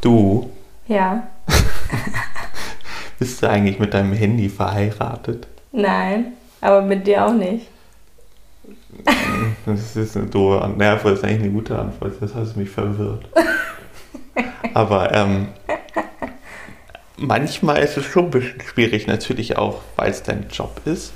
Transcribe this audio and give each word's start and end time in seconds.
Du, 0.00 0.50
Ja. 0.86 1.26
bist 3.18 3.42
du 3.42 3.48
eigentlich 3.48 3.78
mit 3.78 3.94
deinem 3.94 4.12
Handy 4.12 4.48
verheiratet? 4.48 5.46
Nein. 5.72 6.32
Aber 6.60 6.82
mit 6.82 7.06
dir 7.06 7.26
auch 7.26 7.32
nicht. 7.32 7.66
Das 9.64 9.96
ist 9.96 10.16
eine 10.16 10.26
doofe 10.26 10.62
Antwort. 10.62 10.78
Naja, 10.78 10.96
das 10.96 11.12
ist 11.18 11.24
eigentlich 11.24 11.42
eine 11.42 11.50
gute 11.50 11.78
Antwort. 11.78 12.14
Das 12.20 12.34
hast 12.34 12.56
mich 12.56 12.70
verwirrt. 12.70 13.26
Aber 14.74 15.14
ähm, 15.14 15.48
manchmal 17.16 17.82
ist 17.82 17.96
es 17.96 18.04
schon 18.04 18.26
ein 18.26 18.30
bisschen 18.30 18.60
schwierig, 18.62 19.06
natürlich 19.06 19.56
auch, 19.56 19.80
weil 19.96 20.10
es 20.10 20.22
dein 20.22 20.48
Job 20.50 20.80
ist. 20.84 21.12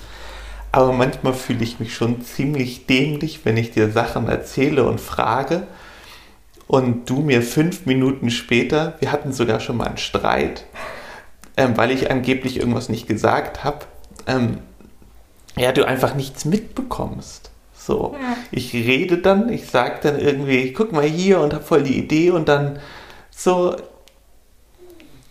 Aber 0.72 0.92
manchmal 0.92 1.34
fühle 1.34 1.64
ich 1.64 1.80
mich 1.80 1.94
schon 1.94 2.22
ziemlich 2.22 2.86
dämlich, 2.86 3.40
wenn 3.44 3.56
ich 3.56 3.72
dir 3.72 3.90
Sachen 3.90 4.28
erzähle 4.28 4.84
und 4.84 5.00
frage 5.00 5.66
und 6.70 7.10
du 7.10 7.16
mir 7.16 7.42
fünf 7.42 7.84
Minuten 7.84 8.30
später, 8.30 8.94
wir 9.00 9.10
hatten 9.10 9.32
sogar 9.32 9.58
schon 9.58 9.76
mal 9.76 9.88
einen 9.88 9.96
Streit, 9.96 10.66
ähm, 11.56 11.76
weil 11.76 11.90
ich 11.90 12.12
angeblich 12.12 12.58
irgendwas 12.60 12.88
nicht 12.88 13.08
gesagt 13.08 13.64
habe, 13.64 13.86
ähm, 14.28 14.58
ja, 15.56 15.72
du 15.72 15.84
einfach 15.84 16.14
nichts 16.14 16.44
mitbekommst. 16.44 17.50
So, 17.76 18.14
Ja. 18.22 18.36
ich 18.52 18.72
rede 18.72 19.18
dann, 19.18 19.48
ich 19.52 19.66
sage 19.66 19.98
dann 20.00 20.20
irgendwie, 20.20 20.72
guck 20.72 20.92
mal 20.92 21.02
hier 21.02 21.40
und 21.40 21.54
hab 21.54 21.66
voll 21.66 21.82
die 21.82 21.98
Idee 21.98 22.30
und 22.30 22.48
dann 22.48 22.78
so, 23.32 23.74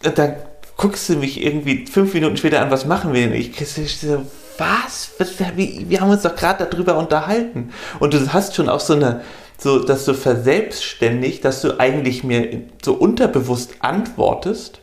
dann 0.02 0.36
guckst 0.76 1.08
du 1.08 1.16
mich 1.16 1.42
irgendwie 1.42 1.86
fünf 1.86 2.14
Minuten 2.16 2.36
später 2.36 2.62
an, 2.62 2.70
was 2.70 2.86
machen 2.86 3.14
wir 3.14 3.22
denn? 3.22 3.34
Ich 3.34 3.56
so, 3.66 4.26
was? 4.58 5.12
was 5.18 5.40
wir, 5.40 5.56
wir 5.56 6.02
haben 6.02 6.10
uns 6.10 6.24
doch 6.24 6.36
gerade 6.36 6.68
darüber 6.70 6.98
unterhalten. 6.98 7.72
Und 8.02 8.14
du 8.14 8.34
hast 8.34 8.56
schon 8.56 8.68
auch 8.68 8.82
so 8.82 8.92
eine, 8.94 9.22
so, 9.60 9.80
dass 9.80 10.06
du 10.06 10.14
verselbstständigt, 10.14 11.44
dass 11.46 11.62
du 11.62 11.80
eigentlich 11.80 12.24
mir 12.24 12.64
so 12.82 12.94
unterbewusst 12.94 13.76
antwortest, 13.82 14.80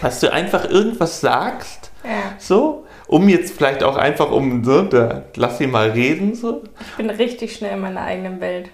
dass 0.00 0.20
du 0.20 0.32
einfach 0.32 0.68
irgendwas 0.70 1.20
sagst, 1.20 1.90
Ja. 2.04 2.34
so, 2.38 2.84
um 3.08 3.28
jetzt 3.28 3.54
vielleicht 3.54 3.82
auch 3.82 3.96
einfach 3.96 4.30
um 4.30 4.64
so, 4.64 4.82
da, 4.82 5.24
lass 5.36 5.58
sie 5.58 5.66
mal 5.66 5.90
reden, 5.90 6.34
so. 6.34 6.62
Ich 6.90 6.96
bin 6.96 7.10
richtig 7.10 7.54
schnell 7.56 7.74
in 7.74 7.80
meiner 7.80 8.02
eigenen 8.02 8.40
Welt. 8.40 8.70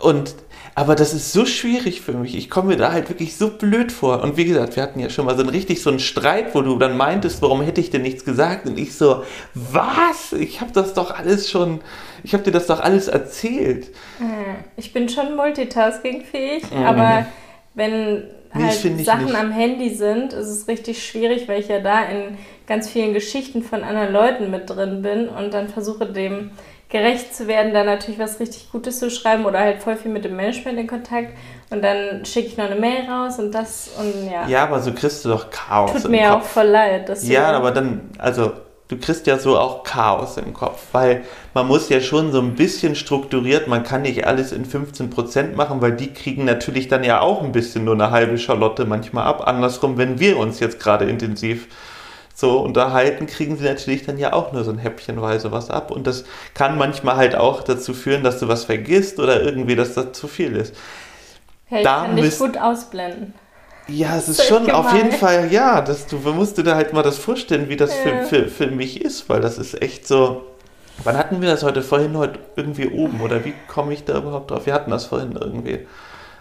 Und, 0.00 0.34
aber 0.74 0.94
das 0.94 1.12
ist 1.12 1.32
so 1.32 1.44
schwierig 1.44 2.00
für 2.00 2.12
mich. 2.12 2.34
Ich 2.36 2.48
komme 2.48 2.68
mir 2.68 2.76
da 2.76 2.92
halt 2.92 3.08
wirklich 3.08 3.36
so 3.36 3.50
blöd 3.50 3.92
vor. 3.92 4.22
Und 4.22 4.36
wie 4.36 4.44
gesagt, 4.46 4.76
wir 4.76 4.82
hatten 4.82 5.00
ja 5.00 5.10
schon 5.10 5.26
mal 5.26 5.34
so 5.34 5.42
einen 5.42 5.50
richtig 5.50 5.82
so 5.82 5.90
einen 5.90 5.98
Streit, 6.00 6.54
wo 6.54 6.62
du 6.62 6.78
dann 6.78 6.96
meintest, 6.96 7.42
warum 7.42 7.60
hätte 7.62 7.80
ich 7.80 7.90
denn 7.90 8.02
nichts 8.02 8.24
gesagt? 8.24 8.66
Und 8.66 8.78
ich 8.78 8.94
so, 8.94 9.22
was? 9.54 10.32
Ich 10.32 10.60
habe 10.60 10.72
das 10.72 10.94
doch 10.94 11.10
alles 11.10 11.50
schon, 11.50 11.80
ich 12.22 12.32
habe 12.32 12.42
dir 12.44 12.52
das 12.52 12.66
doch 12.66 12.80
alles 12.80 13.08
erzählt. 13.08 13.88
Äh, 14.20 14.54
Ich 14.76 14.92
bin 14.92 15.08
schon 15.08 15.36
multitaskingfähig, 15.36 16.64
aber 16.72 17.26
wenn 17.74 18.24
Mhm. 18.54 18.60
Nee, 18.60 18.66
das 18.66 18.84
halt 18.84 19.00
ich 19.00 19.04
Sachen 19.06 19.24
nicht. 19.26 19.34
am 19.36 19.50
Handy 19.50 19.94
sind, 19.94 20.32
ist 20.34 20.48
es 20.48 20.68
richtig 20.68 21.06
schwierig, 21.06 21.48
weil 21.48 21.60
ich 21.60 21.68
ja 21.68 21.80
da 21.80 22.04
in 22.04 22.36
ganz 22.66 22.88
vielen 22.90 23.14
Geschichten 23.14 23.62
von 23.62 23.82
anderen 23.82 24.12
Leuten 24.12 24.50
mit 24.50 24.68
drin 24.68 25.00
bin 25.02 25.28
und 25.28 25.54
dann 25.54 25.68
versuche 25.68 26.04
dem 26.06 26.50
gerecht 26.92 27.34
zu 27.34 27.48
werden, 27.48 27.72
da 27.74 27.82
natürlich 27.82 28.20
was 28.20 28.38
richtig 28.38 28.70
Gutes 28.70 29.00
zu 29.00 29.10
schreiben 29.10 29.44
oder 29.46 29.58
halt 29.58 29.82
voll 29.82 29.96
viel 29.96 30.12
mit 30.12 30.24
dem 30.24 30.36
Management 30.36 30.78
in 30.78 30.86
Kontakt 30.86 31.36
und 31.70 31.82
dann 31.82 32.24
schicke 32.24 32.46
ich 32.48 32.56
noch 32.56 32.66
eine 32.70 32.78
Mail 32.78 33.08
raus 33.10 33.38
und 33.40 33.50
das 33.52 33.90
und 33.98 34.30
ja. 34.30 34.46
Ja, 34.46 34.62
aber 34.64 34.78
so 34.80 34.92
kriegst 34.92 35.24
du 35.24 35.30
doch 35.30 35.50
Chaos 35.50 35.90
Tut 35.92 36.04
im 36.04 36.10
mir 36.12 36.20
ja 36.22 36.30
auch 36.34 36.40
Kopf. 36.40 36.48
voll 36.52 36.66
leid. 36.66 37.08
Dass 37.08 37.22
du- 37.22 37.32
Ja, 37.32 37.50
aber 37.52 37.70
dann, 37.72 38.10
also 38.18 38.52
du 38.88 38.98
kriegst 38.98 39.26
ja 39.26 39.38
so 39.38 39.58
auch 39.58 39.82
Chaos 39.84 40.36
im 40.36 40.52
Kopf, 40.52 40.82
weil 40.92 41.22
man 41.54 41.66
muss 41.66 41.88
ja 41.88 41.98
schon 42.00 42.30
so 42.30 42.40
ein 42.40 42.54
bisschen 42.56 42.94
strukturiert, 42.94 43.66
man 43.68 43.82
kann 43.84 44.02
nicht 44.02 44.26
alles 44.26 44.52
in 44.52 44.66
15% 44.66 45.54
machen, 45.56 45.80
weil 45.80 45.92
die 45.92 46.12
kriegen 46.12 46.44
natürlich 46.44 46.88
dann 46.88 47.02
ja 47.04 47.20
auch 47.20 47.42
ein 47.42 47.52
bisschen 47.52 47.84
nur 47.86 47.94
eine 47.94 48.10
halbe 48.10 48.36
Charlotte 48.36 48.84
manchmal 48.84 49.24
ab. 49.24 49.46
Andersrum, 49.48 49.96
wenn 49.96 50.20
wir 50.20 50.36
uns 50.36 50.60
jetzt 50.60 50.78
gerade 50.78 51.06
intensiv 51.06 51.68
so 52.42 52.58
unterhalten, 52.60 53.26
kriegen 53.26 53.56
sie 53.56 53.64
natürlich 53.64 54.04
dann 54.04 54.18
ja 54.18 54.34
auch 54.34 54.52
nur 54.52 54.64
so 54.64 54.70
ein 54.70 54.76
Häppchenweise 54.78 55.50
was 55.52 55.70
ab. 55.70 55.90
Und 55.90 56.06
das 56.06 56.24
kann 56.52 56.76
manchmal 56.76 57.16
halt 57.16 57.34
auch 57.34 57.62
dazu 57.62 57.94
führen, 57.94 58.22
dass 58.22 58.38
du 58.38 58.48
was 58.48 58.64
vergisst 58.64 59.18
oder 59.18 59.42
irgendwie, 59.42 59.76
dass 59.76 59.94
das 59.94 60.12
zu 60.12 60.28
viel 60.28 60.54
ist. 60.56 60.74
ja, 61.70 61.78
ich 61.78 61.84
da 61.84 62.04
kann 62.04 62.16
dich 62.16 62.38
gut 62.38 62.58
ausblenden. 62.58 63.32
Ja, 63.88 64.16
es 64.16 64.28
ist 64.28 64.44
schon 64.44 64.70
auf 64.70 64.92
jeden 64.92 65.12
Fall, 65.12 65.50
ja, 65.52 65.80
dass 65.80 66.06
du 66.06 66.16
musst 66.18 66.58
dir 66.58 66.62
da 66.64 66.74
halt 66.76 66.92
mal 66.92 67.02
das 67.02 67.18
vorstellen, 67.18 67.68
wie 67.68 67.76
das 67.76 67.90
Ja. 68.04 68.24
für, 68.24 68.44
für, 68.44 68.48
für 68.48 68.66
mich 68.68 69.00
ist, 69.04 69.28
weil 69.28 69.40
das 69.40 69.58
ist 69.58 69.80
echt 69.82 70.06
so. 70.06 70.42
Wann 71.04 71.16
hatten 71.16 71.40
wir 71.40 71.48
das 71.48 71.62
heute 71.62 71.82
vorhin 71.82 72.16
heute 72.16 72.38
irgendwie 72.54 72.88
oben 72.88 73.20
oder 73.22 73.44
wie 73.44 73.54
komme 73.66 73.94
ich 73.94 74.04
da 74.04 74.18
überhaupt 74.18 74.50
drauf? 74.50 74.66
Wir 74.66 74.74
hatten 74.74 74.90
das 74.90 75.06
vorhin 75.06 75.32
irgendwie. 75.40 75.86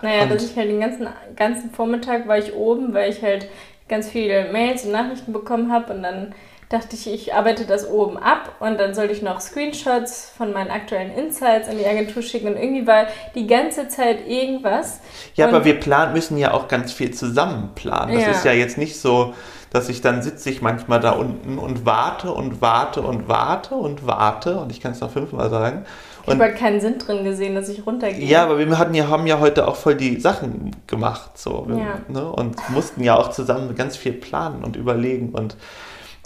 Naja, 0.01 0.23
Und- 0.23 0.31
dass 0.33 0.43
ich 0.43 0.55
halt 0.57 0.69
den 0.69 0.79
ganzen, 0.81 1.07
ganzen 1.35 1.71
Vormittag 1.71 2.27
war 2.27 2.37
ich 2.37 2.53
oben, 2.53 2.93
weil 2.93 3.11
ich 3.11 3.21
halt 3.21 3.47
ganz 3.91 4.09
viele 4.09 4.51
Mails 4.51 4.85
und 4.85 4.93
Nachrichten 4.93 5.33
bekommen 5.33 5.71
habe 5.71 5.93
und 5.93 6.01
dann 6.01 6.33
dachte 6.71 6.95
ich, 6.95 7.07
ich 7.11 7.33
arbeite 7.33 7.65
das 7.65 7.87
oben 7.89 8.17
ab 8.17 8.55
und 8.59 8.79
dann 8.79 8.93
sollte 8.93 9.13
ich 9.13 9.21
noch 9.21 9.41
Screenshots 9.41 10.31
von 10.37 10.53
meinen 10.53 10.71
aktuellen 10.71 11.11
Insights 11.11 11.67
in 11.67 11.77
die 11.77 11.85
Agentur 11.85 12.21
schicken 12.21 12.47
und 12.47 12.57
irgendwie 12.57 12.87
war 12.87 13.07
die 13.35 13.45
ganze 13.47 13.87
Zeit 13.89 14.27
irgendwas. 14.27 14.99
Ja, 15.35 15.47
Und- 15.47 15.55
aber 15.55 15.65
wir 15.65 15.79
planen, 15.79 16.13
müssen 16.13 16.37
ja 16.37 16.53
auch 16.53 16.67
ganz 16.67 16.93
viel 16.93 17.11
zusammen 17.11 17.71
planen. 17.75 18.13
Das 18.13 18.23
Ja. 18.23 18.31
ist 18.31 18.45
ja 18.45 18.53
jetzt 18.53 18.77
nicht 18.77 18.99
so, 18.99 19.33
dass 19.71 19.89
ich 19.89 20.01
dann 20.01 20.21
sitze 20.21 20.49
ich 20.49 20.61
manchmal 20.61 20.99
da 20.99 21.11
unten 21.11 21.57
und 21.57 21.85
warte 21.85 22.31
und 22.31 22.61
warte 22.61 23.01
und 23.01 23.27
warte 23.27 23.75
und 23.75 24.05
warte 24.07 24.57
und 24.57 24.71
ich 24.71 24.81
kann 24.81 24.91
es 24.93 24.99
noch 25.01 25.11
fünfmal 25.11 25.49
sagen. 25.49 25.85
Ich 26.25 26.29
habe 26.33 26.43
halt 26.43 26.57
keinen 26.57 26.79
Sinn 26.79 26.99
drin 26.99 27.23
gesehen, 27.23 27.55
dass 27.55 27.67
ich 27.67 27.85
runtergehe. 27.85 28.25
Ja, 28.25 28.43
aber 28.43 28.59
wir 28.59 28.77
hatten 28.77 28.93
ja, 28.93 29.07
haben 29.07 29.25
ja 29.27 29.39
heute 29.39 29.67
auch 29.67 29.75
voll 29.75 29.95
die 29.95 30.19
Sachen 30.19 30.75
gemacht 30.87 31.37
so, 31.37 31.65
wir, 31.67 31.77
Ja. 31.77 31.85
ne, 32.09 32.31
und 32.31 32.57
mussten 32.69 33.03
ja 33.03 33.15
auch 33.17 33.29
zusammen 33.31 33.73
ganz 33.75 33.97
viel 33.97 34.13
planen 34.13 34.63
und 34.63 34.75
überlegen 34.75 35.29
und 35.29 35.55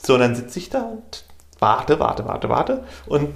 so, 0.06 0.14
und 0.16 0.20
dann 0.20 0.36
sitze 0.36 0.60
ich 0.60 0.70
da 0.70 0.82
und 0.82 1.24
warte, 1.60 2.00
warte, 2.00 2.26
warte, 2.26 2.50
warte 2.50 2.84
und 3.08 3.30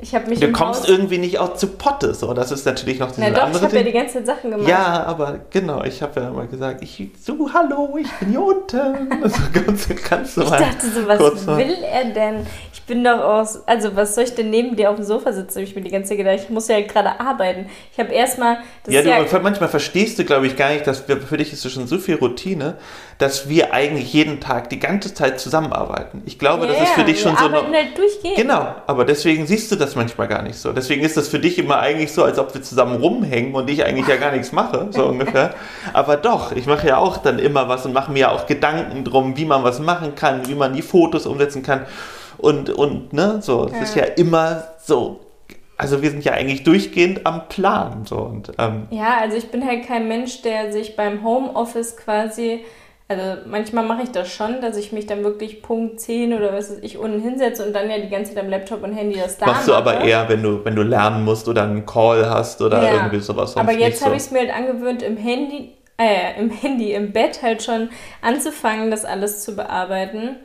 Ich 0.00 0.14
habe 0.14 0.28
mich 0.28 0.38
du 0.38 0.52
kommst 0.52 0.82
Haus... 0.82 0.88
irgendwie 0.88 1.18
nicht 1.18 1.38
auch 1.38 1.54
zu 1.54 1.66
Potte, 1.66 2.14
so, 2.14 2.32
das 2.32 2.52
ist 2.52 2.64
natürlich 2.64 3.00
noch 3.00 3.10
dieses 3.10 3.24
Na 3.24 3.30
doch, 3.30 3.36
ich 3.36 3.42
andere 3.42 3.64
habe 3.64 3.76
ja 3.78 3.82
die 3.82 3.92
ganze 3.92 4.14
Zeit 4.14 4.26
Sachen 4.26 4.50
gemacht. 4.52 4.68
Ja, 4.68 5.04
aber 5.04 5.40
genau, 5.50 5.82
ich 5.82 6.00
habe 6.02 6.20
ja 6.20 6.28
immer 6.28 6.46
gesagt, 6.46 6.82
ich 6.82 7.10
so, 7.20 7.50
hallo, 7.52 7.98
ich 8.00 8.10
bin 8.18 8.30
hier 8.30 8.42
unten. 8.42 9.08
Also 9.22 9.40
kannst, 9.52 10.04
kannst 10.04 10.36
du 10.36 10.42
Ich 10.42 10.50
dachte 10.50 10.86
so, 10.86 11.08
was 11.08 11.46
will 11.46 11.76
er 11.82 12.04
denn? 12.12 12.46
Ich 12.72 12.82
bin 12.84 13.02
doch 13.02 13.18
aus, 13.18 13.66
also 13.66 13.96
was 13.96 14.14
soll 14.14 14.24
ich 14.24 14.34
denn 14.34 14.50
neben 14.50 14.76
dir 14.76 14.90
auf 14.90 14.96
dem 14.96 15.04
Sofa 15.04 15.32
sitzen? 15.32 15.56
Habe 15.56 15.64
ich 15.64 15.74
mir 15.74 15.82
die 15.82 15.90
ganze 15.90 16.10
Zeit 16.10 16.18
gedacht, 16.18 16.38
ich 16.44 16.48
muss 16.48 16.68
ja 16.68 16.80
gerade 16.80 17.18
arbeiten. 17.20 17.66
Ich 17.92 17.98
habe 17.98 18.12
erstmal, 18.12 18.58
Ja, 18.86 19.02
du, 19.02 19.08
ja, 19.08 19.38
manchmal 19.40 19.68
verstehst 19.68 20.18
du, 20.18 20.24
glaube 20.24 20.46
ich, 20.46 20.56
gar 20.56 20.70
nicht, 20.70 20.86
dass 20.86 21.00
für 21.00 21.36
dich 21.36 21.52
ist 21.52 21.64
es 21.64 21.72
schon 21.72 21.88
so 21.88 21.98
viel 21.98 22.14
Routine, 22.14 22.76
dass 23.18 23.48
wir 23.48 23.72
eigentlich 23.74 24.12
jeden 24.12 24.40
Tag 24.40 24.70
die 24.70 24.78
ganze 24.78 25.12
Zeit 25.12 25.40
zusammenarbeiten. 25.40 26.22
Ich 26.24 26.38
glaube, 26.38 26.68
das 26.68 26.80
ist 26.80 26.90
für 26.90 27.00
Ja, 27.00 27.06
dich 27.06 27.20
schon 27.20 27.36
so 27.36 27.46
eine, 27.46 27.56
halt 27.56 27.98
durchgehend. 27.98 28.36
Genau, 28.36 28.76
aber 28.86 29.04
deswegen 29.04 29.44
siehst 29.46 29.72
du 29.72 29.76
das 29.76 29.96
manchmal 29.96 30.28
gar 30.28 30.42
nicht 30.42 30.56
so. 30.56 30.72
Deswegen 30.72 31.02
ist 31.02 31.16
das 31.16 31.26
für 31.26 31.40
dich 31.40 31.58
immer 31.58 31.80
eigentlich 31.80 32.12
so, 32.12 32.22
als 32.22 32.38
ob 32.38 32.54
wir 32.54 32.62
zusammen 32.62 33.00
rumhängen 33.00 33.54
und 33.54 33.68
ich 33.68 33.84
eigentlich 33.84 34.06
ja 34.06 34.16
gar 34.16 34.30
nichts 34.30 34.52
mache, 34.52 34.86
so 34.90 35.06
ungefähr. 35.08 35.54
Aber 35.92 36.16
doch, 36.16 36.52
ich 36.52 36.66
mache 36.66 36.86
ja 36.86 36.98
auch 36.98 37.16
dann 37.16 37.40
immer 37.40 37.68
was 37.68 37.84
und 37.86 37.92
mache 37.92 38.12
mir 38.12 38.20
ja 38.20 38.30
auch 38.30 38.46
Gedanken 38.46 39.02
drum, 39.02 39.36
wie 39.36 39.44
man 39.44 39.64
was 39.64 39.80
machen 39.80 40.14
kann, 40.14 40.46
wie 40.46 40.54
man 40.54 40.72
die 40.72 40.82
Fotos 40.82 41.26
umsetzen 41.26 41.64
kann. 41.64 41.86
Und, 42.36 42.70
und 42.70 43.12
ne, 43.12 43.40
so, 43.42 43.66
es 43.66 43.80
ist 43.80 43.96
ja 43.96 44.04
immer 44.04 44.62
so. 44.80 45.20
Also 45.76 46.02
wir 46.02 46.10
sind 46.10 46.24
ja 46.24 46.32
eigentlich 46.32 46.62
durchgehend 46.62 47.26
am 47.26 47.48
Plan. 47.48 48.04
So, 48.04 48.16
und, 48.16 48.52
ähm, 48.58 48.86
Ja, 48.90 49.18
also 49.20 49.36
ich 49.36 49.50
bin 49.50 49.64
halt 49.66 49.86
kein 49.86 50.06
Mensch, 50.08 50.42
der 50.42 50.72
sich 50.72 50.94
beim 50.96 51.24
Homeoffice 51.24 51.96
quasi, 51.96 52.64
also 53.10 53.40
manchmal 53.46 53.84
mache 53.84 54.02
ich 54.02 54.10
das 54.10 54.28
schon, 54.30 54.60
dass 54.60 54.76
ich 54.76 54.92
mich 54.92 55.06
dann 55.06 55.24
wirklich 55.24 55.62
Punkt 55.62 55.98
10 55.98 56.34
oder 56.34 56.52
was 56.52 56.70
weiß 56.70 56.78
ich 56.82 56.98
unten 56.98 57.20
hinsetze 57.22 57.64
und 57.64 57.72
dann 57.72 57.88
ja 57.88 57.98
die 57.98 58.10
ganze 58.10 58.34
Zeit 58.34 58.44
am 58.44 58.50
Laptop 58.50 58.82
und 58.82 58.92
Handy 58.92 59.18
das 59.18 59.38
da 59.38 59.46
machst 59.46 59.66
du 59.66 59.72
aber 59.74 60.00
eher, 60.02 60.28
wenn 60.28 60.42
du, 60.42 60.62
wenn 60.64 60.76
du 60.76 60.82
lernen 60.82 61.24
musst 61.24 61.48
oder 61.48 61.62
einen 61.62 61.86
Call 61.86 62.28
hast 62.28 62.60
oder 62.60 62.82
Ja. 62.82 62.94
irgendwie 62.96 63.20
sowas. 63.20 63.52
sonst 63.52 63.66
Aber 63.66 63.76
jetzt 63.78 64.02
habe 64.02 64.10
so. 64.10 64.16
ich 64.16 64.22
es 64.24 64.30
mir 64.30 64.40
halt 64.40 64.54
angewöhnt, 64.54 65.02
im 65.02 65.16
Handy, 65.16 65.72
äh, 65.96 66.38
im 66.38 66.50
Handy, 66.50 66.92
im 66.92 67.12
Bett 67.12 67.40
halt 67.42 67.62
schon 67.62 67.88
anzufangen, 68.20 68.90
das 68.90 69.06
alles 69.06 69.42
zu 69.42 69.56
bearbeiten, 69.56 70.36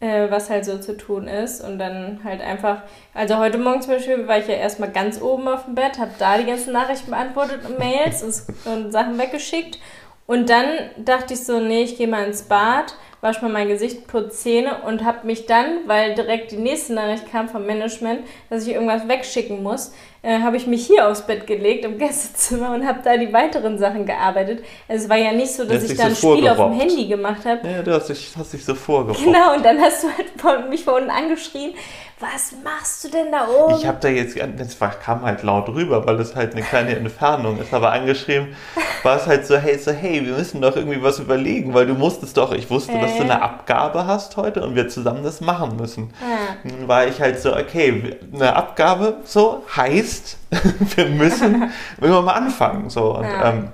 äh, 0.00 0.28
was 0.28 0.50
halt 0.50 0.64
so 0.64 0.78
zu 0.78 0.96
tun 0.96 1.28
ist. 1.28 1.62
Und 1.62 1.78
dann 1.78 2.20
halt 2.24 2.40
einfach, 2.40 2.82
also 3.14 3.38
heute 3.38 3.58
Morgen 3.58 3.80
zum 3.80 3.92
Beispiel 3.92 4.26
war 4.26 4.38
ich 4.38 4.48
ja 4.48 4.54
erstmal 4.54 4.90
ganz 4.90 5.22
oben 5.22 5.46
auf 5.46 5.64
dem 5.66 5.76
Bett, 5.76 5.98
habe 6.00 6.10
da 6.18 6.36
die 6.36 6.46
ganzen 6.46 6.72
Nachrichten 6.72 7.10
beantwortet 7.12 7.60
und 7.64 7.78
Mails 7.78 8.24
und, 8.24 8.70
und 8.72 8.90
Sachen 8.90 9.16
weggeschickt. 9.18 9.78
Und 10.26 10.50
dann 10.50 10.66
dachte 10.98 11.34
ich 11.34 11.44
so, 11.44 11.60
nee, 11.60 11.82
ich 11.82 11.96
gehe 11.96 12.08
mal 12.08 12.26
ins 12.26 12.42
Bad, 12.42 12.96
wasche 13.20 13.42
mal 13.42 13.52
mein 13.52 13.68
Gesicht, 13.68 14.06
putze 14.08 14.30
Zähne 14.30 14.82
und 14.86 15.04
habe 15.04 15.26
mich 15.26 15.46
dann, 15.46 15.86
weil 15.86 16.14
direkt 16.14 16.50
die 16.50 16.56
nächste 16.56 16.94
Nachricht 16.94 17.30
kam 17.30 17.48
vom 17.48 17.64
Management, 17.64 18.26
dass 18.50 18.66
ich 18.66 18.74
irgendwas 18.74 19.08
wegschicken 19.08 19.62
muss, 19.62 19.92
äh, 20.26 20.40
habe 20.40 20.56
ich 20.56 20.66
mich 20.66 20.84
hier 20.84 21.08
aufs 21.08 21.22
Bett 21.22 21.46
gelegt 21.46 21.84
im 21.84 21.98
Gästezimmer 21.98 22.74
und 22.74 22.84
habe 22.84 22.98
da 23.04 23.16
die 23.16 23.32
weiteren 23.32 23.78
Sachen 23.78 24.06
gearbeitet. 24.06 24.64
Also 24.88 25.04
es 25.04 25.08
war 25.08 25.16
ja 25.16 25.30
nicht 25.32 25.52
so, 25.52 25.64
dass 25.64 25.84
ich 25.84 25.96
da 25.96 26.04
ein 26.06 26.14
so 26.14 26.32
Spiel 26.34 26.48
auf 26.48 26.56
dem 26.56 26.64
vorgerobbt. 26.64 26.82
Handy 26.82 27.06
gemacht 27.06 27.44
habe. 27.44 27.68
Ja, 27.68 27.82
du 27.82 27.92
hast 27.94 28.08
dich, 28.08 28.32
hast 28.36 28.52
dich 28.52 28.64
so 28.64 28.74
vorgebracht. 28.74 29.22
Genau, 29.24 29.54
und 29.54 29.64
dann 29.64 29.80
hast 29.80 30.02
du 30.02 30.08
halt 30.08 30.68
mich 30.68 30.84
von 30.84 30.94
unten 30.94 31.10
angeschrien, 31.10 31.74
was 32.18 32.54
machst 32.64 33.04
du 33.04 33.08
denn 33.10 33.30
da 33.30 33.46
oben? 33.46 33.74
Ich 33.76 33.86
habe 33.86 33.98
da 34.00 34.08
jetzt, 34.08 34.38
das 34.38 34.78
kam 35.04 35.20
halt 35.22 35.42
laut 35.42 35.68
rüber, 35.68 36.06
weil 36.06 36.16
das 36.16 36.34
halt 36.34 36.54
eine 36.54 36.62
kleine 36.62 36.96
Entfernung 36.96 37.58
ist, 37.60 37.74
aber 37.74 37.92
angeschrieben 37.92 38.56
war 39.02 39.16
es 39.16 39.26
halt 39.26 39.46
so, 39.46 39.58
hey, 39.58 39.78
so, 39.78 39.90
hey, 39.92 40.24
wir 40.24 40.32
müssen 40.32 40.62
doch 40.62 40.76
irgendwie 40.76 41.02
was 41.02 41.18
überlegen, 41.18 41.74
weil 41.74 41.86
du 41.86 41.92
musstest 41.92 42.38
doch, 42.38 42.52
ich 42.52 42.70
wusste, 42.70 42.98
dass 42.98 43.12
du 43.12 43.18
Äh. 43.18 43.24
eine 43.24 43.42
Abgabe 43.42 44.06
hast 44.06 44.38
heute 44.38 44.64
und 44.64 44.74
wir 44.74 44.88
zusammen 44.88 45.24
das 45.24 45.42
machen 45.42 45.76
müssen. 45.76 46.14
Ja. 46.22 46.56
Dann 46.70 46.88
war 46.88 47.06
ich 47.06 47.20
halt 47.20 47.38
so, 47.38 47.54
okay, 47.54 48.16
eine 48.32 48.56
Abgabe 48.56 49.18
so 49.24 49.62
heißt, 49.76 50.15
wir 50.96 51.06
müssen 51.06 51.70
irgendwann 52.00 52.24
mal 52.24 52.32
anfangen. 52.34 52.90
So. 52.90 53.16
Und, 53.16 53.24
Ja. 53.24 53.50
ähm, 53.50 53.68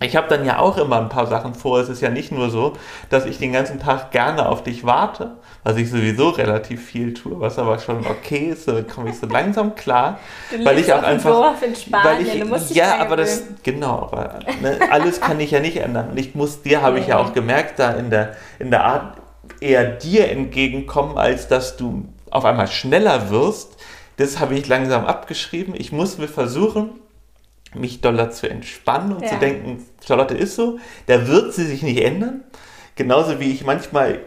ich 0.00 0.16
habe 0.16 0.28
dann 0.28 0.44
ja 0.44 0.58
auch 0.58 0.76
immer 0.76 0.98
ein 1.00 1.08
paar 1.08 1.26
Sachen 1.26 1.54
vor. 1.54 1.78
Es 1.78 1.88
ist 1.88 2.02
ja 2.02 2.10
nicht 2.10 2.30
nur 2.30 2.50
so, 2.50 2.74
dass 3.10 3.26
ich 3.26 3.38
den 3.38 3.52
ganzen 3.52 3.80
Tag 3.80 4.10
gerne 4.10 4.48
auf 4.48 4.62
dich 4.62 4.84
warte, 4.84 5.32
was 5.62 5.76
ich 5.76 5.90
sowieso 5.90 6.30
relativ 6.30 6.84
viel 6.84 7.14
tue, 7.14 7.40
was 7.40 7.58
aber 7.58 7.78
schon 7.78 8.04
okay 8.06 8.50
ist, 8.50 8.68
da 8.68 8.82
komme 8.82 9.10
ich 9.10 9.18
so 9.18 9.26
langsam 9.26 9.74
klar. 9.74 10.18
Du 10.50 10.62
weil 10.64 10.78
ich 10.78 10.92
auch 10.92 11.02
einfach. 11.02 11.30
Dorf 11.30 11.62
in 11.62 11.74
Spanien, 11.74 12.04
weil 12.04 12.26
ich, 12.26 12.40
du 12.40 12.46
musst 12.46 12.70
dich 12.70 12.76
ja, 12.76 12.98
aber 12.98 13.16
das, 13.16 13.44
genau, 13.62 14.10
aber 14.10 14.40
ne, 14.60 14.78
alles 14.90 15.20
kann 15.20 15.40
ich 15.40 15.52
ja 15.52 15.60
nicht 15.60 15.78
ändern. 15.78 16.10
Und 16.10 16.18
ich 16.18 16.34
muss, 16.34 16.60
dir 16.62 16.82
habe 16.82 16.98
ich 16.98 17.06
ja 17.06 17.18
auch 17.18 17.32
gemerkt, 17.32 17.78
da 17.78 17.92
in 17.92 18.10
der, 18.10 18.36
in 18.58 18.70
der 18.70 18.84
Art 18.84 19.16
eher 19.60 19.84
dir 19.84 20.30
entgegenkommen, 20.30 21.16
als 21.16 21.48
dass 21.48 21.76
du 21.76 22.04
auf 22.30 22.44
einmal 22.44 22.66
schneller 22.66 23.30
wirst. 23.30 23.76
Das 24.16 24.38
habe 24.38 24.54
ich 24.54 24.68
langsam 24.68 25.04
abgeschrieben. 25.04 25.74
Ich 25.76 25.92
muss 25.92 26.18
mir 26.18 26.28
versuchen, 26.28 26.90
mich 27.74 28.00
doller 28.00 28.30
zu 28.30 28.48
entspannen 28.48 29.12
und 29.14 29.22
Ja. 29.22 29.30
zu 29.30 29.38
denken, 29.38 29.84
Charlotte 30.06 30.34
ist 30.34 30.54
so, 30.54 30.78
da 31.06 31.26
wird 31.26 31.52
sie 31.54 31.64
sich 31.64 31.82
nicht 31.82 32.00
ändern. 32.02 32.42
Genauso 32.94 33.40
wie 33.40 33.50
ich 33.50 33.64
manchmal 33.64 34.20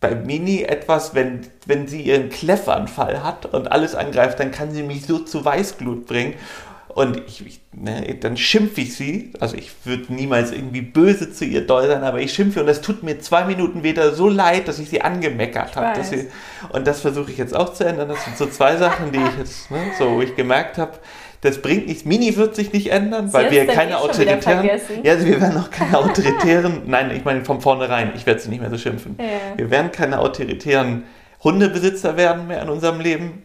bei 0.00 0.14
Mini 0.14 0.62
etwas, 0.62 1.14
wenn, 1.14 1.46
wenn 1.66 1.86
sie 1.86 2.02
ihren 2.02 2.30
Kläffanfall 2.30 3.22
hat 3.22 3.46
und 3.46 3.70
alles 3.70 3.94
angreift, 3.94 4.40
dann 4.40 4.50
kann 4.50 4.72
sie 4.72 4.82
mich 4.82 5.06
so 5.06 5.18
zu 5.18 5.44
Weißglut 5.44 6.06
bringen. 6.06 6.34
Und 6.94 7.22
ich, 7.28 7.46
ich, 7.46 7.60
ne, 7.72 8.16
dann 8.20 8.36
schimpfe 8.36 8.80
ich 8.80 8.96
sie. 8.96 9.32
Also 9.38 9.56
ich 9.56 9.70
würde 9.84 10.12
niemals 10.12 10.50
irgendwie 10.50 10.82
böse 10.82 11.32
zu 11.32 11.44
ihr 11.44 11.66
doll 11.66 11.86
sein, 11.86 12.02
aber 12.02 12.20
ich 12.20 12.32
schimpfe 12.32 12.62
und 12.62 12.68
es 12.68 12.80
tut 12.80 13.02
mir 13.02 13.20
zwei 13.20 13.44
Minuten 13.44 13.82
wieder 13.84 14.12
so 14.12 14.28
leid, 14.28 14.66
dass 14.66 14.78
ich 14.78 14.90
sie 14.90 15.00
angemeckert 15.00 15.76
habe. 15.76 16.00
Und 16.70 16.86
das 16.86 17.00
versuche 17.00 17.30
ich 17.30 17.38
jetzt 17.38 17.54
auch 17.54 17.72
zu 17.72 17.84
ändern. 17.84 18.08
Das 18.08 18.24
sind 18.24 18.36
so 18.36 18.46
zwei 18.46 18.76
Sachen, 18.76 19.12
die 19.12 19.18
ich 19.18 19.38
jetzt, 19.38 19.70
ne, 19.70 19.78
so 19.98 20.16
wo 20.16 20.22
ich 20.22 20.34
gemerkt 20.34 20.78
habe, 20.78 20.92
das 21.42 21.62
bringt 21.62 21.86
nichts. 21.86 22.04
Mini 22.04 22.36
wird 22.36 22.54
sich 22.54 22.72
nicht 22.72 22.90
ändern, 22.90 23.28
Sie 23.28 23.34
weil 23.34 23.50
wir 23.50 23.66
keine 23.66 23.92
eh 23.92 23.94
wieder 23.94 24.00
autoritären. 24.02 24.70
Ja, 25.02 25.12
also 25.12 25.26
wir 25.26 25.40
werden 25.40 25.58
auch 25.58 25.70
keine 25.70 25.98
autoritären. 25.98 26.82
nein, 26.86 27.10
ich 27.16 27.24
meine 27.24 27.44
von 27.44 27.60
vornherein. 27.60 28.12
Ich 28.14 28.26
werde 28.26 28.40
sie 28.40 28.50
nicht 28.50 28.60
mehr 28.60 28.70
so 28.70 28.76
schimpfen. 28.76 29.16
Ja. 29.18 29.56
Wir 29.56 29.70
werden 29.70 29.90
keine 29.90 30.18
autoritären 30.18 31.04
Hundebesitzer 31.42 32.16
werden 32.16 32.48
mehr 32.48 32.62
in 32.62 32.68
unserem 32.68 33.00
Leben. 33.00 33.44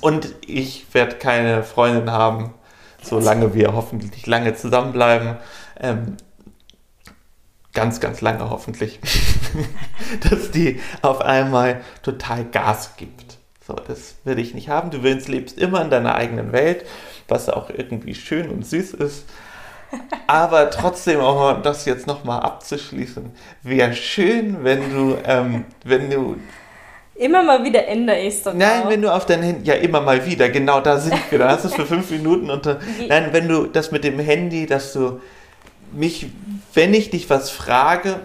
Und 0.00 0.34
ich 0.46 0.86
werde 0.92 1.16
keine 1.16 1.62
Freundin 1.62 2.10
haben, 2.10 2.54
solange 3.02 3.54
wir 3.54 3.74
hoffentlich 3.74 4.26
lange 4.26 4.54
zusammenbleiben. 4.54 5.36
Ähm, 5.80 6.16
ganz, 7.72 8.00
ganz 8.00 8.20
lange 8.20 8.50
hoffentlich. 8.50 9.00
dass 10.30 10.50
die 10.50 10.80
auf 11.02 11.20
einmal 11.20 11.80
total 12.02 12.44
Gas 12.44 12.96
gibt. 12.96 13.38
So, 13.66 13.74
das 13.74 14.16
will 14.24 14.38
ich 14.38 14.54
nicht 14.54 14.68
haben. 14.68 14.90
Du 14.90 15.02
willst, 15.02 15.28
lebst 15.28 15.58
immer 15.58 15.82
in 15.82 15.90
deiner 15.90 16.14
eigenen 16.14 16.52
Welt, 16.52 16.84
was 17.28 17.48
auch 17.48 17.70
irgendwie 17.70 18.14
schön 18.14 18.48
und 18.48 18.66
süß 18.66 18.94
ist. 18.94 19.26
Aber 20.26 20.70
trotzdem, 20.70 21.20
um 21.20 21.62
das 21.62 21.84
jetzt 21.84 22.06
nochmal 22.06 22.40
abzuschließen, 22.40 23.32
wäre 23.62 23.94
schön, 23.94 24.62
wenn 24.64 24.90
du, 24.92 25.18
ähm, 25.24 25.64
wenn 25.84 26.10
du 26.10 26.36
Immer 27.20 27.42
mal 27.42 27.62
wieder 27.64 27.86
ändere 27.86 28.18
ich 28.20 28.34
es 28.36 28.42
doch 28.44 28.54
Nein, 28.54 28.84
auch. 28.84 28.88
wenn 28.88 29.02
du 29.02 29.12
auf 29.14 29.26
dein 29.26 29.42
Handy, 29.42 29.68
ja 29.68 29.74
immer 29.74 30.00
mal 30.00 30.24
wieder, 30.24 30.48
genau 30.48 30.80
da 30.80 30.98
sind 30.98 31.14
wir, 31.30 31.38
da 31.38 31.50
hast 31.50 31.64
du 31.64 31.68
es 31.68 31.74
für 31.74 31.84
fünf 31.84 32.10
Minuten 32.10 32.48
Wie- 32.98 33.08
nein, 33.08 33.28
wenn 33.32 33.46
du 33.46 33.66
das 33.66 33.90
mit 33.92 34.04
dem 34.04 34.18
Handy, 34.18 34.64
dass 34.64 34.94
du 34.94 35.20
mich, 35.92 36.28
wenn 36.72 36.94
ich 36.94 37.10
dich 37.10 37.28
was 37.28 37.50
frage, 37.50 38.20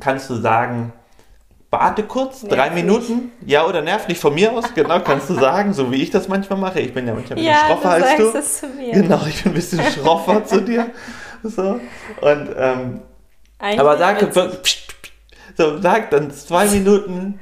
kannst 0.00 0.28
du 0.30 0.34
sagen, 0.34 0.92
warte 1.70 2.02
kurz, 2.02 2.42
Nerv 2.42 2.54
drei 2.56 2.68
nicht. 2.70 2.84
Minuten, 2.84 3.30
ja 3.46 3.64
oder 3.66 3.82
nerv 3.82 4.08
nicht 4.08 4.20
von 4.20 4.34
mir 4.34 4.52
aus, 4.52 4.74
genau, 4.74 4.98
kannst 4.98 5.30
du 5.30 5.34
sagen, 5.34 5.72
so 5.72 5.92
wie 5.92 6.02
ich 6.02 6.10
das 6.10 6.26
manchmal 6.26 6.58
mache, 6.58 6.80
ich 6.80 6.92
bin 6.92 7.06
ja 7.06 7.14
manchmal 7.14 7.38
ein 7.38 7.44
bisschen 7.44 7.54
ja, 7.54 7.68
du 7.68 7.72
schroffer 7.74 7.90
als 7.90 8.16
du. 8.16 8.38
es 8.38 8.58
zu 8.60 8.66
mir. 8.66 8.92
Genau, 8.94 9.20
ich 9.28 9.44
bin 9.44 9.52
ein 9.52 9.54
bisschen 9.54 9.82
schroffer 9.92 10.44
zu 10.44 10.60
dir. 10.62 10.86
So. 11.44 11.78
Und 12.20 12.48
ähm, 12.56 13.00
aber 13.60 13.96
sag, 13.96 14.26
so, 15.56 15.78
sag 15.80 16.10
dann 16.10 16.32
zwei 16.32 16.66
Minuten, 16.66 17.38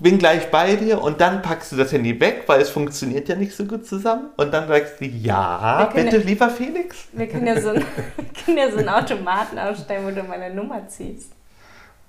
bin 0.00 0.18
gleich 0.18 0.50
bei 0.50 0.76
dir 0.76 1.00
und 1.02 1.20
dann 1.20 1.42
packst 1.42 1.72
du 1.72 1.76
das 1.76 1.92
Handy 1.92 2.18
weg, 2.20 2.44
weil 2.46 2.60
es 2.60 2.70
funktioniert 2.70 3.28
ja 3.28 3.36
nicht 3.36 3.54
so 3.54 3.64
gut 3.64 3.86
zusammen. 3.86 4.30
Und 4.36 4.52
dann 4.52 4.66
sagst 4.66 5.00
du, 5.00 5.04
ja, 5.04 5.88
können 5.92 6.10
bitte, 6.10 6.18
lieber 6.18 6.50
Felix. 6.50 7.08
Wir 7.12 7.28
können 7.28 7.46
ja 7.46 7.60
so 7.60 7.70
einen, 7.70 7.84
können 8.44 8.58
ja 8.58 8.70
so 8.70 8.78
einen 8.78 8.88
Automaten 8.88 9.58
aufstellen, 9.58 10.04
wo 10.06 10.10
du 10.10 10.22
meine 10.26 10.52
Nummer 10.52 10.86
ziehst. 10.88 11.32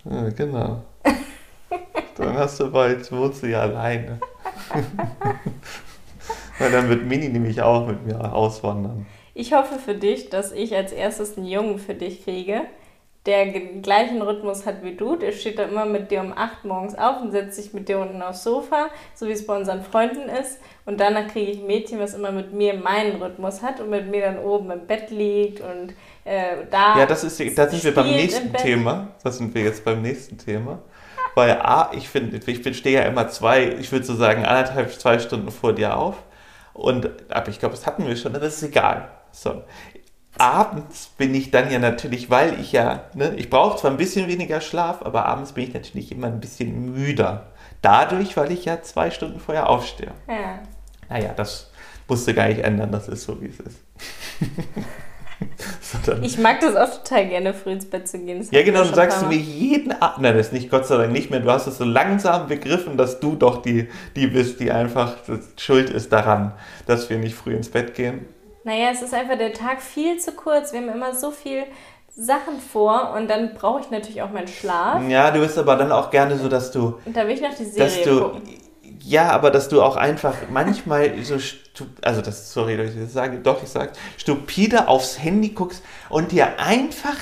Ja, 0.03 0.29
genau. 0.29 0.83
Dann 2.15 2.37
hast 2.37 2.59
du 2.59 2.71
bald, 2.71 3.11
wohnst 3.11 3.43
du 3.43 3.47
ja 3.47 3.61
alleine. 3.61 4.19
Weil 6.59 6.71
dann 6.71 6.89
wird 6.89 7.05
Mini 7.05 7.27
nämlich 7.27 7.61
auch 7.61 7.85
mit 7.85 8.05
mir 8.05 8.33
auswandern. 8.33 9.05
Ich 9.33 9.53
hoffe 9.53 9.77
für 9.77 9.95
dich, 9.95 10.29
dass 10.29 10.53
ich 10.53 10.73
als 10.75 10.93
erstes 10.93 11.37
einen 11.37 11.45
Jungen 11.45 11.77
für 11.77 11.93
dich 11.93 12.23
kriege, 12.23 12.61
der 13.25 13.47
den 13.47 13.81
gleichen 13.81 14.21
Rhythmus 14.21 14.65
hat 14.65 14.83
wie 14.83 14.95
du. 14.95 15.15
Der 15.15 15.31
steht 15.31 15.57
da 15.57 15.63
immer 15.63 15.85
mit 15.85 16.11
dir 16.11 16.21
um 16.21 16.31
8 16.35 16.65
morgens 16.65 16.95
auf 16.95 17.21
und 17.21 17.31
setzt 17.31 17.55
sich 17.55 17.73
mit 17.73 17.89
dir 17.89 17.99
unten 17.99 18.21
aufs 18.21 18.43
Sofa, 18.43 18.89
so 19.15 19.27
wie 19.27 19.31
es 19.31 19.45
bei 19.45 19.55
unseren 19.55 19.81
Freunden 19.81 20.29
ist. 20.29 20.59
Und 20.85 20.99
danach 20.99 21.27
kriege 21.27 21.51
ich 21.51 21.59
ein 21.59 21.67
Mädchen, 21.67 21.99
was 21.99 22.13
immer 22.13 22.31
mit 22.31 22.53
mir 22.53 22.75
meinen 22.75 23.21
Rhythmus 23.21 23.63
hat 23.63 23.79
und 23.79 23.89
mit 23.89 24.07
mir 24.07 24.21
dann 24.21 24.39
oben 24.39 24.69
im 24.69 24.85
Bett 24.85 25.09
liegt 25.09 25.61
und 25.61 25.93
äh, 26.23 26.65
da. 26.69 26.99
Ja, 26.99 27.05
das 27.07 27.23
ist, 27.23 27.57
da 27.57 27.67
sind 27.67 27.83
wir 27.83 27.93
beim 27.95 28.07
nächsten. 28.07 28.53
Thema. 28.53 29.09
Das 29.23 29.37
sind 29.37 29.55
wir 29.55 29.63
jetzt 29.63 29.83
beim 29.83 30.01
nächsten 30.01 30.37
Thema. 30.37 30.79
Weil 31.33 31.51
A, 31.61 31.91
ich 31.93 32.07
finde, 32.07 32.39
ich 32.45 32.77
stehe 32.77 33.01
ja 33.01 33.07
immer 33.07 33.27
zwei, 33.27 33.75
ich 33.79 33.91
würde 33.91 34.05
so 34.05 34.15
sagen, 34.15 34.45
anderthalb, 34.45 34.93
zwei 34.93 35.19
Stunden 35.19 35.51
vor 35.51 35.73
dir 35.73 35.97
auf. 35.97 36.15
Und, 36.73 37.09
aber 37.29 37.49
ich 37.49 37.59
glaube, 37.59 37.75
das 37.75 37.85
hatten 37.85 38.05
wir 38.07 38.15
schon, 38.15 38.33
das 38.33 38.43
ist 38.43 38.63
egal. 38.63 39.09
So. 39.31 39.63
Abends 40.37 41.07
bin 41.17 41.33
ich 41.33 41.51
dann 41.51 41.71
ja 41.71 41.79
natürlich, 41.79 42.29
weil 42.29 42.59
ich 42.59 42.71
ja, 42.71 43.05
ne, 43.13 43.33
ich 43.37 43.49
brauche 43.49 43.79
zwar 43.79 43.91
ein 43.91 43.97
bisschen 43.97 44.27
weniger 44.27 44.59
Schlaf, 44.59 45.01
aber 45.01 45.25
abends 45.25 45.53
bin 45.53 45.63
ich 45.65 45.73
natürlich 45.73 46.11
immer 46.11 46.27
ein 46.27 46.39
bisschen 46.39 46.93
müder. 46.93 47.47
Dadurch, 47.81 48.35
weil 48.35 48.51
ich 48.51 48.65
ja 48.65 48.81
zwei 48.81 49.11
Stunden 49.11 49.39
vorher 49.39 49.69
aufstehe. 49.69 50.11
Ja. 50.27 50.59
Naja, 51.09 51.33
das 51.35 51.71
musst 52.07 52.27
du 52.27 52.33
gar 52.33 52.47
nicht 52.47 52.63
ändern, 52.63 52.91
das 52.91 53.07
ist 53.07 53.23
so, 53.23 53.41
wie 53.41 53.47
es 53.47 53.59
ist. 53.59 53.79
so, 55.81 55.97
dann. 56.05 56.23
Ich 56.23 56.37
mag 56.37 56.59
das 56.59 56.75
auch 56.75 57.01
total 57.01 57.27
gerne, 57.27 57.53
früh 57.53 57.71
ins 57.71 57.85
Bett 57.85 58.07
zu 58.07 58.19
gehen. 58.19 58.39
Das 58.39 58.51
Ja, 58.51 58.63
genau, 58.63 58.83
du 58.83 58.93
sagst 58.93 59.21
du 59.21 59.27
mir 59.27 59.37
jeden 59.37 59.91
Abend, 60.01 60.21
nein, 60.21 60.35
das 60.35 60.47
ist 60.47 60.53
nicht 60.53 60.69
Gott 60.69 60.85
sei 60.85 60.97
Dank 60.97 61.11
nicht 61.11 61.29
mehr, 61.29 61.39
du 61.39 61.51
hast 61.51 61.67
es 61.67 61.77
so 61.77 61.85
langsam 61.85 62.47
begriffen, 62.47 62.97
dass 62.97 63.19
du 63.19 63.35
doch 63.35 63.61
die, 63.61 63.87
die 64.15 64.27
bist, 64.27 64.59
die 64.59 64.71
einfach 64.71 65.15
schuld 65.57 65.89
ist 65.89 66.11
daran, 66.11 66.53
dass 66.85 67.09
wir 67.09 67.17
nicht 67.17 67.35
früh 67.35 67.53
ins 67.53 67.69
Bett 67.69 67.93
gehen. 67.95 68.25
Naja, 68.65 68.89
es 68.91 69.01
ist 69.03 69.13
einfach 69.13 69.37
der 69.37 69.53
Tag 69.53 69.79
viel 69.81 70.17
zu 70.19 70.31
kurz. 70.31 70.73
Wir 70.73 70.81
haben 70.81 70.89
immer 70.89 71.13
so 71.13 71.29
viel 71.31 71.63
Sachen 72.15 72.59
vor 72.59 73.13
und 73.15 73.29
dann 73.29 73.53
brauche 73.53 73.81
ich 73.81 73.91
natürlich 73.91 74.21
auch 74.23 74.31
meinen 74.31 74.47
Schlaf. 74.47 75.01
Ja, 75.07 75.29
du 75.31 75.39
bist 75.39 75.57
aber 75.57 75.75
dann 75.75 75.91
auch 75.91 76.09
gerne 76.09 76.35
so, 76.37 76.49
dass 76.49 76.71
du, 76.71 76.97
Und 77.05 77.15
da 77.15 77.27
will 77.27 77.35
ich 77.35 77.41
noch 77.41 77.53
die 77.53 77.63
Serie 77.65 77.85
dass 77.85 78.01
du, 78.03 78.21
gucken. 78.21 78.41
ja, 79.01 79.29
aber 79.29 79.51
dass 79.51 79.69
du 79.69 79.83
auch 79.83 79.97
einfach 79.97 80.33
manchmal 80.49 81.13
so, 81.23 81.35
also 82.01 82.21
das, 82.21 82.53
sorry, 82.53 82.77
dass 82.77 82.91
ich 82.91 83.01
das 83.01 83.13
sage, 83.13 83.39
doch, 83.39 83.61
ich 83.63 83.69
sage, 83.69 83.91
stupide 84.17 84.87
aufs 84.87 85.19
Handy 85.19 85.49
guckst 85.49 85.81
und 86.09 86.31
dir 86.31 86.59
einfach 86.59 87.15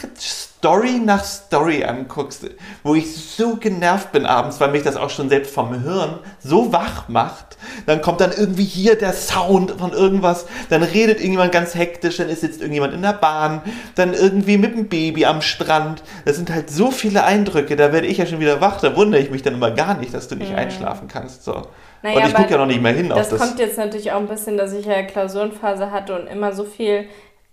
Story 0.64 1.02
nach 1.04 1.26
Story 1.26 1.84
anguckst, 1.84 2.46
wo 2.84 2.96
ich 2.96 3.14
so 3.14 3.58
genervt 3.58 4.14
bin 4.14 4.26
abends, 4.26 4.62
weil 4.62 4.72
mich 4.72 4.84
das 4.84 4.96
auch 4.96 5.10
schon 5.10 5.28
selbst 5.28 5.54
vom 5.54 5.82
Hirn 5.82 6.20
so 6.42 6.72
wach 6.72 7.10
macht. 7.10 7.58
Dann 7.86 8.02
kommt 8.02 8.22
dann 8.22 8.32
irgendwie 8.32 8.64
hier 8.64 8.98
der 8.98 9.12
Sound 9.12 9.72
von 9.72 9.92
irgendwas, 9.92 10.46
dann 10.70 10.84
redet 10.84 11.18
irgendjemand 11.18 11.52
ganz 11.52 11.76
hektisch, 11.76 12.18
dann 12.18 12.30
ist 12.30 12.44
jetzt 12.44 12.62
irgendjemand 12.62 12.94
in 12.94 13.02
der 13.02 13.14
Bahn, 13.14 13.62
dann 13.96 14.14
irgendwie 14.14 14.58
mit 14.58 14.74
dem 14.74 14.88
Baby 14.88 15.26
am 15.26 15.42
Strand. 15.42 16.02
Das 16.24 16.38
sind 16.38 16.50
halt 16.50 16.70
so 16.70 16.92
viele 16.92 17.26
Eindrücke, 17.26 17.76
da 17.76 17.92
werde 17.92 18.08
ich 18.08 18.20
ja 18.20 18.26
schon 18.26 18.40
wieder 18.40 18.62
wach, 18.62 18.80
da 18.80 18.96
wundere 18.96 19.22
ich 19.22 19.32
mich 19.32 19.42
dann 19.42 19.56
immer 19.56 19.72
gar 19.72 19.98
nicht, 19.98 20.14
dass 20.14 20.30
du 20.30 20.36
nicht 20.36 20.56
einschlafen 20.56 21.10
kannst. 21.10 21.44
So. 21.44 21.68
Naja, 22.04 22.20
und 22.20 22.28
ich 22.28 22.36
gucke 22.36 22.52
ja 22.52 22.58
noch 22.58 22.66
nicht 22.66 22.82
mehr 22.82 22.94
hin 22.94 23.10
Das, 23.10 23.32
auf 23.34 23.40
das. 23.40 23.48
kommt 23.48 23.60
jetzt 23.60 23.78
natürlich 23.78 24.12
auch 24.12 24.20
ein 24.20 24.28
bisschen, 24.28 24.58
dass 24.58 24.74
ich 24.74 24.86
ja 24.86 25.02
Klausurenphase 25.04 25.92
hatte 25.92 26.14
und 26.20 26.28
immer 26.28 26.54
so 26.54 26.64
viel 26.66 27.08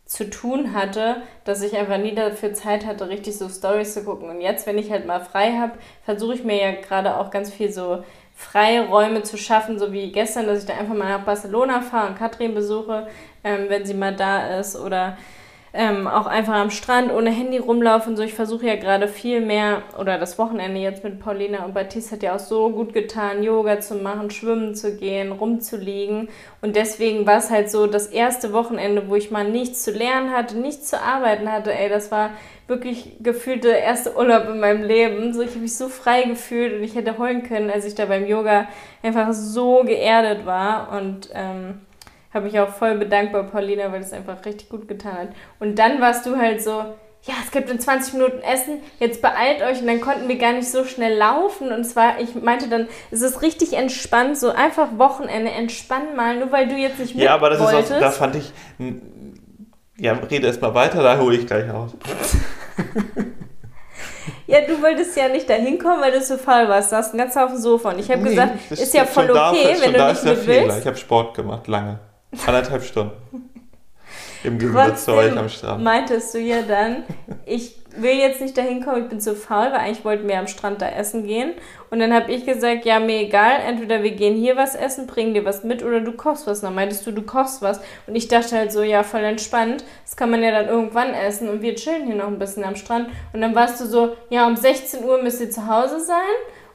zu 0.04 0.28
tun 0.28 0.74
hatte, 0.74 1.22
dass 1.44 1.62
ich 1.62 1.76
einfach 1.76 1.96
nie 1.98 2.14
dafür 2.16 2.52
Zeit 2.52 2.84
hatte, 2.84 3.08
richtig 3.08 3.38
so 3.38 3.48
Stories 3.48 3.94
zu 3.94 4.02
gucken. 4.04 4.28
Und 4.28 4.40
jetzt, 4.40 4.66
wenn 4.66 4.76
ich 4.76 4.90
halt 4.90 5.06
mal 5.06 5.20
frei 5.20 5.52
habe, 5.52 5.74
versuche 6.04 6.34
ich 6.34 6.44
mir 6.44 6.60
ja 6.60 6.72
gerade 6.72 7.16
auch 7.16 7.30
ganz 7.30 7.52
viel 7.52 7.70
so 7.70 8.02
Freiräume 8.34 9.22
zu 9.22 9.36
schaffen, 9.36 9.78
so 9.78 9.92
wie 9.92 10.10
gestern, 10.10 10.46
dass 10.46 10.60
ich 10.60 10.66
da 10.66 10.74
einfach 10.74 10.94
mal 10.94 11.08
nach 11.10 11.24
Barcelona 11.24 11.80
fahre 11.80 12.08
und 12.08 12.18
Katrin 12.18 12.54
besuche, 12.54 13.06
ähm, 13.44 13.66
wenn 13.68 13.84
sie 13.86 13.94
mal 13.94 14.16
da 14.16 14.58
ist 14.58 14.76
oder 14.76 15.16
ähm, 15.72 16.08
auch 16.08 16.26
einfach 16.26 16.54
am 16.54 16.70
Strand 16.70 17.12
ohne 17.12 17.30
Handy 17.30 17.58
rumlaufen. 17.58 18.16
So, 18.16 18.22
ich 18.22 18.34
versuche 18.34 18.66
ja 18.66 18.76
gerade 18.76 19.06
viel 19.06 19.40
mehr, 19.40 19.82
oder 19.98 20.18
das 20.18 20.38
Wochenende 20.38 20.80
jetzt 20.80 21.04
mit 21.04 21.20
Paulina 21.20 21.64
und 21.64 21.74
Baptiste 21.74 22.16
hat 22.16 22.22
ja 22.22 22.34
auch 22.34 22.40
so 22.40 22.70
gut 22.70 22.92
getan, 22.92 23.42
Yoga 23.42 23.80
zu 23.80 23.94
machen, 23.94 24.30
schwimmen 24.30 24.74
zu 24.74 24.96
gehen, 24.96 25.32
rumzuliegen. 25.32 26.28
Und 26.60 26.74
deswegen 26.74 27.26
war 27.26 27.38
es 27.38 27.50
halt 27.50 27.70
so 27.70 27.86
das 27.86 28.08
erste 28.08 28.52
Wochenende, 28.52 29.08
wo 29.08 29.14
ich 29.14 29.30
mal 29.30 29.48
nichts 29.48 29.84
zu 29.84 29.92
lernen 29.92 30.32
hatte, 30.32 30.58
nichts 30.58 30.88
zu 30.88 31.00
arbeiten 31.00 31.50
hatte. 31.50 31.72
Ey, 31.72 31.88
das 31.88 32.10
war 32.10 32.30
wirklich 32.66 33.16
gefühlt 33.20 33.64
der 33.64 33.80
erste 33.80 34.16
Urlaub 34.16 34.48
in 34.48 34.60
meinem 34.60 34.82
Leben. 34.82 35.32
So, 35.32 35.42
ich 35.42 35.50
habe 35.50 35.60
mich 35.60 35.76
so 35.76 35.88
frei 35.88 36.22
gefühlt 36.22 36.74
und 36.74 36.82
ich 36.82 36.96
hätte 36.96 37.18
heulen 37.18 37.44
können, 37.44 37.70
als 37.70 37.84
ich 37.84 37.94
da 37.94 38.06
beim 38.06 38.26
Yoga 38.26 38.66
einfach 39.02 39.32
so 39.32 39.82
geerdet 39.84 40.46
war. 40.46 40.92
Und 40.98 41.30
ähm, 41.32 41.80
habe 42.32 42.44
mich 42.46 42.58
auch 42.60 42.68
voll 42.70 42.96
bedankt 42.96 43.32
bei 43.32 43.42
Paulina, 43.42 43.90
weil 43.92 44.00
es 44.02 44.12
einfach 44.12 44.44
richtig 44.44 44.68
gut 44.68 44.86
getan 44.88 45.12
hat. 45.16 45.28
Und 45.58 45.78
dann 45.78 46.00
warst 46.00 46.26
du 46.26 46.36
halt 46.36 46.62
so, 46.62 46.70
ja, 47.22 47.34
es 47.44 47.50
gibt 47.50 47.68
in 47.68 47.78
20 47.78 48.14
Minuten 48.14 48.40
Essen, 48.40 48.78
jetzt 48.98 49.20
beeilt 49.20 49.60
euch. 49.62 49.80
Und 49.82 49.86
dann 49.88 50.00
konnten 50.00 50.26
wir 50.28 50.38
gar 50.38 50.52
nicht 50.52 50.70
so 50.70 50.84
schnell 50.84 51.16
laufen. 51.18 51.70
Und 51.72 51.84
zwar, 51.84 52.18
ich 52.20 52.34
meinte 52.34 52.68
dann, 52.68 52.88
es 53.10 53.20
ist 53.22 53.42
richtig 53.42 53.74
entspannt, 53.74 54.38
so 54.38 54.50
einfach 54.50 54.96
Wochenende, 54.96 55.50
entspannen 55.50 56.16
mal, 56.16 56.36
nur 56.38 56.50
weil 56.52 56.68
du 56.68 56.76
jetzt 56.76 56.98
nicht 56.98 57.14
mit 57.16 57.24
Ja, 57.24 57.34
aber 57.34 57.50
das 57.50 57.60
wolltest. 57.60 57.90
ist 57.90 57.96
auch, 57.96 58.00
da 58.00 58.10
fand 58.10 58.36
ich, 58.36 58.52
ja, 59.98 60.12
rede 60.30 60.46
erst 60.46 60.62
mal 60.62 60.74
weiter, 60.74 61.02
da 61.02 61.18
hole 61.18 61.36
ich 61.36 61.46
gleich 61.46 61.70
aus. 61.70 61.90
Ja, 64.46 64.62
du 64.62 64.82
wolltest 64.82 65.16
ja 65.16 65.28
nicht 65.28 65.48
dahin 65.48 65.78
kommen, 65.78 66.00
weil 66.00 66.10
du 66.12 66.20
so 66.20 66.36
faul 66.36 66.68
warst. 66.68 66.90
Du 66.90 66.96
saßt 66.96 67.16
ganz 67.16 67.36
auf 67.36 67.50
dem 67.52 67.60
Sofa. 67.60 67.90
Und 67.90 68.00
ich 68.00 68.10
habe 68.10 68.20
Nee, 68.22 68.30
gesagt, 68.30 68.52
das 68.68 68.80
ist 68.80 68.94
ja 68.94 69.04
voll 69.04 69.28
da- 69.28 69.50
okay, 69.50 69.74
schon 69.74 69.82
wenn 69.84 69.92
du 69.92 69.98
da 69.98 70.08
nicht 70.08 70.24
ist 70.24 70.24
mit 70.24 70.46
willst. 70.46 70.78
Ich 70.80 70.86
habe 70.86 70.96
Sport 70.96 71.34
gemacht, 71.36 71.68
lange. 71.68 72.00
Anderthalb 72.46 72.82
Stunden. 72.84 73.12
Im 74.42 74.58
Gegensatz 74.58 75.04
zu 75.04 75.12
euch 75.12 75.36
am 75.36 75.48
Strand. 75.48 75.84
meintest 75.84 76.34
du 76.34 76.38
ja 76.38 76.62
dann, 76.62 77.04
ich 77.44 77.76
will 77.96 78.14
jetzt 78.14 78.40
nicht 78.40 78.56
dahin 78.56 78.82
kommen, 78.82 79.02
ich 79.02 79.08
bin 79.08 79.20
zu 79.20 79.34
faul, 79.34 79.66
weil 79.66 79.80
eigentlich 79.80 80.04
wollten 80.04 80.28
wir 80.28 80.38
am 80.38 80.46
Strand 80.46 80.80
da 80.80 80.88
essen 80.88 81.26
gehen. 81.26 81.52
Und 81.90 81.98
dann 81.98 82.14
habe 82.14 82.32
ich 82.32 82.46
gesagt, 82.46 82.84
ja, 82.84 83.00
mir 83.00 83.20
egal, 83.20 83.60
entweder 83.66 84.02
wir 84.02 84.12
gehen 84.12 84.36
hier 84.36 84.56
was 84.56 84.74
essen, 84.74 85.06
bringen 85.06 85.34
dir 85.34 85.44
was 85.44 85.64
mit 85.64 85.82
oder 85.82 86.00
du 86.00 86.12
kochst 86.12 86.46
was. 86.46 86.60
Und 86.60 86.66
dann 86.66 86.74
meintest 86.74 87.06
du, 87.06 87.12
du 87.12 87.22
kochst 87.22 87.62
was. 87.62 87.80
Und 88.06 88.14
ich 88.14 88.28
dachte 88.28 88.56
halt 88.56 88.72
so, 88.72 88.82
ja, 88.82 89.02
voll 89.02 89.24
entspannt, 89.24 89.84
das 90.04 90.16
kann 90.16 90.30
man 90.30 90.42
ja 90.42 90.52
dann 90.52 90.68
irgendwann 90.68 91.12
essen 91.12 91.48
und 91.48 91.62
wir 91.62 91.74
chillen 91.74 92.06
hier 92.06 92.14
noch 92.14 92.28
ein 92.28 92.38
bisschen 92.38 92.64
am 92.64 92.76
Strand. 92.76 93.08
Und 93.32 93.40
dann 93.40 93.54
warst 93.54 93.80
du 93.80 93.86
so, 93.86 94.16
ja, 94.30 94.46
um 94.46 94.56
16 94.56 95.04
Uhr 95.04 95.22
müsst 95.22 95.40
ihr 95.40 95.50
zu 95.50 95.66
Hause 95.66 96.00
sein. 96.00 96.16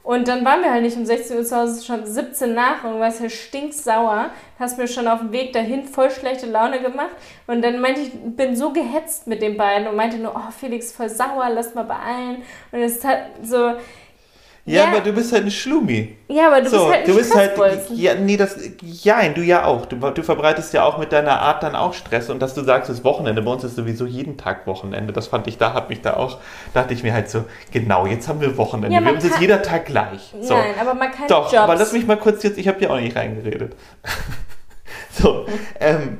Und 0.06 0.28
dann 0.28 0.44
waren 0.44 0.62
wir 0.62 0.70
halt 0.70 0.84
nicht 0.84 0.96
um 0.96 1.04
16 1.04 1.36
Uhr 1.36 1.44
zu 1.44 1.56
Hause, 1.56 1.84
schon 1.84 2.06
17 2.06 2.54
nach 2.54 2.84
und 2.84 3.00
warst 3.00 3.18
halt 3.20 3.32
stinksauer. 3.32 4.30
Hast 4.56 4.78
mir 4.78 4.86
schon 4.86 5.08
auf 5.08 5.18
dem 5.18 5.32
Weg 5.32 5.52
dahin 5.52 5.84
voll 5.84 6.12
schlechte 6.12 6.46
Laune 6.46 6.80
gemacht. 6.80 7.10
Und 7.48 7.60
dann 7.60 7.80
meinte 7.80 8.02
ich, 8.02 8.12
bin 8.12 8.54
so 8.54 8.72
gehetzt 8.72 9.26
mit 9.26 9.42
den 9.42 9.56
beiden 9.56 9.88
und 9.88 9.96
meinte 9.96 10.18
nur, 10.18 10.36
oh 10.36 10.52
Felix, 10.56 10.92
voll 10.92 11.08
sauer, 11.08 11.50
lass 11.52 11.74
mal 11.74 11.82
beeilen. 11.82 12.44
Und 12.70 12.78
es 12.78 13.04
hat 13.04 13.18
so, 13.42 13.72
Ja, 14.68 14.82
Ja. 14.82 14.88
aber 14.90 15.00
du 15.00 15.12
bist 15.12 15.32
halt 15.32 15.44
ein 15.44 15.50
Schlumi. 15.52 16.16
ja, 16.26 16.48
aber 16.48 16.60
du 16.60 16.68
so, 16.68 16.76
bist 16.78 16.90
halt 16.92 17.04
ein 17.04 17.06
du 17.06 17.16
bist 17.16 17.34
halt, 17.36 17.90
ja, 17.94 18.14
nee, 18.16 18.36
das, 18.36 18.56
ja, 18.82 19.28
du 19.28 19.40
ja 19.40 19.64
auch. 19.64 19.86
Du, 19.86 19.94
du 19.96 20.22
verbreitest 20.24 20.72
ja 20.74 20.82
auch 20.82 20.98
mit 20.98 21.12
deiner 21.12 21.40
Art 21.40 21.62
dann 21.62 21.76
auch 21.76 21.94
Stress 21.94 22.30
und 22.30 22.40
dass 22.42 22.52
du 22.54 22.64
sagst, 22.64 22.90
es 22.90 22.98
ist 22.98 23.04
Wochenende, 23.04 23.42
bei 23.42 23.50
uns 23.52 23.62
ist 23.62 23.76
sowieso 23.76 24.06
jeden 24.06 24.36
Tag 24.36 24.66
Wochenende. 24.66 25.12
Das 25.12 25.28
fand 25.28 25.46
ich, 25.46 25.56
da 25.56 25.72
hat 25.72 25.88
mich 25.88 26.00
da 26.02 26.14
auch, 26.14 26.38
dachte 26.74 26.94
ich 26.94 27.04
mir 27.04 27.12
halt 27.14 27.30
so, 27.30 27.44
genau, 27.70 28.06
jetzt 28.06 28.26
haben 28.26 28.40
wir 28.40 28.56
Wochenende. 28.56 28.92
Ja, 28.92 28.98
wir 29.00 29.04
man 29.04 29.10
haben 29.10 29.18
es 29.18 29.22
jetzt 29.24 29.34
kann- 29.34 29.42
jeder 29.42 29.62
Tag 29.62 29.86
gleich. 29.86 30.34
So. 30.40 30.54
Nein, 30.54 30.74
aber 30.80 30.94
man 30.94 31.12
kann 31.12 31.28
Doch, 31.28 31.44
Jobs. 31.52 31.62
aber 31.62 31.76
lass 31.76 31.92
mich 31.92 32.04
mal 32.04 32.16
kurz 32.18 32.42
jetzt, 32.42 32.58
ich 32.58 32.66
habe 32.66 32.80
dir 32.80 32.90
auch 32.90 32.98
nicht 32.98 33.14
reingeredet. 33.14 33.76
so, 35.12 35.46
ähm, 35.78 36.18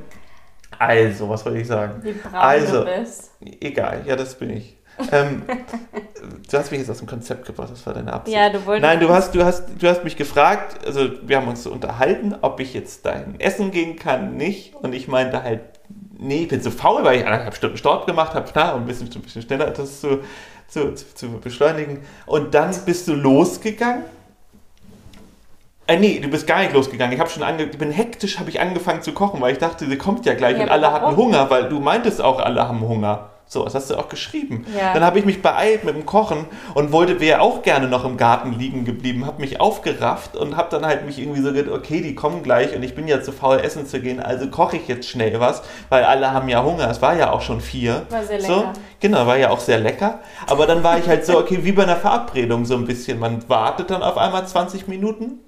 also, 0.79 1.27
was 1.27 1.45
wollte 1.45 1.59
ich 1.59 1.67
sagen? 1.67 1.99
Wie 2.01 2.13
braun 2.13 2.33
Also, 2.33 2.85
du 2.85 2.99
bist. 2.99 3.31
Egal, 3.59 4.03
ja, 4.05 4.15
das 4.15 4.35
bin 4.35 4.51
ich. 4.51 4.76
Ähm, 5.11 5.43
du 6.49 6.57
hast 6.57 6.71
mich 6.71 6.79
jetzt 6.79 6.89
aus 6.89 6.97
dem 6.99 7.07
Konzept 7.07 7.45
gebracht, 7.45 7.69
das 7.71 7.85
war 7.85 7.93
deine 7.93 8.13
Absicht. 8.13 8.35
Ja, 8.35 8.49
du 8.49 8.65
wolltest. 8.65 8.81
Nein, 8.81 8.99
du 8.99 9.09
hast, 9.09 9.35
du, 9.35 9.43
hast, 9.43 9.63
du 9.79 9.87
hast 9.87 10.03
mich 10.03 10.15
gefragt, 10.15 10.85
also 10.85 11.09
wir 11.21 11.37
haben 11.37 11.47
uns 11.47 11.63
so 11.63 11.71
unterhalten, 11.71 12.35
ob 12.41 12.59
ich 12.59 12.73
jetzt 12.73 13.05
dahin 13.05 13.39
essen 13.39 13.71
gehen 13.71 13.97
kann, 13.97 14.35
nicht. 14.37 14.75
Und 14.75 14.93
ich 14.93 15.07
meinte 15.07 15.43
halt, 15.43 15.61
nee, 16.17 16.43
ich 16.43 16.47
bin 16.47 16.61
zu 16.61 16.71
faul, 16.71 17.03
weil 17.03 17.19
ich 17.19 17.25
anderthalb 17.25 17.55
Stunden 17.55 17.77
Sport 17.77 18.07
gemacht 18.07 18.33
habe, 18.33 18.49
klar, 18.51 18.75
um 18.75 18.81
ein 18.81 18.87
bisschen, 18.87 19.09
ein 19.13 19.21
bisschen 19.21 19.41
schneller 19.41 19.69
das 19.71 20.01
zu, 20.01 20.19
zu, 20.67 20.93
zu, 20.93 21.13
zu 21.13 21.39
beschleunigen. 21.39 21.99
Und 22.25 22.53
dann 22.53 22.73
bist 22.85 23.07
du 23.07 23.13
losgegangen. 23.13 24.03
Äh, 25.87 25.99
nee, 25.99 26.19
du 26.19 26.27
bist 26.27 26.45
gar 26.45 26.59
nicht 26.59 26.73
losgegangen. 26.73 27.13
Ich 27.13 27.19
habe 27.19 27.29
schon 27.29 27.43
ange 27.43 27.63
ich 27.63 27.77
bin 27.77 27.91
hektisch, 27.91 28.39
habe 28.39 28.49
ich 28.49 28.59
angefangen 28.59 29.01
zu 29.01 29.13
kochen, 29.13 29.39
weil 29.39 29.53
ich 29.53 29.59
dachte, 29.59 29.85
sie 29.85 29.97
kommt 29.97 30.25
ja 30.25 30.33
gleich 30.33 30.57
Ja, 30.57 30.63
und 30.63 30.69
alle 30.69 30.91
hatten? 30.91 31.15
Hunger, 31.15 31.49
weil 31.49 31.69
du 31.69 31.79
meintest 31.79 32.21
auch, 32.21 32.39
alle 32.39 32.67
haben 32.67 32.81
Hunger. 32.81 33.29
So, 33.49 33.63
das 33.63 33.75
hast 33.75 33.89
du 33.89 33.95
auch 33.95 34.09
geschrieben. 34.09 34.65
Ja. 34.77 34.93
Dann 34.93 35.03
habe 35.05 35.19
ich 35.19 35.25
mich 35.25 35.41
beeilt 35.41 35.85
mit 35.85 35.95
dem 35.95 36.05
Kochen 36.05 36.45
und 36.73 36.91
wollte, 36.91 37.21
wäre 37.21 37.39
auch 37.39 37.61
gerne 37.61 37.87
noch 37.87 38.03
im 38.03 38.17
Garten 38.17 38.51
liegen 38.51 38.83
geblieben, 38.83 39.25
habe 39.25 39.39
mich 39.39 39.61
aufgerafft 39.61 40.35
und 40.35 40.57
habe 40.57 40.67
dann 40.69 40.85
halt 40.85 41.05
mich 41.05 41.17
irgendwie 41.17 41.41
so 41.41 41.53
gedacht, 41.53 41.73
okay, 41.73 42.01
die 42.01 42.13
kommen 42.13 42.43
gleich 42.43 42.75
und 42.75 42.83
ich 42.83 42.93
bin 42.93 43.07
ja 43.07 43.21
zu 43.21 43.31
faul, 43.31 43.59
essen 43.59 43.85
zu 43.87 44.01
gehen, 44.01 44.19
also 44.19 44.47
koche 44.49 44.75
ich 44.75 44.89
jetzt 44.89 45.07
schnell 45.07 45.39
was, 45.39 45.61
weil 45.87 46.03
alle 46.03 46.31
haben 46.33 46.49
ja 46.49 46.61
Hunger. 46.61 46.89
Es 46.89 47.01
war 47.01 47.15
ja 47.15 47.31
auch 47.31 47.41
schon 47.41 47.61
vier. 47.61 48.05
War 48.09 48.23
sehr 48.25 48.41
So, 48.41 48.55
lecker. 48.57 48.73
genau, 48.99 49.25
war 49.25 49.37
ja 49.37 49.49
auch 49.49 49.59
sehr 49.61 49.79
lecker. 49.79 50.19
Aber 50.47 50.65
dann 50.67 50.83
war 50.83 50.97
ich 50.97 51.07
halt 51.07 51.25
so, 51.25 51.37
okay, 51.39 51.59
wie 51.61 51.71
bei 51.71 51.83
einer 51.83 51.95
Verabredung 51.95 52.65
so 52.65 52.75
ein 52.75 52.85
bisschen. 52.85 53.17
Man 53.17 53.47
wartet 53.47 53.91
dann 53.91 54.03
auf 54.03 54.17
einmal 54.17 54.45
20 54.45 54.89
Minuten 54.89 55.39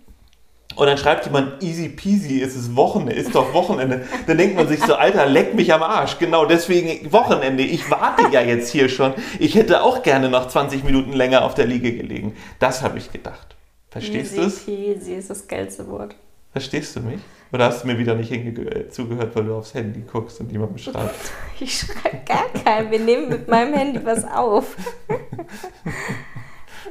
und 0.75 0.87
dann 0.87 0.97
schreibt 0.97 1.25
jemand, 1.25 1.61
easy 1.61 1.89
peasy, 1.89 2.39
ist 2.39 2.55
es 2.55 2.75
Wochenende, 2.75 3.13
ist 3.13 3.35
doch 3.35 3.53
Wochenende. 3.53 4.05
Dann 4.27 4.37
denkt 4.37 4.55
man 4.55 4.67
sich 4.67 4.79
so, 4.79 4.95
Alter, 4.95 5.25
leck 5.25 5.53
mich 5.55 5.73
am 5.73 5.83
Arsch. 5.83 6.17
Genau 6.19 6.45
deswegen 6.45 7.11
Wochenende. 7.11 7.63
Ich 7.63 7.89
warte 7.91 8.29
ja 8.31 8.41
jetzt 8.41 8.71
hier 8.71 8.87
schon. 8.87 9.13
Ich 9.39 9.55
hätte 9.55 9.81
auch 9.81 10.03
gerne 10.03 10.29
noch 10.29 10.47
20 10.47 10.83
Minuten 10.83 11.11
länger 11.11 11.43
auf 11.43 11.53
der 11.53 11.65
Liege 11.65 11.93
gelegen. 11.93 12.35
Das 12.59 12.81
habe 12.81 12.97
ich 12.97 13.11
gedacht. 13.11 13.55
Verstehst 13.89 14.37
du 14.37 14.41
es? 14.41 14.67
Easy 14.67 14.93
peasy 14.93 15.13
ist 15.15 15.29
das 15.29 15.47
geilste 15.47 15.87
Wort. 15.87 16.15
Verstehst 16.51 16.95
du 16.95 17.01
mich? 17.01 17.19
Oder 17.51 17.65
hast 17.65 17.83
du 17.83 17.87
mir 17.87 17.97
wieder 17.97 18.13
nicht 18.15 18.31
äh, 18.31 18.89
zugehört, 18.89 19.35
weil 19.35 19.45
du 19.45 19.55
aufs 19.55 19.73
Handy 19.73 20.01
guckst 20.01 20.39
und 20.39 20.51
jemandem 20.51 20.77
schreibst? 20.77 21.31
Ich 21.59 21.79
schreibe 21.79 22.21
gar 22.25 22.47
keinen. 22.63 22.89
Wir 22.89 22.99
nehmen 22.99 23.27
mit 23.27 23.47
meinem 23.49 23.73
Handy 23.73 23.99
was 24.05 24.23
auf. 24.23 24.77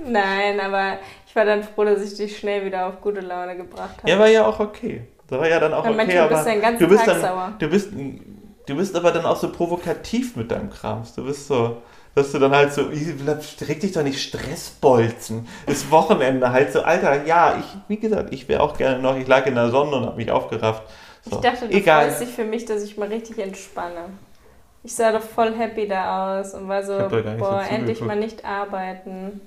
Nein, 0.06 0.60
aber 0.60 0.98
ich 1.28 1.36
war 1.36 1.44
dann 1.44 1.62
froh, 1.62 1.84
dass 1.84 2.00
ich 2.00 2.16
dich 2.16 2.38
schnell 2.38 2.64
wieder 2.64 2.86
auf 2.86 3.02
gute 3.02 3.20
Laune 3.20 3.54
gebracht 3.54 3.98
habe. 3.98 4.10
Ja, 4.10 4.18
war 4.18 4.28
ja 4.28 4.46
auch 4.46 4.58
okay. 4.60 5.02
Das 5.28 5.38
war 5.38 5.46
ja 5.46 5.60
dann 5.60 5.74
auch 5.74 5.84
Weil 5.84 5.90
okay, 5.90 5.96
manchmal 5.98 6.24
aber 6.24 6.34
bist 6.36 6.46
du 6.46 6.50
den 6.50 6.60
ganzen 6.62 6.78
du 6.78 6.88
bist 6.88 7.04
Tag 7.04 7.14
dann, 7.14 7.20
sauer. 7.20 7.52
du 7.58 7.68
bist, 7.68 7.90
du 8.66 8.76
bist 8.76 8.96
aber 8.96 9.12
dann 9.12 9.26
auch 9.26 9.36
so 9.36 9.52
provokativ 9.52 10.36
mit 10.36 10.50
deinem 10.50 10.70
Krams. 10.70 11.14
Du 11.14 11.24
bist 11.26 11.46
so, 11.46 11.82
dass 12.14 12.32
du 12.32 12.38
dann 12.38 12.52
halt 12.52 12.72
so, 12.72 12.84
reg 12.86 13.80
dich 13.80 13.92
doch 13.92 14.02
nicht 14.02 14.22
Stressbolzen. 14.22 15.46
Ist 15.66 15.90
Wochenende 15.90 16.50
halt 16.50 16.72
so, 16.72 16.80
Alter, 16.80 17.26
ja, 17.26 17.58
ich, 17.58 17.76
wie 17.88 17.98
gesagt, 17.98 18.32
ich 18.32 18.48
wäre 18.48 18.62
auch 18.62 18.78
gerne 18.78 18.98
noch, 18.98 19.18
ich 19.18 19.28
lag 19.28 19.44
in 19.44 19.54
der 19.54 19.68
Sonne 19.68 19.96
und 19.96 20.06
habe 20.06 20.16
mich 20.16 20.30
aufgerafft. 20.30 20.84
So, 21.28 21.36
Ich 21.36 21.42
dachte, 21.42 21.68
du 21.68 21.78
freust 21.78 22.22
dich 22.22 22.30
für 22.30 22.44
mich, 22.44 22.64
dass 22.64 22.82
ich 22.82 22.96
mal 22.96 23.08
richtig 23.08 23.38
entspanne. 23.38 24.06
Ich 24.82 24.94
sah 24.94 25.12
doch 25.12 25.20
voll 25.20 25.54
happy 25.54 25.86
da 25.86 26.40
aus 26.40 26.54
und 26.54 26.68
war 26.68 26.82
so, 26.82 26.96
boah, 27.38 27.62
endlich 27.68 28.00
mal 28.00 28.16
nicht 28.16 28.46
arbeiten. 28.46 29.42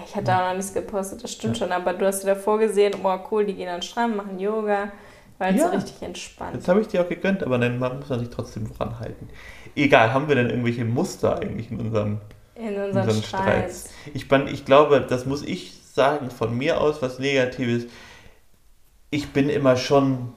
Ja, 0.00 0.04
ich 0.06 0.16
hatte 0.16 0.34
auch 0.34 0.48
noch 0.48 0.56
nichts 0.56 0.72
gepostet, 0.72 1.22
das 1.22 1.32
stimmt 1.32 1.58
schon, 1.58 1.72
aber 1.72 1.92
du 1.92 2.06
hast 2.06 2.22
dir 2.22 2.28
davor 2.28 2.58
gesehen, 2.58 2.94
boah, 3.02 3.24
cool, 3.30 3.44
die 3.44 3.54
gehen 3.54 3.68
an 3.68 3.76
den 3.76 3.82
Strand, 3.82 4.16
machen 4.16 4.38
Yoga. 4.38 4.92
Halt 5.38 5.56
Ja. 5.56 5.68
so 5.70 5.74
richtig 5.76 6.02
entspannt. 6.02 6.54
Jetzt 6.54 6.68
habe 6.68 6.80
ich 6.82 6.88
dir 6.88 7.00
auch 7.02 7.08
gegönnt, 7.08 7.42
aber 7.42 7.58
dann 7.58 7.78
muss 7.78 8.08
man 8.08 8.18
sich 8.18 8.28
trotzdem 8.28 8.70
dran 8.76 8.98
halten. 8.98 9.28
Egal, 9.74 10.12
haben 10.12 10.28
wir 10.28 10.34
denn 10.34 10.50
irgendwelche 10.50 10.84
Muster 10.84 11.38
eigentlich 11.40 11.70
in 11.70 11.80
unseren 11.80 12.20
In 12.54 12.68
unseren, 12.76 12.86
unseren 13.08 13.22
Streits. 13.22 13.80
Streits. 13.84 13.90
Ich, 14.12 14.28
bin, 14.28 14.46
ich 14.48 14.64
glaube, 14.66 15.00
das 15.00 15.24
muss 15.24 15.42
ich 15.42 15.78
sagen 15.94 16.30
von 16.30 16.56
mir 16.56 16.80
aus, 16.80 17.00
was 17.00 17.18
Negatives. 17.18 17.86
Ich 19.10 19.28
bin 19.32 19.48
immer 19.48 19.76
schon 19.76 20.32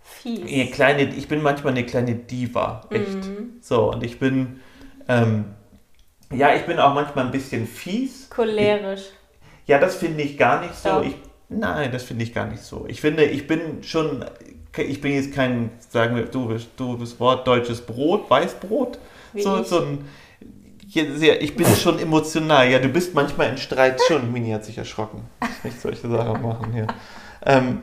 Fies. 0.00 0.40
eine 0.50 0.66
kleine, 0.70 1.02
ich 1.14 1.28
bin 1.28 1.42
manchmal 1.42 1.72
eine 1.74 1.84
kleine 1.84 2.14
Diva, 2.14 2.82
echt. 2.90 3.26
Mhm. 3.26 3.58
So, 3.60 3.92
und 3.92 4.02
ich 4.02 4.18
bin, 4.18 4.60
ähm, 5.08 5.44
ja, 6.32 6.54
ich 6.54 6.62
bin 6.62 6.78
auch 6.78 6.94
manchmal 6.94 7.26
ein 7.26 7.30
bisschen 7.30 7.66
fies. 7.66 8.28
Cholerisch. 8.30 9.10
Ja, 9.66 9.78
das 9.78 9.96
finde 9.96 10.22
ich 10.22 10.38
gar 10.38 10.60
nicht 10.60 10.74
so. 10.74 11.02
Ich, 11.02 11.16
nein, 11.48 11.90
das 11.92 12.04
finde 12.04 12.24
ich 12.24 12.32
gar 12.32 12.46
nicht 12.46 12.62
so. 12.62 12.84
Ich 12.88 13.00
finde, 13.00 13.24
ich 13.24 13.46
bin 13.46 13.82
schon, 13.82 14.24
ich 14.76 15.00
bin 15.00 15.12
jetzt 15.12 15.34
kein, 15.34 15.70
sagen 15.88 16.16
wir, 16.16 16.24
du 16.24 16.48
bist, 16.48 16.68
du 16.76 16.96
bist 16.96 17.18
Wort, 17.20 17.46
deutsches 17.46 17.80
Brot, 17.80 18.30
Weißbrot. 18.30 18.98
Wie 19.32 19.42
so, 19.42 19.60
ich. 19.60 19.66
so 19.66 19.80
ein, 19.80 20.08
ich 20.88 21.56
bin 21.56 21.66
schon 21.66 21.98
emotional. 21.98 22.70
Ja, 22.70 22.78
du 22.78 22.88
bist 22.88 23.14
manchmal 23.14 23.50
in 23.50 23.58
Streit 23.58 24.00
schon. 24.06 24.32
Mini 24.32 24.50
hat 24.50 24.64
sich 24.64 24.78
erschrocken. 24.78 25.24
Ich 25.42 25.64
nicht 25.64 25.80
solche 25.80 26.08
Sachen 26.08 26.42
machen 26.42 26.72
hier. 26.72 26.86
Ähm, 27.44 27.82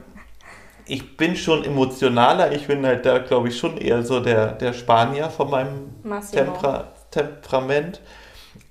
ich 0.85 1.17
bin 1.17 1.35
schon 1.35 1.63
emotionaler. 1.63 2.53
Ich 2.53 2.67
bin 2.67 2.85
halt 2.85 3.05
da, 3.05 3.19
glaube 3.19 3.49
ich, 3.49 3.57
schon 3.57 3.77
eher 3.77 4.03
so 4.03 4.19
der, 4.19 4.53
der 4.53 4.73
Spanier 4.73 5.29
von 5.29 5.49
meinem. 5.49 5.89
Tempera 6.31 6.93
Temperament. 7.11 8.01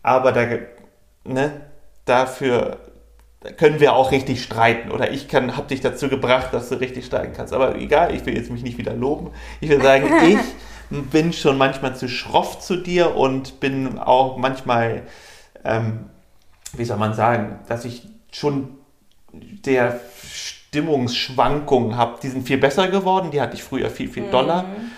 Aber 0.03 0.33
da, 0.33 0.47
ne, 1.25 1.61
dafür 2.05 2.79
da 3.43 3.51
können 3.51 3.81
wir 3.81 3.95
auch 3.95 4.13
richtig 4.13 4.43
streiten. 4.43 4.93
Oder 4.93 5.11
ich 5.11 5.27
kann, 5.27 5.57
hab 5.57 5.67
dich 5.69 5.81
dazu 5.81 6.09
gebracht, 6.09 6.49
dass 6.53 6.69
du 6.69 6.77
richtig 6.77 7.07
streiten 7.07 7.33
kannst. 7.37 7.53
Aber 7.53 7.75
egal, 7.77 8.15
ich 8.15 8.25
will 8.25 8.37
jetzt 8.37 8.51
mich 8.51 8.63
nicht 8.63 8.79
wieder 8.79 8.95
loben. 8.95 9.31
Ich 9.61 9.69
will 9.69 9.83
sagen, 9.83 10.09
ich 10.91 11.01
bin 11.11 11.33
schon 11.33 11.59
manchmal 11.59 11.97
zu 11.97 12.09
schroff 12.09 12.61
zu 12.61 12.77
dir 12.77 13.17
und 13.17 13.59
bin 13.59 13.99
auch 13.99 14.37
manchmal, 14.37 15.03
ähm, 15.65 16.11
wie 16.73 16.85
soll 16.85 16.99
man 16.99 17.15
sagen, 17.15 17.59
dass 17.69 17.85
ich 17.85 18.07
schon 18.31 18.79
der 19.33 19.99
Stimmungsschwankungen 20.33 21.97
habe. 21.97 22.21
Die 22.23 22.29
sind 22.29 22.47
viel 22.47 22.59
besser 22.59 22.89
geworden, 22.89 23.33
die 23.33 23.41
hatte 23.41 23.55
ich 23.55 23.65
früher 23.65 23.91
viel, 23.91 24.09
viel 24.09 24.31
doller. 24.31 24.63
Mhm. 24.63 24.93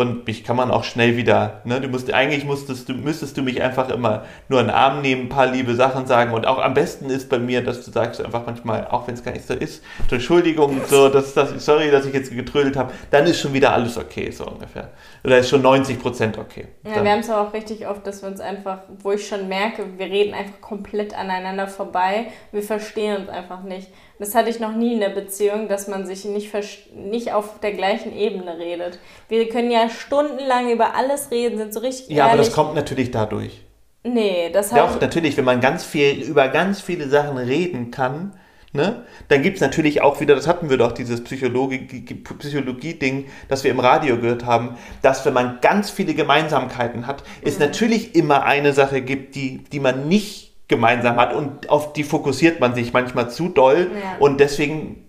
Und 0.00 0.26
mich 0.26 0.44
kann 0.44 0.56
man 0.56 0.70
auch 0.70 0.84
schnell 0.84 1.18
wieder, 1.18 1.60
ne, 1.64 1.78
du 1.78 1.88
musst, 1.88 2.10
eigentlich 2.10 2.44
musstest 2.46 2.88
du, 2.88 2.94
müsstest 2.94 3.36
du 3.36 3.42
mich 3.42 3.60
einfach 3.60 3.90
immer 3.90 4.24
nur 4.48 4.60
in 4.60 4.68
den 4.68 4.74
Arm 4.74 5.02
nehmen, 5.02 5.24
ein 5.24 5.28
paar 5.28 5.46
liebe 5.46 5.74
Sachen 5.74 6.06
sagen. 6.06 6.32
Und 6.32 6.46
auch 6.46 6.58
am 6.58 6.72
besten 6.72 7.10
ist 7.10 7.28
bei 7.28 7.38
mir, 7.38 7.62
dass 7.62 7.84
du 7.84 7.90
sagst 7.90 8.24
einfach 8.24 8.46
manchmal, 8.46 8.86
auch 8.86 9.06
wenn 9.06 9.14
es 9.14 9.22
gar 9.22 9.32
nicht 9.32 9.46
so 9.46 9.52
ist, 9.52 9.84
Entschuldigung, 10.10 10.80
so, 10.88 11.10
dass, 11.10 11.34
dass, 11.34 11.62
sorry, 11.62 11.90
dass 11.90 12.06
ich 12.06 12.14
jetzt 12.14 12.34
getrödelt 12.34 12.76
habe, 12.76 12.94
dann 13.10 13.26
ist 13.26 13.40
schon 13.40 13.52
wieder 13.52 13.74
alles 13.74 13.98
okay, 13.98 14.30
so 14.30 14.46
ungefähr. 14.46 14.88
Oder 15.22 15.38
ist 15.38 15.50
schon 15.50 15.60
90 15.60 16.00
Prozent 16.00 16.38
okay. 16.38 16.68
Ja, 16.84 16.94
dann. 16.94 17.04
wir 17.04 17.12
haben 17.12 17.20
es 17.20 17.28
auch 17.28 17.52
richtig 17.52 17.86
oft, 17.86 18.06
dass 18.06 18.22
wir 18.22 18.30
uns 18.30 18.40
einfach, 18.40 18.78
wo 19.02 19.12
ich 19.12 19.28
schon 19.28 19.48
merke, 19.48 19.84
wir 19.98 20.06
reden 20.06 20.32
einfach 20.32 20.62
komplett 20.62 21.12
aneinander 21.14 21.68
vorbei, 21.68 22.28
wir 22.52 22.62
verstehen 22.62 23.18
uns 23.18 23.28
einfach 23.28 23.62
nicht. 23.62 23.88
Das 24.20 24.34
hatte 24.34 24.50
ich 24.50 24.60
noch 24.60 24.76
nie 24.76 24.92
in 24.92 25.00
der 25.00 25.08
Beziehung, 25.08 25.66
dass 25.66 25.88
man 25.88 26.04
sich 26.04 26.26
nicht, 26.26 26.52
nicht 26.94 27.32
auf 27.32 27.58
der 27.60 27.72
gleichen 27.72 28.14
Ebene 28.14 28.58
redet. 28.58 28.98
Wir 29.30 29.48
können 29.48 29.70
ja 29.70 29.88
stundenlang 29.88 30.70
über 30.70 30.94
alles 30.94 31.30
reden, 31.30 31.56
sind 31.56 31.72
so 31.72 31.80
richtig. 31.80 32.10
Ja, 32.10 32.26
ehrlich. 32.26 32.32
aber 32.32 32.36
das 32.36 32.52
kommt 32.52 32.74
natürlich 32.74 33.10
dadurch. 33.10 33.62
Nee, 34.02 34.50
das 34.52 34.72
hat. 34.72 34.78
Doch, 34.78 35.00
natürlich, 35.00 35.38
wenn 35.38 35.46
man 35.46 35.62
ganz 35.62 35.86
viel 35.86 36.22
über 36.22 36.48
ganz 36.48 36.82
viele 36.82 37.08
Sachen 37.08 37.38
reden 37.38 37.90
kann, 37.90 38.34
ne, 38.74 39.06
dann 39.28 39.40
gibt 39.40 39.56
es 39.56 39.62
natürlich 39.62 40.02
auch 40.02 40.20
wieder, 40.20 40.34
das 40.34 40.46
hatten 40.46 40.68
wir 40.68 40.76
doch, 40.76 40.92
dieses 40.92 41.24
Psychologie-Ding, 41.24 42.22
Psychologie 42.38 43.26
das 43.48 43.64
wir 43.64 43.70
im 43.70 43.80
Radio 43.80 44.18
gehört 44.18 44.44
haben, 44.44 44.76
dass 45.00 45.24
wenn 45.24 45.32
man 45.32 45.60
ganz 45.62 45.88
viele 45.88 46.12
Gemeinsamkeiten 46.12 47.06
hat, 47.06 47.22
mhm. 47.22 47.48
es 47.48 47.58
natürlich 47.58 48.14
immer 48.14 48.42
eine 48.42 48.74
Sache 48.74 49.00
gibt, 49.00 49.34
die, 49.34 49.64
die 49.64 49.80
man 49.80 50.08
nicht 50.08 50.49
gemeinsam 50.70 51.16
hat 51.16 51.34
und 51.34 51.68
auf 51.68 51.92
die 51.92 52.04
fokussiert 52.04 52.60
man 52.60 52.74
sich 52.74 52.94
manchmal 52.94 53.28
zu 53.28 53.50
doll 53.50 53.90
ja. 53.92 54.16
und 54.18 54.40
deswegen 54.40 55.04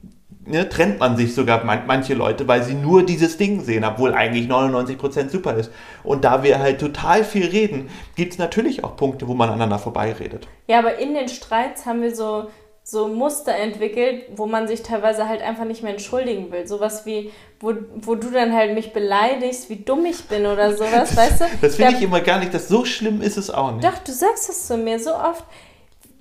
ne, 0.45 0.67
trennt 0.67 0.99
man 0.99 1.17
sich 1.17 1.33
sogar 1.33 1.63
man, 1.63 1.87
manche 1.87 2.13
Leute, 2.13 2.47
weil 2.47 2.63
sie 2.63 2.73
nur 2.73 3.05
dieses 3.05 3.37
Ding 3.37 3.61
sehen, 3.61 3.83
obwohl 3.83 4.13
eigentlich 4.13 4.47
99% 4.49 5.29
super 5.29 5.55
ist. 5.55 5.71
Und 6.03 6.23
da 6.23 6.43
wir 6.43 6.59
halt 6.59 6.79
total 6.79 7.23
viel 7.23 7.47
reden, 7.47 7.89
gibt 8.15 8.33
es 8.33 8.39
natürlich 8.39 8.83
auch 8.83 8.95
Punkte, 8.95 9.27
wo 9.27 9.33
man 9.33 9.49
aneinander 9.49 9.79
vorbeiredet. 9.79 10.47
Ja, 10.67 10.79
aber 10.79 10.99
in 10.99 11.13
den 11.13 11.29
Streits 11.29 11.85
haben 11.85 12.01
wir 12.01 12.15
so 12.15 12.49
so 12.91 13.07
Muster 13.07 13.55
entwickelt, 13.55 14.25
wo 14.35 14.47
man 14.47 14.67
sich 14.67 14.83
teilweise 14.83 15.25
halt 15.25 15.41
einfach 15.41 15.63
nicht 15.63 15.81
mehr 15.81 15.93
entschuldigen 15.93 16.51
will. 16.51 16.67
Sowas 16.67 17.05
wie, 17.05 17.31
wo, 17.61 17.73
wo 17.95 18.15
du 18.15 18.29
dann 18.29 18.51
halt 18.53 18.73
mich 18.73 18.91
beleidigst, 18.91 19.69
wie 19.69 19.77
dumm 19.77 20.05
ich 20.05 20.25
bin 20.25 20.45
oder 20.45 20.73
sowas, 20.75 21.15
weißt 21.15 21.41
du? 21.41 21.45
Das 21.61 21.77
finde 21.77 21.93
ich 21.95 22.01
immer 22.01 22.19
gar 22.19 22.39
nicht, 22.39 22.53
das 22.53 22.67
so 22.67 22.83
schlimm 22.83 23.21
ist 23.21 23.37
es 23.37 23.49
auch 23.49 23.71
nicht. 23.71 23.85
Doch, 23.85 23.97
du 23.99 24.11
sagst 24.11 24.49
es 24.49 24.67
zu 24.67 24.75
mir 24.75 24.99
so 24.99 25.15
oft. 25.15 25.45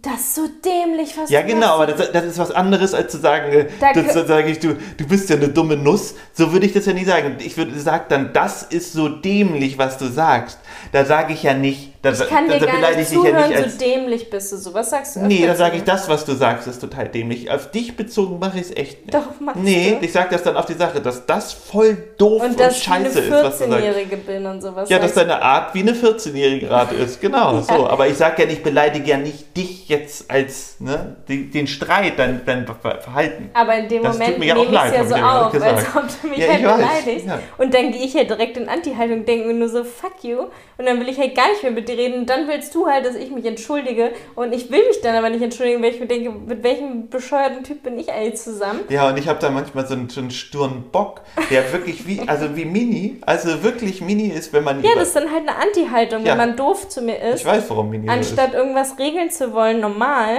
Das 0.01 0.21
ist 0.21 0.35
so 0.37 0.49
dämlich, 0.65 1.19
was 1.19 1.29
Ja, 1.29 1.43
genau, 1.43 1.75
aber 1.75 1.89
das, 1.89 2.13
das, 2.13 2.25
ist 2.25 2.39
was 2.39 2.53
anderes, 2.53 2.95
als 2.95 3.13
zu 3.13 3.19
sagen, 3.19 3.53
äh, 3.53 3.67
das, 3.81 4.15
das 4.15 4.29
sage 4.29 4.49
ich, 4.49 4.61
du, 4.61 4.75
du 4.97 5.07
bist 5.07 5.29
ja 5.29 5.37
eine 5.37 5.49
dumme 5.49 5.77
Nuss. 5.77 6.15
So 6.33 6.53
würde 6.53 6.67
ich 6.67 6.73
das 6.73 6.87
ja 6.87 6.93
nie 6.93 7.05
sagen. 7.05 7.37
Ich 7.41 7.57
würde 7.59 7.79
sagen 7.79 8.05
dann, 8.09 8.33
das 8.33 8.63
ist 8.63 8.93
so 8.93 9.09
dämlich, 9.09 9.77
was 9.77 9.99
du 9.99 10.07
sagst. 10.07 10.60
Da 10.93 11.05
sage 11.05 11.33
ich 11.33 11.43
ja 11.43 11.55
nicht, 11.55 11.91
das, 12.03 12.21
ich 12.21 12.29
kann 12.29 12.49
dir 12.49 12.59
gar 12.59 12.97
nicht 12.97 13.11
zuhören, 13.11 13.39
ja 13.39 13.49
nicht 13.49 13.57
als, 13.59 13.73
so 13.75 13.79
dämlich 13.79 14.31
bist 14.31 14.53
du 14.53 14.57
so. 14.57 14.73
Was 14.73 14.89
sagst 14.89 15.17
du? 15.17 15.21
Nee, 15.21 15.47
da 15.47 15.55
sage 15.55 15.77
ich, 15.77 15.85
das, 15.85 16.09
was 16.09 16.25
du 16.25 16.33
sagst, 16.33 16.67
ist 16.67 16.81
total 16.81 17.09
dämlich. 17.09 17.51
Auf 17.51 17.71
dich 17.71 17.95
bezogen 17.95 18.39
mache 18.39 18.59
ich 18.59 18.71
es 18.71 18.77
echt 18.77 19.05
nicht. 19.05 19.15
Doch, 19.15 19.39
machst 19.39 19.61
Nee, 19.63 19.99
du? 20.01 20.07
ich 20.07 20.13
sage 20.13 20.29
das 20.31 20.43
dann 20.43 20.57
auf 20.57 20.65
die 20.65 20.75
Sache, 20.75 21.01
dass 21.03 21.27
das 21.27 21.53
voll 21.53 21.99
doof 22.17 22.43
und, 22.43 22.59
und 22.59 22.73
scheiße 22.73 23.21
ist, 23.21 23.31
was 23.31 23.31
du 23.31 23.31
sagst. 23.31 23.35
Und 23.35 23.43
dass 23.43 23.61
ich 23.61 23.67
eine 23.67 23.77
14-Jährige 23.77 24.17
bin 24.17 24.47
und 24.47 24.63
sowas. 24.63 24.89
Ja, 24.89 24.99
dass 24.99 25.13
deine 25.13 25.43
Art 25.43 25.75
wie 25.75 25.81
eine 25.81 25.93
14-Jährige 25.93 26.67
gerade 26.67 26.95
ist. 26.95 27.21
Genau, 27.21 27.55
ja. 27.55 27.63
so. 27.63 27.87
Aber 27.87 28.09
ich 28.09 28.17
sage 28.17 28.43
ja 28.43 28.49
nicht, 28.49 28.63
beleidige 28.63 29.11
ja 29.11 29.19
nicht 29.19 29.55
dich 29.55 29.89
jetzt 29.91 30.31
als 30.31 30.77
ne, 30.81 31.17
den, 31.29 31.51
den 31.51 31.67
Streit, 31.67 32.19
dein, 32.19 32.41
dein 32.47 32.67
Verhalten. 32.67 33.51
Aber 33.53 33.77
in 33.77 33.89
dem 33.89 34.03
das 34.03 34.19
Moment 34.19 34.39
nehme 34.39 34.65
ich 34.65 34.71
es 34.71 34.93
ja 34.95 35.05
so 35.05 35.15
auf, 35.17 35.63
als 35.63 35.85
ob 35.95 36.05
du 36.23 36.29
mich 36.29 36.39
ja, 36.39 36.49
halt 36.49 36.63
beleidigst. 36.63 37.27
Ja. 37.27 37.41
Und 37.59 37.75
dann 37.75 37.93
gehe 37.93 38.03
ich 38.03 38.15
ja 38.15 38.25
direkt 38.25 38.57
in 38.57 38.71
Anti-Haltung, 38.71 39.27
denke 39.27 39.47
mir 39.47 39.55
nur 39.55 39.69
so, 39.69 39.85
fuck 39.85 40.23
you. 40.23 40.47
Und 40.79 40.87
dann 40.87 40.99
will 40.99 41.09
ich 41.11 41.19
halt 41.19 41.35
gar 41.35 41.51
nicht 41.51 41.63
mehr 41.63 41.73
mit 41.73 41.89
dir 41.89 41.99
reden. 41.99 42.21
Und 42.21 42.31
dann 42.31 42.49
willst 42.49 42.75
du 42.75 42.87
halt, 42.87 43.05
dass 43.05 43.15
ich 43.15 43.31
mich 43.31 43.45
entschuldige. 43.45 44.13
Und 44.35 44.55
ich 44.55 44.71
will 44.71 44.87
mich 44.89 45.01
dann 45.03 45.15
aber 45.15 45.29
nicht 45.29 45.43
entschuldigen, 45.43 45.83
weil 45.83 45.93
ich 45.93 46.01
mir 46.01 46.07
denke, 46.07 46.31
mit 46.31 46.63
welchem 46.63 47.09
bescheuerten 47.11 47.65
Typ 47.65 47.83
bin 47.83 47.99
ich 47.99 48.11
eigentlich 48.11 48.37
zusammen? 48.37 48.81
Ja, 48.89 49.09
und 49.09 49.19
ich 49.19 49.29
habe 49.29 49.39
da 49.39 49.51
manchmal 49.51 49.87
so 49.87 49.95
einen, 49.95 50.09
so 50.09 50.21
einen 50.21 50.31
sturen 50.31 50.85
Bock, 50.91 51.21
der 51.51 51.71
wirklich 51.73 52.07
wie, 52.07 52.23
also 52.27 52.57
wie 52.57 52.65
Mini, 52.65 53.19
also 53.27 53.63
wirklich 53.63 54.01
Mini 54.01 54.29
ist, 54.29 54.53
wenn 54.53 54.65
man. 54.65 54.83
Ja, 54.83 54.93
das 54.95 55.09
ist 55.09 55.17
dann 55.17 55.31
halt 55.31 55.47
eine 55.47 55.57
Anti-Haltung, 55.59 56.25
ja. 56.25 56.33
wenn 56.33 56.39
man 56.39 56.57
doof 56.57 56.89
zu 56.89 57.03
mir 57.03 57.21
ist. 57.21 57.41
Ich 57.41 57.47
weiß, 57.47 57.69
warum 57.69 57.91
Mini 57.91 58.09
Anstatt 58.09 58.51
ist. 58.51 58.55
irgendwas 58.55 58.99
regeln 58.99 59.31
zu 59.31 59.53
wollen, 59.53 59.81
normal 59.81 60.39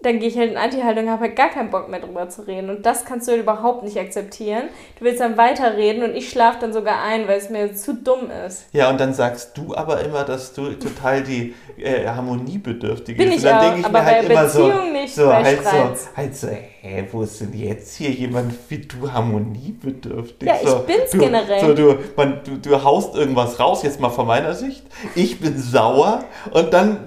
dann 0.00 0.20
gehe 0.20 0.28
ich 0.28 0.38
halt 0.38 0.52
in 0.52 0.56
Anti-Haltung 0.56 1.04
und 1.04 1.10
habe 1.10 1.22
halt 1.22 1.36
gar 1.36 1.48
keinen 1.48 1.70
Bock 1.70 1.88
mehr 1.88 1.98
drüber 1.98 2.28
zu 2.28 2.46
reden. 2.46 2.70
Und 2.70 2.86
das 2.86 3.04
kannst 3.04 3.26
du 3.26 3.32
halt 3.32 3.42
überhaupt 3.42 3.82
nicht 3.82 3.98
akzeptieren. 3.98 4.64
Du 4.98 5.04
willst 5.04 5.20
dann 5.20 5.36
weiterreden 5.36 6.04
und 6.04 6.14
ich 6.14 6.30
schlafe 6.30 6.58
dann 6.60 6.72
sogar 6.72 7.02
ein, 7.02 7.26
weil 7.26 7.38
es 7.38 7.50
mir 7.50 7.74
zu 7.74 7.94
dumm 7.94 8.30
ist. 8.46 8.66
Ja, 8.72 8.90
und 8.90 9.00
dann 9.00 9.12
sagst 9.12 9.58
du 9.58 9.74
aber 9.74 10.00
immer, 10.04 10.22
dass 10.22 10.52
du 10.52 10.72
total 10.74 11.24
die 11.24 11.52
äh, 11.76 12.06
harmoniebedürftige 12.06 13.18
bist. 13.18 13.28
Bin 13.28 13.38
ich 13.38 13.44
und 13.44 13.50
dann 13.50 13.60
denke 13.60 13.80
ich 13.80 13.86
aber 13.86 13.98
mir 13.98 14.06
halt 14.06 14.30
immer 14.30 14.48
so, 14.48 14.72
nicht, 14.92 15.14
so, 15.14 15.32
halt 15.32 15.64
so, 15.64 16.16
halt 16.16 16.36
so, 16.36 16.48
hä, 16.80 17.04
wo 17.10 17.22
ist 17.22 17.40
denn 17.40 17.52
jetzt 17.54 17.96
hier 17.96 18.10
jemand 18.10 18.54
wie 18.68 18.78
du 18.78 19.10
harmoniebedürftig? 19.10 20.48
Ja, 20.48 20.56
ich 20.62 20.68
so, 20.68 20.78
bin's 20.80 21.10
du, 21.10 21.18
generell. 21.18 21.60
So, 21.60 21.74
du, 21.74 21.98
man, 22.16 22.40
du, 22.44 22.56
du 22.56 22.82
haust 22.84 23.14
irgendwas 23.14 23.58
raus, 23.58 23.82
jetzt 23.82 24.00
mal 24.00 24.10
von 24.10 24.26
meiner 24.26 24.54
Sicht. 24.54 24.84
Ich 25.14 25.40
bin 25.40 25.58
sauer 25.58 26.24
und 26.52 26.72
dann 26.72 27.06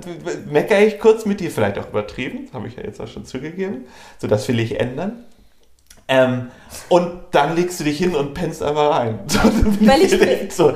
meckere 0.49 0.81
ich 0.81 0.99
kurz 0.99 1.25
mit 1.25 1.39
dir, 1.39 1.51
vielleicht 1.51 1.79
auch 1.79 1.88
übertrieben, 1.89 2.49
habe 2.53 2.67
ich 2.67 2.75
ja 2.75 2.84
jetzt 2.84 2.99
auch 2.99 3.07
schon 3.07 3.25
zugegeben. 3.25 3.86
So, 4.17 4.27
das 4.27 4.47
will 4.47 4.60
ich 4.60 4.79
ändern. 4.79 5.23
Ähm, 6.12 6.52
und 6.89 7.21
dann 7.32 7.56
legst 7.56 7.80
du 7.80 7.86
dich 7.86 7.97
hin 7.97 8.15
und 8.15 8.34
pennst 8.34 8.62
einfach 8.62 8.97
rein. 8.97 9.19
Weil 9.80 10.02
ich 10.02 10.17
bin, 10.17 10.50
so. 10.50 10.74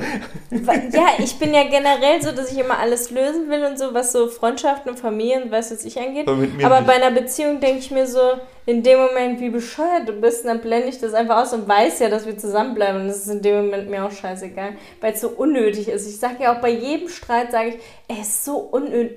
Ja, 0.92 1.08
ich 1.18 1.38
bin 1.38 1.52
ja 1.52 1.64
generell 1.64 2.22
so, 2.22 2.32
dass 2.32 2.52
ich 2.52 2.58
immer 2.58 2.78
alles 2.78 3.10
lösen 3.10 3.50
will 3.50 3.64
und 3.64 3.78
so, 3.78 3.92
was 3.92 4.12
so 4.12 4.28
Freundschaften 4.28 4.90
und 4.90 4.98
Familien, 4.98 5.50
was 5.50 5.70
jetzt 5.70 5.84
ich 5.84 5.98
angeht. 5.98 6.26
Aber, 6.26 6.46
Aber 6.64 6.80
bei 6.82 6.94
einer 6.94 7.10
Beziehung 7.10 7.60
denke 7.60 7.80
ich 7.80 7.90
mir 7.90 8.06
so, 8.06 8.20
in 8.64 8.82
dem 8.82 8.98
Moment, 8.98 9.40
wie 9.40 9.50
bescheuert 9.50 10.08
du 10.08 10.12
bist, 10.12 10.44
dann 10.44 10.60
blende 10.60 10.88
ich 10.88 10.98
das 10.98 11.14
einfach 11.14 11.42
aus 11.42 11.52
und 11.52 11.68
weiß 11.68 12.00
ja, 12.00 12.08
dass 12.08 12.26
wir 12.26 12.36
zusammenbleiben. 12.36 13.02
Und 13.02 13.08
das 13.08 13.18
ist 13.18 13.28
in 13.28 13.42
dem 13.42 13.66
Moment 13.66 13.88
mir 13.90 14.04
auch 14.04 14.10
scheißegal, 14.10 14.72
weil 15.00 15.12
es 15.12 15.20
so 15.20 15.28
unnötig 15.28 15.88
ist. 15.88 16.08
Ich 16.08 16.18
sage 16.18 16.44
ja 16.44 16.56
auch 16.56 16.60
bei 16.60 16.70
jedem 16.70 17.08
Streit, 17.08 17.52
sage 17.52 17.70
ich, 17.70 17.74
er 18.08 18.22
ist 18.22 18.44
so 18.44 18.56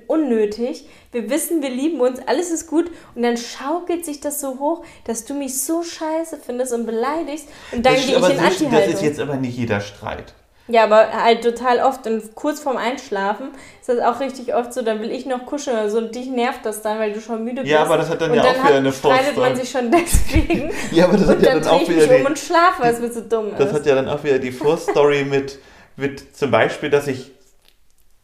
unnötig. 0.06 0.86
Wir 1.12 1.28
wissen, 1.28 1.60
wir 1.60 1.70
lieben 1.70 2.00
uns, 2.00 2.20
alles 2.26 2.50
ist 2.50 2.68
gut. 2.68 2.90
Und 3.14 3.22
dann 3.22 3.36
schaukelt 3.36 4.04
sich 4.04 4.20
das 4.20 4.40
so 4.40 4.58
hoch, 4.60 4.84
dass 5.04 5.24
du 5.24 5.34
mich 5.34 5.60
so 5.60 5.82
scheiße 5.82 6.38
findest 6.44 6.72
und 6.72 6.86
beleidigst. 6.86 7.48
Und 7.72 7.84
dann 7.84 7.94
gehe 7.94 8.04
ich 8.04 8.16
in 8.16 8.22
Anti-Haltung. 8.24 8.70
Das 8.70 8.88
ist 8.88 9.02
jetzt 9.02 9.20
aber 9.20 9.36
nicht 9.36 9.56
jeder 9.56 9.80
Streit. 9.80 10.34
Ja, 10.70 10.84
aber 10.84 11.12
halt 11.12 11.42
total 11.42 11.80
oft 11.80 12.06
und 12.06 12.36
kurz 12.36 12.60
vorm 12.60 12.76
Einschlafen 12.76 13.48
ist 13.80 13.88
das 13.88 13.98
auch 13.98 14.20
richtig 14.20 14.54
oft 14.54 14.72
so, 14.72 14.82
dann 14.82 15.00
will 15.00 15.10
ich 15.10 15.26
noch 15.26 15.44
kuscheln 15.44 15.76
oder 15.76 15.90
so 15.90 15.98
und 15.98 16.14
dich 16.14 16.26
nervt 16.26 16.64
das 16.64 16.80
dann, 16.82 17.00
weil 17.00 17.12
du 17.12 17.20
schon 17.20 17.42
müde 17.42 17.62
bist. 17.62 17.72
Ja, 17.72 17.82
aber 17.82 17.96
das 17.96 18.08
hat 18.08 18.20
dann 18.20 18.30
und 18.30 18.36
ja 18.36 18.44
dann 18.44 18.60
auch 18.60 18.64
wieder 18.66 18.76
eine 18.76 18.92
Frust. 18.92 19.14
streitet 19.16 19.36
man 19.36 19.56
sich 19.56 19.68
schon 19.68 19.90
deswegen. 19.90 20.70
ja, 20.92 21.06
aber 21.06 21.16
das 21.16 21.28
hat 21.28 21.42
ja 21.42 21.54
dann, 21.54 21.62
dann 21.62 21.72
auch 21.72 21.88
wieder 21.88 22.06
die, 22.06 22.20
um 22.20 22.26
und 22.26 22.38
schlafe, 22.38 22.82
weil 22.82 22.94
es 22.94 23.00
mir 23.00 23.10
so 23.10 23.20
dumm 23.22 23.50
das 23.50 23.58
ist. 23.58 23.66
Das 23.66 23.72
hat 23.72 23.86
ja 23.86 23.96
dann 23.96 24.08
auch 24.08 24.22
wieder 24.22 24.38
die 24.38 24.52
Fruststory 24.52 25.24
mit, 25.24 25.58
mit 25.96 26.36
zum 26.36 26.52
Beispiel, 26.52 26.88
dass 26.88 27.08
ich 27.08 27.32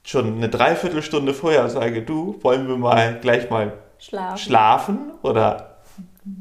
schon 0.07 0.37
eine 0.37 0.49
Dreiviertelstunde 0.49 1.35
vorher 1.35 1.69
sage, 1.69 2.03
du, 2.03 2.39
wollen 2.43 2.69
wir 2.69 2.77
mal 2.77 3.19
gleich 3.21 3.51
mal 3.51 3.73
schlafen, 3.99 4.39
schlafen 4.39 4.99
oder 5.23 5.79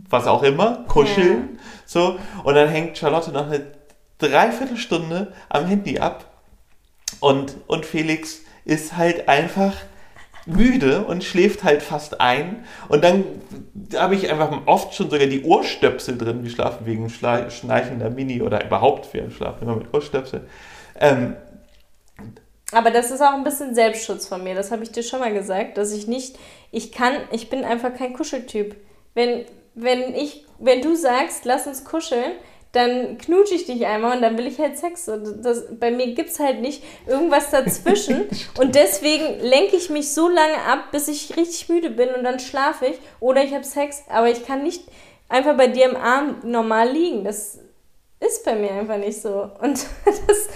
was 0.09 0.27
auch 0.27 0.43
immer, 0.43 0.85
kuscheln, 0.87 1.49
ja. 1.53 1.59
so. 1.85 2.19
Und 2.43 2.55
dann 2.55 2.69
hängt 2.69 2.97
Charlotte 2.97 3.31
noch 3.31 3.47
eine 3.47 3.65
Dreiviertelstunde 4.19 5.33
am 5.49 5.65
Handy 5.65 5.99
ab 5.99 6.25
und, 7.19 7.55
und 7.67 7.85
Felix 7.85 8.41
ist 8.65 8.97
halt 8.97 9.27
einfach 9.27 9.73
müde 10.45 11.03
und 11.05 11.23
schläft 11.23 11.63
halt 11.63 11.81
fast 11.81 12.21
ein. 12.21 12.65
Und 12.87 13.03
dann 13.03 13.23
habe 13.95 14.13
ich 14.13 14.31
einfach 14.31 14.51
oft 14.67 14.93
schon 14.93 15.09
sogar 15.09 15.25
die 15.25 15.43
Ohrstöpsel 15.43 16.19
drin. 16.19 16.43
Wir 16.43 16.51
schlafen 16.51 16.85
wegen 16.85 17.09
schnarchender 17.09 18.11
Mini 18.11 18.43
oder 18.43 18.63
überhaupt, 18.63 19.11
wir 19.13 19.31
schlafen 19.31 19.63
immer 19.63 19.75
mit 19.77 19.91
Ohrstöpsel. 19.91 20.47
Ähm, 20.99 21.35
aber 22.75 22.91
das 22.91 23.09
ist 23.09 23.21
auch 23.21 23.33
ein 23.33 23.45
bisschen 23.45 23.73
Selbstschutz 23.73 24.27
von 24.27 24.43
mir. 24.43 24.53
Das 24.53 24.69
habe 24.69 24.83
ich 24.83 24.91
dir 24.91 25.01
schon 25.01 25.21
mal 25.21 25.33
gesagt, 25.33 25.77
dass 25.77 25.93
ich 25.93 26.07
nicht, 26.07 26.37
ich 26.71 26.91
kann, 26.91 27.13
ich 27.31 27.49
bin 27.49 27.63
einfach 27.63 27.93
kein 27.93 28.11
Kuscheltyp. 28.11 28.75
Wenn, 29.13 29.45
wenn 29.75 30.13
ich, 30.13 30.45
wenn 30.59 30.81
du 30.81 30.93
sagst, 30.93 31.45
lass 31.45 31.67
uns 31.67 31.85
kuscheln, 31.85 32.33
dann 32.73 33.17
knutsche 33.17 33.55
ich 33.55 33.65
dich 33.65 33.85
einmal 33.85 34.17
und 34.17 34.21
dann 34.21 34.37
will 34.37 34.45
ich 34.45 34.59
halt 34.59 34.77
Sex. 34.77 35.07
Und 35.07 35.45
das, 35.45 35.67
bei 35.79 35.89
mir 35.89 36.13
gibt 36.15 36.31
es 36.31 36.39
halt 36.41 36.59
nicht 36.59 36.83
irgendwas 37.07 37.49
dazwischen. 37.49 38.25
und 38.59 38.75
deswegen 38.75 39.39
lenke 39.39 39.77
ich 39.77 39.89
mich 39.89 40.13
so 40.13 40.27
lange 40.27 40.61
ab, 40.67 40.91
bis 40.91 41.07
ich 41.07 41.37
richtig 41.37 41.69
müde 41.69 41.89
bin 41.89 42.09
und 42.09 42.25
dann 42.25 42.41
schlafe 42.41 42.87
ich. 42.87 42.99
Oder 43.21 43.45
ich 43.45 43.53
habe 43.53 43.63
Sex, 43.63 44.03
aber 44.09 44.29
ich 44.29 44.45
kann 44.45 44.63
nicht 44.63 44.83
einfach 45.29 45.55
bei 45.55 45.67
dir 45.67 45.85
im 45.85 45.95
Arm 45.95 46.41
normal 46.43 46.89
liegen. 46.89 47.23
Das 47.23 47.59
ist 48.27 48.45
bei 48.45 48.55
mir 48.55 48.71
einfach 48.71 48.97
nicht 48.97 49.21
so. 49.21 49.49
Und 49.61 49.85
das 50.05 50.49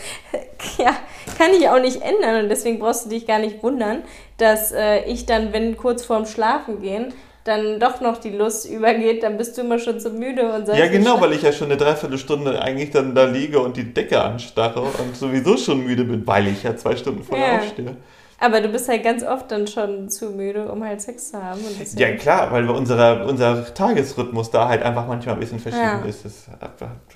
ja, 0.78 0.96
kann 1.38 1.52
ich 1.58 1.68
auch 1.70 1.80
nicht 1.80 2.02
ändern. 2.02 2.44
Und 2.44 2.50
deswegen 2.50 2.80
brauchst 2.80 3.06
du 3.06 3.10
dich 3.10 3.26
gar 3.26 3.40
nicht 3.40 3.62
wundern, 3.64 4.04
dass 4.38 4.72
äh, 4.72 5.04
ich 5.06 5.26
dann, 5.26 5.54
wenn 5.54 5.78
kurz 5.78 6.06
vorm 6.06 6.26
Schlafen 6.26 6.82
gehen, 6.82 7.14
dann 7.46 7.80
doch 7.80 8.02
noch 8.02 8.18
die 8.18 8.30
Lust 8.30 8.70
übergeht, 8.70 9.24
dann 9.24 9.38
bist 9.38 9.58
du 9.58 9.62
immer 9.62 9.80
schon 9.80 10.00
so 10.00 10.10
müde 10.10 10.52
und. 10.54 10.68
Ja, 10.68 10.88
genau, 10.88 11.20
weil 11.20 11.34
ich 11.34 11.42
ja 11.42 11.52
schon 11.52 11.68
eine 11.68 11.78
Dreiviertelstunde 11.78 12.62
eigentlich 12.62 12.92
dann 12.92 13.16
da 13.16 13.26
liege 13.26 13.60
und 13.60 13.78
die 13.78 13.94
Decke 13.94 14.22
anstarre 14.22 14.82
und 14.82 15.16
sowieso 15.16 15.58
schon 15.58 15.84
müde 15.84 16.04
bin, 16.04 16.28
weil 16.28 16.48
ich 16.48 16.64
ja 16.64 16.76
zwei 16.76 16.96
Stunden 16.96 17.24
vorher 17.24 17.54
ja. 17.54 17.60
aufstehe. 17.60 17.96
Aber 18.40 18.62
du 18.62 18.70
bist 18.70 18.88
halt 18.88 19.04
ganz 19.04 19.24
oft 19.24 19.52
dann 19.52 19.68
schon 19.68 20.10
zu 20.10 20.32
müde, 20.32 20.72
um 20.72 20.84
halt 20.84 21.02
Sex 21.02 21.32
zu 21.32 21.44
haben. 21.44 21.60
ja, 21.96 22.16
klar, 22.16 22.52
weil 22.52 22.70
unser, 22.70 23.26
unser 23.26 23.74
Tagesrhythmus 23.74 24.50
da 24.52 24.70
halt 24.70 24.82
einfach 24.82 25.08
manchmal 25.08 25.36
ein 25.36 25.40
bisschen 25.40 25.60
verschieden 25.60 26.02
ja. 26.04 26.06
ist. 26.06 26.26
Das 26.26 26.48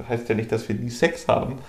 heißt 0.07 0.29
ja 0.29 0.36
nicht, 0.36 0.51
dass 0.51 0.67
wir 0.67 0.75
nie 0.75 0.89
Sex 0.89 1.27
haben. 1.27 1.59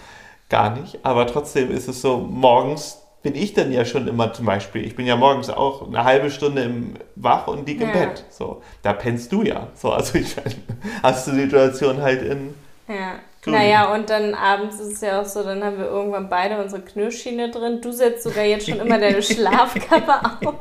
Gar 0.48 0.78
nicht. 0.78 1.04
Aber 1.04 1.26
trotzdem 1.26 1.70
ist 1.70 1.88
es 1.88 2.02
so, 2.02 2.18
morgens 2.18 2.98
bin 3.22 3.34
ich 3.34 3.54
dann 3.54 3.72
ja 3.72 3.86
schon 3.86 4.06
immer 4.06 4.32
zum 4.34 4.44
Beispiel, 4.44 4.84
ich 4.84 4.96
bin 4.96 5.06
ja 5.06 5.16
morgens 5.16 5.48
auch 5.48 5.88
eine 5.88 6.04
halbe 6.04 6.30
Stunde 6.30 6.62
im 6.62 6.94
Wach 7.16 7.46
und 7.46 7.66
liege 7.66 7.84
im 7.84 7.90
ja. 7.90 7.96
Bett. 7.96 8.24
So, 8.28 8.62
da 8.82 8.92
pennst 8.92 9.32
du 9.32 9.42
ja. 9.42 9.68
So, 9.74 9.92
also 9.92 10.18
ich 10.18 10.36
hast 11.02 11.26
du 11.26 11.32
die 11.32 11.42
Situation 11.42 12.02
halt 12.02 12.22
in. 12.22 12.54
Ja. 12.86 13.14
Naja, 13.46 13.92
und 13.94 14.10
dann 14.10 14.34
abends 14.34 14.80
ist 14.80 14.92
es 14.94 15.00
ja 15.00 15.20
auch 15.20 15.26
so, 15.26 15.42
dann 15.42 15.62
haben 15.62 15.78
wir 15.78 15.86
irgendwann 15.86 16.28
beide 16.28 16.62
unsere 16.62 16.82
Knirschschiene 16.82 17.50
drin. 17.50 17.80
Du 17.80 17.92
setzt 17.92 18.22
sogar 18.22 18.44
jetzt 18.44 18.68
schon 18.68 18.80
immer 18.80 18.98
deine 18.98 19.22
Schlafkappe 19.22 20.46
auf. 20.46 20.54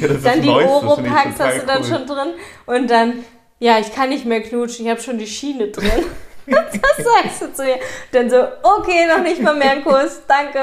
Ja, 0.00 0.08
dann 0.22 0.42
die 0.42 0.48
Oropax 0.48 1.38
hast 1.38 1.62
du 1.62 1.66
dann 1.66 1.82
cool. 1.82 1.88
schon 1.88 2.06
drin. 2.06 2.28
Und 2.66 2.90
dann, 2.90 3.24
ja, 3.58 3.78
ich 3.78 3.92
kann 3.94 4.08
nicht 4.10 4.26
mehr 4.26 4.42
knutschen, 4.42 4.86
ich 4.86 4.90
habe 4.90 5.00
schon 5.00 5.18
die 5.18 5.26
Schiene 5.26 5.68
drin. 5.68 6.04
das 6.46 7.04
sagst 7.04 7.42
du 7.42 7.52
zu 7.52 7.68
ihr. 7.68 7.78
Dann 8.12 8.30
so, 8.30 8.36
okay, 8.62 9.06
noch 9.06 9.22
nicht 9.22 9.42
mal 9.42 9.54
mehr 9.54 9.72
ein 9.72 9.84
Kuss, 9.84 10.22
danke. 10.26 10.60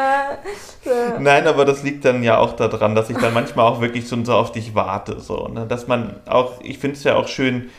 So. 0.84 0.92
Nein, 1.20 1.48
aber 1.48 1.66
das 1.66 1.84
liegt 1.84 2.06
dann 2.06 2.24
ja 2.24 2.38
auch 2.38 2.54
daran, 2.54 2.96
dass 2.96 3.10
ich 3.10 3.18
dann 3.18 3.34
manchmal 3.34 3.66
auch 3.66 3.82
wirklich 3.82 4.08
schon 4.08 4.26
so 4.26 4.34
auf 4.34 4.52
dich 4.52 4.76
warte. 4.76 5.20
So, 5.20 5.48
ne? 5.48 5.66
Dass 5.68 5.88
man 5.88 6.20
auch, 6.28 6.54
ich 6.62 6.80
finde 6.80 6.98
es 6.98 7.04
ja 7.04 7.16
auch 7.16 7.28
schön, 7.28 7.70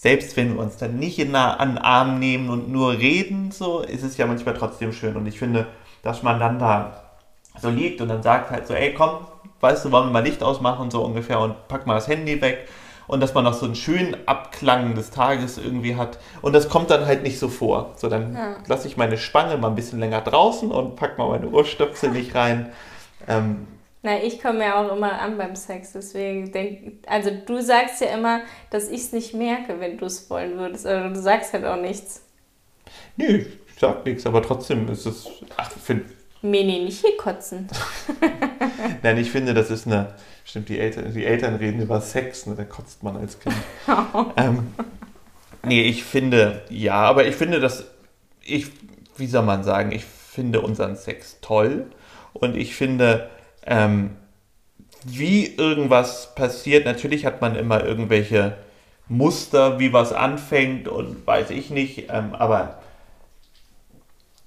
selbst 0.00 0.36
wenn 0.36 0.54
wir 0.54 0.62
uns 0.62 0.76
dann 0.76 0.96
nicht 0.96 1.18
in 1.18 1.34
an 1.34 1.70
den 1.70 1.78
Arm 1.78 2.20
nehmen 2.20 2.50
und 2.50 2.70
nur 2.70 2.92
reden, 2.92 3.50
so, 3.50 3.80
ist 3.80 4.04
es 4.04 4.16
ja 4.16 4.26
manchmal 4.26 4.54
trotzdem 4.54 4.92
schön. 4.92 5.16
Und 5.16 5.26
ich 5.26 5.40
finde, 5.40 5.66
dass 6.04 6.22
man 6.22 6.38
dann 6.38 6.60
da 6.60 7.02
so 7.60 7.68
liegt 7.68 8.00
und 8.00 8.06
dann 8.06 8.22
sagt 8.22 8.52
halt 8.52 8.68
so, 8.68 8.74
ey, 8.74 8.94
komm, 8.94 9.26
weißt 9.60 9.84
du, 9.84 9.90
wollen 9.90 10.06
wir 10.06 10.12
mal 10.12 10.22
Licht 10.22 10.40
ausmachen 10.40 10.82
und 10.82 10.92
so 10.92 11.04
ungefähr 11.04 11.40
und 11.40 11.66
pack 11.66 11.84
mal 11.88 11.94
das 11.94 12.06
Handy 12.06 12.40
weg 12.40 12.68
und 13.08 13.18
dass 13.20 13.34
man 13.34 13.42
noch 13.42 13.54
so 13.54 13.66
einen 13.66 13.74
schönen 13.74 14.16
Abklang 14.26 14.94
des 14.94 15.10
Tages 15.10 15.58
irgendwie 15.58 15.96
hat. 15.96 16.20
Und 16.42 16.52
das 16.52 16.68
kommt 16.68 16.90
dann 16.90 17.04
halt 17.04 17.24
nicht 17.24 17.40
so 17.40 17.48
vor. 17.48 17.94
So, 17.96 18.08
dann 18.08 18.34
ja. 18.34 18.56
lasse 18.68 18.86
ich 18.86 18.96
meine 18.96 19.18
Spange 19.18 19.56
mal 19.56 19.66
ein 19.66 19.74
bisschen 19.74 19.98
länger 19.98 20.20
draußen 20.20 20.70
und 20.70 20.94
pack 20.94 21.18
mal 21.18 21.28
meine 21.28 21.50
Ohrstöpsel 21.50 22.12
nicht 22.12 22.36
rein. 22.36 22.70
Ähm, 23.26 23.66
na, 24.02 24.22
ich 24.22 24.40
komme 24.40 24.64
ja 24.64 24.80
auch 24.80 24.96
immer 24.96 25.20
an 25.20 25.36
beim 25.38 25.56
Sex, 25.56 25.92
deswegen 25.92 26.52
denk, 26.52 27.06
also 27.06 27.30
du 27.30 27.60
sagst 27.60 28.00
ja 28.00 28.08
immer, 28.08 28.42
dass 28.70 28.88
ich 28.88 29.00
es 29.00 29.12
nicht 29.12 29.34
merke, 29.34 29.80
wenn 29.80 29.98
du 29.98 30.06
es 30.06 30.28
wollen 30.30 30.56
würdest, 30.58 30.86
aber 30.86 31.02
also 31.02 31.14
du 31.14 31.20
sagst 31.20 31.52
halt 31.52 31.64
auch 31.64 31.80
nichts. 31.80 32.22
Nö, 33.16 33.44
ich 33.66 33.80
sag 33.80 34.04
nichts, 34.04 34.26
aber 34.26 34.42
trotzdem 34.42 34.88
ist 34.88 35.06
es, 35.06 35.28
ach, 35.56 35.70
finde 35.72 36.04
Meni, 36.40 36.84
nicht 36.84 37.00
hier 37.00 37.16
kotzen. 37.16 37.66
Nein, 39.02 39.18
ich 39.18 39.30
finde, 39.30 39.54
das 39.54 39.70
ist 39.70 39.88
eine, 39.88 40.14
Stimmt, 40.48 40.70
die 40.70 40.78
Eltern, 40.78 41.12
die 41.12 41.26
Eltern 41.26 41.56
reden 41.56 41.82
über 41.82 42.00
Sex, 42.00 42.46
ne? 42.46 42.54
da 42.54 42.64
kotzt 42.64 43.02
man 43.02 43.18
als 43.18 43.38
Kind. 43.38 43.54
ähm, 44.38 44.72
nee, 45.62 45.82
ich 45.82 46.04
finde, 46.04 46.62
ja, 46.70 46.94
aber 46.94 47.26
ich 47.26 47.34
finde, 47.34 47.60
dass 47.60 47.84
ich, 48.42 48.68
wie 49.18 49.26
soll 49.26 49.44
man 49.44 49.62
sagen, 49.62 49.92
ich 49.92 50.06
finde 50.06 50.62
unseren 50.62 50.96
Sex 50.96 51.36
toll 51.42 51.90
und 52.32 52.56
ich 52.56 52.74
finde, 52.74 53.28
ähm, 53.68 54.16
wie 55.04 55.54
irgendwas 55.54 56.34
passiert, 56.34 56.84
natürlich 56.84 57.24
hat 57.24 57.40
man 57.40 57.54
immer 57.54 57.84
irgendwelche 57.84 58.56
Muster, 59.08 59.78
wie 59.78 59.92
was 59.92 60.12
anfängt 60.12 60.88
und 60.88 61.26
weiß 61.26 61.50
ich 61.50 61.70
nicht, 61.70 62.08
ähm, 62.10 62.34
aber 62.34 62.80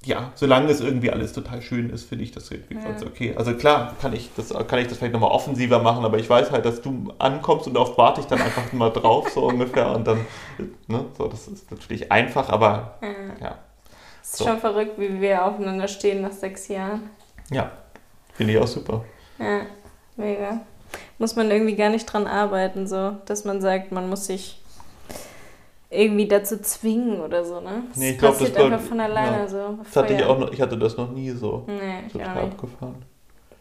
ja, 0.04 0.32
solange 0.34 0.72
es 0.72 0.82
irgendwie 0.82 1.12
alles 1.12 1.32
total 1.32 1.62
schön 1.62 1.92
ist, 1.92 2.10
finde 2.10 2.24
ich 2.24 2.32
das 2.32 2.50
irgendwie 2.50 2.76
ja. 2.76 2.82
ganz 2.82 3.04
okay. 3.04 3.36
Also 3.38 3.54
klar, 3.54 3.96
kann 4.02 4.14
ich 4.14 4.32
das, 4.36 4.50
kann 4.68 4.80
ich 4.80 4.88
das 4.88 4.98
vielleicht 4.98 5.14
nochmal 5.14 5.30
offensiver 5.30 5.80
machen, 5.80 6.04
aber 6.04 6.18
ich 6.18 6.28
weiß 6.28 6.50
halt, 6.52 6.66
dass 6.66 6.82
du 6.82 7.14
ankommst 7.20 7.68
und 7.68 7.78
oft 7.78 7.98
warte 8.00 8.22
ich 8.22 8.28
dann 8.28 8.42
einfach 8.42 8.72
mal 8.74 8.90
drauf, 8.90 9.30
so 9.30 9.44
ungefähr. 9.44 9.92
Und 9.92 10.08
dann, 10.08 10.26
ne, 10.88 11.06
so, 11.16 11.28
das 11.28 11.48
ist 11.48 11.70
natürlich 11.70 12.12
einfach, 12.12 12.50
aber 12.50 12.98
ja. 13.02 13.48
ja. 13.48 13.56
Es 14.24 14.30
ist 14.30 14.38
so. 14.38 14.46
schon 14.46 14.60
verrückt, 14.60 15.00
wie 15.00 15.22
wir 15.22 15.46
aufeinander 15.46 15.88
stehen 15.88 16.22
nach 16.22 16.32
sechs 16.32 16.68
Jahren. 16.68 17.12
Ja, 17.52 17.72
finde 18.42 18.54
ich 18.54 18.60
auch 18.60 18.68
super. 18.68 19.06
Ja, 19.38 19.62
mega. 20.18 20.62
Muss 21.20 21.36
man 21.36 21.52
irgendwie 21.52 21.76
gar 21.76 21.90
nicht 21.90 22.06
dran 22.06 22.26
arbeiten, 22.26 22.88
so, 22.88 23.18
dass 23.26 23.46
man 23.46 23.62
sagt, 23.62 23.92
man 23.92 24.10
muss 24.10 24.26
sich 24.26 24.60
irgendwie 25.92 26.28
dazu 26.28 26.60
zwingen 26.60 27.22
oder 27.22 27.46
so, 27.46 27.60
ne? 27.60 27.84
Das 27.90 27.98
nee, 27.98 28.12
ich 28.12 28.18
glaube, 28.18 28.40
das 28.40 28.56
einfach 28.56 28.80
von 28.80 29.00
alleine 29.00 29.44
ja. 29.44 29.48
so. 29.48 29.78
Das 29.84 29.96
hatte 29.96 30.14
ich 30.14 30.24
auch 30.24 30.40
noch, 30.40 30.52
ich 30.52 30.60
hatte 30.60 30.76
das 30.76 30.98
noch 30.98 31.12
nie 31.12 31.30
so 31.30 31.66
nee, 31.68 32.10
total 32.12 32.46
abgefahren. 32.46 33.06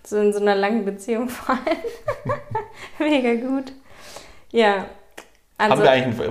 So 0.02 0.16
in 0.16 0.32
so 0.32 0.40
einer 0.40 0.54
langen 0.54 0.86
Beziehung 0.86 1.28
vor 1.28 1.56
allem. 1.56 2.40
Mega 2.98 3.34
gut. 3.34 3.72
Ja. 4.50 4.86
Also, 5.58 5.72
Haben 5.72 5.82
wir 5.82 5.90
eigentlich, 5.90 6.30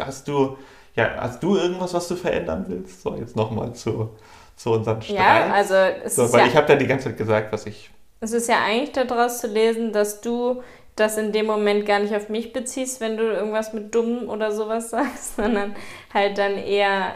hast 0.00 0.26
du, 0.28 0.56
ja, 0.96 1.16
hast 1.18 1.42
du 1.42 1.56
irgendwas, 1.56 1.92
was 1.92 2.08
du 2.08 2.16
verändern 2.16 2.64
willst? 2.68 3.02
So, 3.02 3.14
jetzt 3.16 3.36
nochmal 3.36 3.74
zu, 3.74 4.16
zu 4.56 4.72
unserem 4.72 5.00
Streit. 5.02 5.18
Ja, 5.18 5.52
also 5.52 5.74
es 5.74 6.16
so, 6.16 6.24
ist 6.24 6.32
Weil 6.32 6.40
ja, 6.40 6.46
ich 6.46 6.56
habe 6.56 6.72
ja 6.72 6.78
die 6.78 6.86
ganze 6.86 7.08
Zeit 7.08 7.18
gesagt, 7.18 7.52
was 7.52 7.66
ich... 7.66 7.90
Es 8.20 8.32
ist 8.32 8.48
ja 8.48 8.62
eigentlich 8.64 8.92
daraus 8.92 9.40
zu 9.40 9.48
lesen, 9.48 9.92
dass 9.92 10.20
du 10.20 10.62
das 10.96 11.16
in 11.16 11.32
dem 11.32 11.46
Moment 11.46 11.86
gar 11.86 11.98
nicht 11.98 12.14
auf 12.14 12.28
mich 12.28 12.52
beziehst, 12.52 13.00
wenn 13.00 13.16
du 13.16 13.24
irgendwas 13.24 13.72
mit 13.72 13.94
dumm 13.94 14.28
oder 14.28 14.52
sowas 14.52 14.90
sagst, 14.90 15.36
sondern 15.36 15.74
halt 16.12 16.38
dann 16.38 16.56
eher 16.58 17.14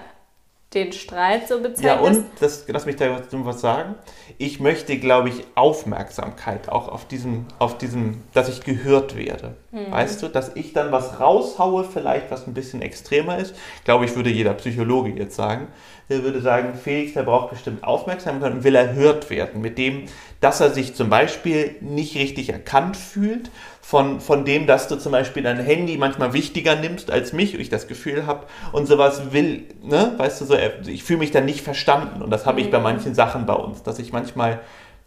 den 0.77 0.93
Streit 0.93 1.49
so 1.49 1.61
bezeichnest. 1.61 1.83
Ja, 1.83 1.99
und, 2.01 2.25
das, 2.39 2.65
lass 2.69 2.87
mich 2.87 2.97
da 2.97 3.19
was 3.33 3.61
sagen, 3.61 3.95
ich 4.39 4.61
möchte, 4.61 4.99
glaube 4.99 5.31
ich, 5.31 5.45
Aufmerksamkeit 5.55 6.69
auch 6.69 6.89
auf 6.89 7.09
diesem, 7.09 7.47
auf 7.59 7.79
diesem, 7.79 8.23
dass 8.35 8.49
ich 8.49 8.62
gehört 8.62 9.17
werde. 9.17 9.57
Mhm. 9.73 9.91
Weißt 9.91 10.23
du, 10.23 10.29
dass 10.29 10.55
ich 10.55 10.73
dann 10.73 10.93
was 10.93 11.19
raushaue, 11.19 11.85
vielleicht 11.85 12.31
was 12.31 12.47
ein 12.47 12.55
bisschen 12.55 12.83
extremer 12.83 13.39
ist. 13.39 13.55
Glaube 13.85 14.05
ich, 14.05 14.15
würde 14.15 14.31
jeder 14.31 14.55
Psychologe 14.55 15.11
jetzt 15.11 15.35
sagen. 15.35 15.69
Der 16.09 16.23
würde 16.23 16.41
sagen, 16.41 16.75
Felix, 16.75 17.15
der 17.15 17.25
braucht 17.25 17.51
bestimmt 17.51 17.83
Aufmerksamkeit 17.83 18.53
und 18.53 18.62
will 18.62 18.77
erhört 18.77 19.29
werden 19.29 19.61
mit 19.61 19.77
dem, 19.77 20.05
dass 20.41 20.61
er 20.61 20.71
sich 20.71 20.95
zum 20.95 21.11
Beispiel 21.11 21.77
nicht 21.81 22.15
richtig 22.15 22.51
erkannt 22.51 22.97
fühlt, 22.97 23.51
von, 23.87 24.18
von 24.20 24.44
dem, 24.44 24.66
dass 24.66 24.88
du 24.88 24.96
zum 24.96 25.12
Beispiel 25.12 25.44
dein 25.44 25.61
Handy 25.61 25.96
manchmal 25.96 26.33
wichtiger 26.33 26.75
nimmst 26.75 27.09
als 27.09 27.33
mich, 27.33 27.55
ich 27.55 27.68
das 27.68 27.87
Gefühl 27.87 28.27
habe 28.27 28.46
und 28.72 28.87
sowas 28.87 29.31
will, 29.31 29.62
ne, 29.81 30.12
weißt 30.16 30.40
du, 30.40 30.44
so, 30.44 30.57
ich 30.88 31.05
fühle 31.05 31.20
mich 31.20 31.31
dann 31.31 31.44
nicht 31.44 31.61
verstanden 31.61 32.20
und 32.20 32.31
das 32.31 32.46
habe 32.46 32.61
ich 32.61 32.72
bei 32.72 32.79
mhm. 32.79 32.83
manchen 32.83 33.14
Sachen 33.14 33.46
bei 33.46 33.53
uns, 33.55 33.85
dass 33.85 34.01
ich 34.01 34.12
manchmal 34.12 34.59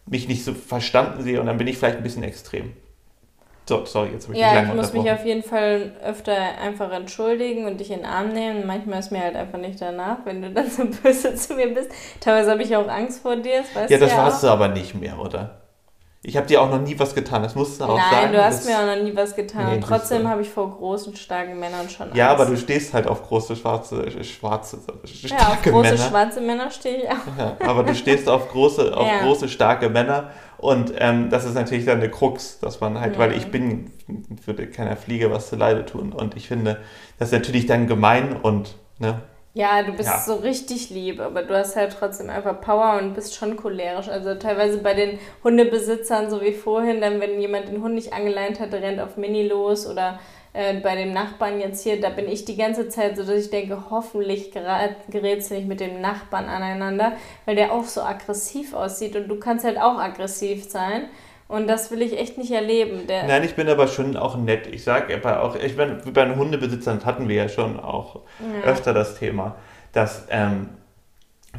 mich 0.06 0.28
nicht 0.28 0.46
so 0.46 0.54
verstanden 0.54 1.22
sehe 1.22 1.42
und 1.42 1.46
dann 1.46 1.58
bin 1.58 1.66
ich 1.66 1.76
vielleicht 1.76 1.98
ein 1.98 2.02
bisschen 2.02 2.22
extrem. 2.22 2.72
So, 3.68 3.84
sorry, 3.84 4.12
jetzt 4.14 4.24
habe 4.24 4.34
ich 4.34 4.40
Ja, 4.40 4.62
ich 4.62 4.72
muss 4.72 4.94
mich 4.94 5.10
auf 5.10 5.26
jeden 5.26 5.42
Fall 5.42 5.92
öfter 6.02 6.34
einfach 6.34 6.90
entschuldigen 6.90 7.66
und 7.66 7.80
dich 7.80 7.90
in 7.90 7.98
den 7.98 8.06
Arm 8.06 8.32
nehmen. 8.32 8.66
Manchmal 8.66 9.00
ist 9.00 9.12
mir 9.12 9.20
halt 9.20 9.36
einfach 9.36 9.58
nicht 9.58 9.78
danach, 9.78 10.24
wenn 10.24 10.40
du 10.40 10.50
dann 10.52 10.70
so 10.70 10.84
böse 11.02 11.34
zu 11.34 11.52
mir 11.52 11.74
bist. 11.74 11.90
Teilweise 12.18 12.50
habe 12.50 12.62
ich 12.62 12.74
auch 12.74 12.88
Angst 12.88 13.20
vor 13.20 13.36
dir, 13.36 13.58
das 13.58 13.76
weißt 13.76 13.90
Ja, 13.90 13.98
das 13.98 14.10
ja 14.10 14.16
warst 14.16 14.38
auch. 14.38 14.48
du 14.48 14.52
aber 14.54 14.68
nicht 14.68 14.94
mehr, 14.94 15.18
oder? 15.20 15.59
Ich 16.22 16.36
habe 16.36 16.46
dir 16.46 16.60
auch 16.60 16.68
noch 16.68 16.80
nie 16.80 16.98
was 16.98 17.14
getan, 17.14 17.42
das 17.42 17.54
musst 17.54 17.80
du 17.80 17.84
auch 17.84 17.96
Nein, 17.96 18.04
sagen. 18.10 18.24
Nein, 18.24 18.32
du 18.34 18.44
hast 18.44 18.66
mir 18.66 18.78
auch 18.78 18.84
noch 18.84 19.02
nie 19.02 19.16
was 19.16 19.34
getan. 19.34 19.74
Nee, 19.74 19.80
Trotzdem 19.80 20.28
habe 20.28 20.42
ich 20.42 20.50
vor 20.50 20.70
großen, 20.70 21.16
starken 21.16 21.58
Männern 21.58 21.88
schon 21.88 22.08
Angst. 22.08 22.18
Ja, 22.18 22.30
aber 22.30 22.44
du 22.44 22.58
stehst 22.58 22.92
halt 22.92 23.06
auf 23.06 23.26
große, 23.26 23.56
schwarze, 23.56 24.22
schwarze, 24.22 24.80
starke 25.06 25.42
ja, 25.42 25.48
auf 25.48 25.62
große, 25.62 25.92
Männer. 25.92 25.96
schwarze 25.96 26.40
Männer 26.42 26.70
stehe 26.70 27.04
ich 27.04 27.08
auch. 27.08 27.38
Ja, 27.38 27.56
aber 27.66 27.84
du 27.84 27.94
stehst 27.94 28.28
auf 28.28 28.50
große, 28.50 28.94
auf 28.94 29.06
ja. 29.06 29.22
große, 29.22 29.48
starke 29.48 29.88
Männer 29.88 30.30
und 30.58 30.92
ähm, 30.98 31.30
das 31.30 31.46
ist 31.46 31.54
natürlich 31.54 31.86
dann 31.86 32.00
eine 32.00 32.10
Krux, 32.10 32.58
dass 32.60 32.80
man 32.80 33.00
halt, 33.00 33.14
mhm. 33.14 33.18
weil 33.18 33.32
ich 33.32 33.50
bin, 33.50 33.90
würde 34.44 34.66
keiner 34.66 34.96
Fliege 34.96 35.30
was 35.30 35.48
zu 35.48 35.56
Leide 35.56 35.86
tun 35.86 36.12
und 36.12 36.36
ich 36.36 36.48
finde, 36.48 36.82
das 37.18 37.28
ist 37.28 37.32
natürlich 37.32 37.64
dann 37.64 37.86
gemein 37.86 38.36
und, 38.36 38.74
ne, 38.98 39.22
ja, 39.52 39.82
du 39.82 39.92
bist 39.92 40.08
ja. 40.08 40.18
so 40.20 40.36
richtig 40.36 40.90
lieb, 40.90 41.20
aber 41.20 41.42
du 41.42 41.56
hast 41.56 41.74
halt 41.74 41.96
trotzdem 41.98 42.30
einfach 42.30 42.60
Power 42.60 42.98
und 43.00 43.14
bist 43.14 43.34
schon 43.34 43.56
cholerisch. 43.56 44.08
Also 44.08 44.36
teilweise 44.36 44.78
bei 44.78 44.94
den 44.94 45.18
Hundebesitzern, 45.42 46.30
so 46.30 46.40
wie 46.40 46.52
vorhin, 46.52 47.00
dann 47.00 47.20
wenn 47.20 47.40
jemand 47.40 47.68
den 47.68 47.82
Hund 47.82 47.94
nicht 47.94 48.12
angeleint 48.12 48.60
hat, 48.60 48.72
rennt 48.72 49.00
auf 49.00 49.16
Mini 49.16 49.48
los 49.48 49.88
oder 49.88 50.20
äh, 50.52 50.74
bei 50.80 50.94
dem 50.94 51.12
Nachbarn 51.12 51.60
jetzt 51.60 51.82
hier, 51.82 52.00
da 52.00 52.10
bin 52.10 52.28
ich 52.28 52.44
die 52.44 52.56
ganze 52.56 52.88
Zeit 52.88 53.16
so, 53.16 53.24
dass 53.24 53.44
ich 53.44 53.50
denke, 53.50 53.90
hoffentlich 53.90 54.52
gerät 54.52 55.38
es 55.38 55.50
nicht 55.50 55.66
mit 55.66 55.80
dem 55.80 56.00
Nachbarn 56.00 56.46
aneinander, 56.48 57.12
weil 57.44 57.56
der 57.56 57.72
auch 57.72 57.84
so 57.84 58.02
aggressiv 58.02 58.72
aussieht 58.74 59.16
und 59.16 59.28
du 59.28 59.38
kannst 59.38 59.64
halt 59.64 59.78
auch 59.78 59.98
aggressiv 59.98 60.70
sein. 60.70 61.08
Und 61.50 61.66
das 61.66 61.90
will 61.90 62.00
ich 62.00 62.16
echt 62.16 62.38
nicht 62.38 62.52
erleben. 62.52 63.00
Nein, 63.08 63.42
ich 63.42 63.56
bin 63.56 63.68
aber 63.68 63.88
schon 63.88 64.16
auch 64.16 64.36
nett. 64.36 64.68
Ich 64.68 64.84
sage 64.84 65.16
aber 65.16 65.42
auch, 65.42 65.56
ich 65.56 65.76
meine, 65.76 65.94
bei 65.96 66.24
den 66.24 66.36
Hundebesitzern 66.36 67.04
hatten 67.04 67.28
wir 67.28 67.34
ja 67.34 67.48
schon 67.48 67.80
auch 67.80 68.20
ja. 68.38 68.70
öfter 68.70 68.94
das 68.94 69.18
Thema, 69.18 69.56
dass 69.92 70.28
ähm, 70.30 70.68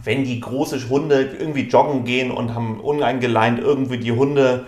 wenn 0.02 0.24
die 0.24 0.40
große 0.40 0.88
Hunde 0.88 1.36
irgendwie 1.38 1.68
joggen 1.68 2.06
gehen 2.06 2.32
und 2.32 2.56
haben 2.56 2.80
uneingeleint 2.80 3.60
irgendwie 3.60 3.98
die 3.98 4.14
Hunde 4.14 4.66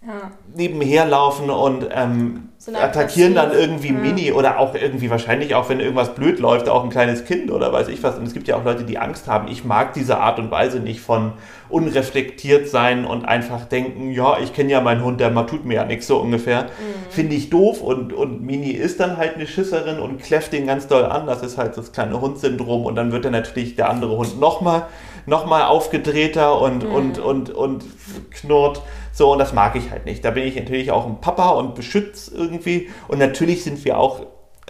ja. 0.00 0.30
nebenher 0.54 1.04
laufen 1.04 1.50
und 1.50 1.86
ähm, 1.92 2.48
so 2.66 2.74
attackieren 2.74 3.34
dann 3.34 3.52
irgendwie 3.52 3.92
ja. 3.92 3.94
Mini 3.94 4.32
oder 4.32 4.58
auch 4.58 4.74
irgendwie 4.74 5.08
wahrscheinlich 5.08 5.54
auch, 5.54 5.68
wenn 5.68 5.78
irgendwas 5.78 6.14
blöd 6.16 6.40
läuft, 6.40 6.68
auch 6.68 6.82
ein 6.82 6.90
kleines 6.90 7.24
Kind 7.24 7.52
oder 7.52 7.72
weiß 7.72 7.86
ich 7.88 8.02
was. 8.02 8.18
Und 8.18 8.26
es 8.26 8.34
gibt 8.34 8.48
ja 8.48 8.56
auch 8.56 8.64
Leute, 8.64 8.82
die 8.82 8.98
Angst 8.98 9.28
haben. 9.28 9.46
Ich 9.48 9.64
mag 9.64 9.94
diese 9.94 10.18
Art 10.18 10.40
und 10.40 10.50
Weise 10.50 10.80
nicht 10.80 11.00
von 11.00 11.34
unreflektiert 11.68 12.68
sein 12.68 13.04
und 13.04 13.24
einfach 13.24 13.64
denken, 13.66 14.10
ja, 14.10 14.38
ich 14.40 14.52
kenne 14.52 14.72
ja 14.72 14.80
meinen 14.80 15.04
Hund, 15.04 15.20
der 15.20 15.34
tut 15.46 15.64
mir 15.64 15.74
ja 15.74 15.84
nichts 15.84 16.08
so 16.08 16.18
ungefähr. 16.18 16.64
Mhm. 16.64 17.10
Finde 17.10 17.36
ich 17.36 17.50
doof 17.50 17.82
und, 17.82 18.12
und 18.12 18.42
Mini 18.42 18.70
ist 18.70 18.98
dann 18.98 19.16
halt 19.16 19.36
eine 19.36 19.46
Schisserin 19.46 20.00
und 20.00 20.20
kläfft 20.20 20.52
den 20.52 20.66
ganz 20.66 20.88
doll 20.88 21.04
an. 21.04 21.26
Das 21.26 21.42
ist 21.42 21.58
halt 21.58 21.76
das 21.76 21.92
kleine 21.92 22.20
Hund-Syndrom 22.20 22.84
und 22.84 22.96
dann 22.96 23.12
wird 23.12 23.24
dann 23.24 23.32
natürlich 23.32 23.76
der 23.76 23.90
andere 23.90 24.16
Hund 24.16 24.40
nochmal 24.40 24.86
noch 25.26 25.44
mal 25.44 25.64
aufgedrehter 25.64 26.60
und, 26.60 26.84
mhm. 26.84 26.94
und, 26.94 27.18
und, 27.18 27.50
und 27.50 27.84
knurrt. 28.30 28.82
So, 29.16 29.32
und 29.32 29.38
das 29.38 29.54
mag 29.54 29.74
ich 29.76 29.90
halt 29.90 30.04
nicht. 30.04 30.22
Da 30.26 30.30
bin 30.30 30.46
ich 30.46 30.56
natürlich 30.56 30.90
auch 30.90 31.06
ein 31.06 31.22
Papa 31.22 31.48
und 31.48 31.74
beschütze 31.74 32.36
irgendwie. 32.36 32.90
Und 33.08 33.18
natürlich 33.18 33.64
sind 33.64 33.82
wir 33.86 33.96
auch 33.96 34.26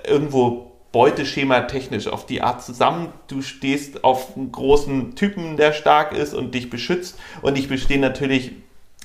irgendwo 0.07 0.71
Beuteschema 0.93 1.63
technisch 1.63 2.07
auf 2.07 2.27
die 2.27 2.43
Art 2.43 2.63
zusammen. 2.63 3.09
Du 3.27 3.43
stehst 3.43 4.05
auf 4.05 4.37
einen 4.37 4.53
großen 4.53 5.17
Typen, 5.17 5.57
der 5.57 5.73
stark 5.73 6.13
ist 6.13 6.33
und 6.33 6.55
dich 6.55 6.71
beschützt. 6.71 7.19
Und 7.43 7.59
ich 7.59 7.67
bestehe 7.67 7.99
natürlich 7.99 8.53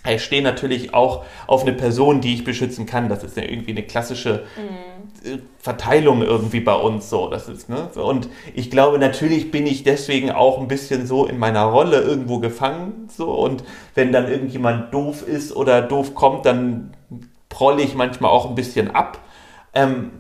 ich 0.09 0.23
stehe 0.23 0.41
natürlich 0.41 0.93
auch 0.93 1.25
auf 1.45 1.61
eine 1.61 1.73
Person, 1.73 2.21
die 2.21 2.33
ich 2.33 2.43
beschützen 2.43 2.85
kann. 2.85 3.07
Das 3.07 3.23
ist 3.23 3.37
ja 3.37 3.43
irgendwie 3.43 3.71
eine 3.71 3.83
klassische 3.83 4.43
mhm. 4.57 5.41
Verteilung 5.59 6.23
irgendwie 6.23 6.59
bei 6.59 6.73
uns 6.73 7.09
so. 7.09 7.29
Das 7.29 7.47
ist, 7.47 7.69
ne? 7.69 7.89
Und 7.95 8.27
ich 8.55 8.71
glaube, 8.71 8.97
natürlich 8.97 9.51
bin 9.51 9.67
ich 9.67 9.83
deswegen 9.83 10.31
auch 10.31 10.59
ein 10.59 10.67
bisschen 10.67 11.05
so 11.05 11.27
in 11.27 11.37
meiner 11.37 11.65
Rolle 11.65 12.01
irgendwo 12.01 12.39
gefangen. 12.39 13.09
So. 13.15 13.31
Und 13.31 13.63
wenn 13.93 14.11
dann 14.11 14.27
irgendjemand 14.27 14.91
doof 14.93 15.27
ist 15.27 15.55
oder 15.55 15.83
doof 15.83 16.15
kommt, 16.15 16.45
dann 16.47 16.93
prolle 17.49 17.83
ich 17.83 17.93
manchmal 17.93 18.31
auch 18.31 18.49
ein 18.49 18.55
bisschen 18.55 18.89
ab. 18.89 19.19
Ähm, 19.73 20.11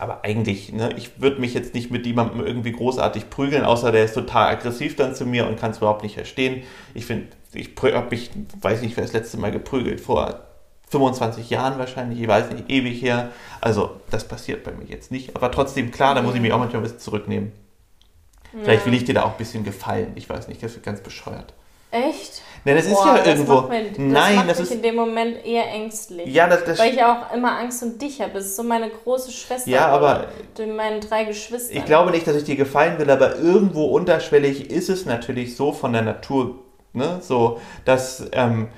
aber 0.00 0.24
eigentlich, 0.24 0.72
ne, 0.72 0.90
ich 0.96 1.20
würde 1.20 1.40
mich 1.40 1.54
jetzt 1.54 1.74
nicht 1.74 1.90
mit 1.90 2.06
jemandem 2.06 2.44
irgendwie 2.44 2.72
großartig 2.72 3.28
prügeln, 3.30 3.64
außer 3.64 3.92
der 3.92 4.04
ist 4.04 4.14
total 4.14 4.48
aggressiv 4.48 4.96
dann 4.96 5.14
zu 5.14 5.26
mir 5.26 5.46
und 5.46 5.58
kann 5.58 5.72
es 5.72 5.78
überhaupt 5.78 6.02
nicht 6.02 6.14
verstehen. 6.14 6.62
Ich 6.94 7.06
finde, 7.06 7.28
ich 7.52 7.70
habe 7.82 8.10
mich, 8.10 8.30
weiß 8.60 8.82
nicht, 8.82 8.96
wer 8.96 9.04
das 9.04 9.12
letzte 9.12 9.36
Mal 9.36 9.52
geprügelt, 9.52 10.00
vor 10.00 10.40
25 10.88 11.50
Jahren 11.50 11.78
wahrscheinlich, 11.78 12.20
ich 12.20 12.28
weiß 12.28 12.50
nicht, 12.50 12.68
ewig 12.68 13.00
her. 13.02 13.30
Also 13.60 14.00
das 14.10 14.26
passiert 14.26 14.64
bei 14.64 14.72
mir 14.72 14.86
jetzt 14.86 15.12
nicht. 15.12 15.36
Aber 15.36 15.50
trotzdem, 15.50 15.90
klar, 15.90 16.14
da 16.14 16.22
muss 16.22 16.34
ich 16.34 16.40
mich 16.40 16.52
auch 16.52 16.58
manchmal 16.58 16.80
ein 16.80 16.84
bisschen 16.84 16.98
zurücknehmen. 16.98 17.52
Ja. 18.52 18.60
Vielleicht 18.64 18.86
will 18.86 18.94
ich 18.94 19.04
dir 19.04 19.14
da 19.14 19.22
auch 19.22 19.32
ein 19.32 19.38
bisschen 19.38 19.64
gefallen. 19.64 20.12
Ich 20.16 20.28
weiß 20.28 20.48
nicht, 20.48 20.62
das 20.62 20.74
wird 20.74 20.84
ganz 20.84 21.00
bescheuert. 21.00 21.54
Echt? 21.90 22.42
Nein, 22.64 22.76
das 22.76 22.86
Boah, 22.88 23.16
ist 23.16 23.26
ja 23.26 23.32
irgendwo. 23.32 23.54
Das 23.54 23.62
macht, 23.62 23.70
mir, 23.70 23.84
das 23.84 23.98
Nein, 23.98 24.36
macht 24.36 24.50
das 24.50 24.58
mich 24.58 24.68
ist 24.68 24.74
in 24.76 24.82
dem 24.82 24.94
Moment 24.96 25.44
eher 25.44 25.68
ängstlich. 25.68 26.26
Ja, 26.26 26.46
das, 26.46 26.64
das 26.64 26.78
Weil 26.78 26.94
ich 26.94 27.02
auch 27.02 27.32
immer 27.34 27.58
Angst 27.58 27.82
um 27.82 27.98
dich 27.98 28.20
habe. 28.20 28.32
Das 28.34 28.46
ist 28.46 28.56
so 28.56 28.62
meine 28.62 28.90
große 28.90 29.32
Schwester. 29.32 29.70
Ja, 29.70 29.88
aber. 29.88 30.28
Meinen 30.58 31.00
drei 31.00 31.24
Geschwistern. 31.24 31.76
Ich 31.76 31.84
glaube 31.84 32.10
nicht, 32.10 32.26
dass 32.26 32.36
ich 32.36 32.44
dir 32.44 32.56
gefallen 32.56 32.98
will, 32.98 33.10
aber 33.10 33.36
irgendwo 33.36 33.86
unterschwellig 33.86 34.70
ist 34.70 34.90
es 34.90 35.06
natürlich 35.06 35.56
so 35.56 35.72
von 35.72 35.92
der 35.92 36.02
Natur, 36.02 36.56
ne, 36.92 37.18
so, 37.22 37.60
dass. 37.84 38.28
Ähm, 38.32 38.68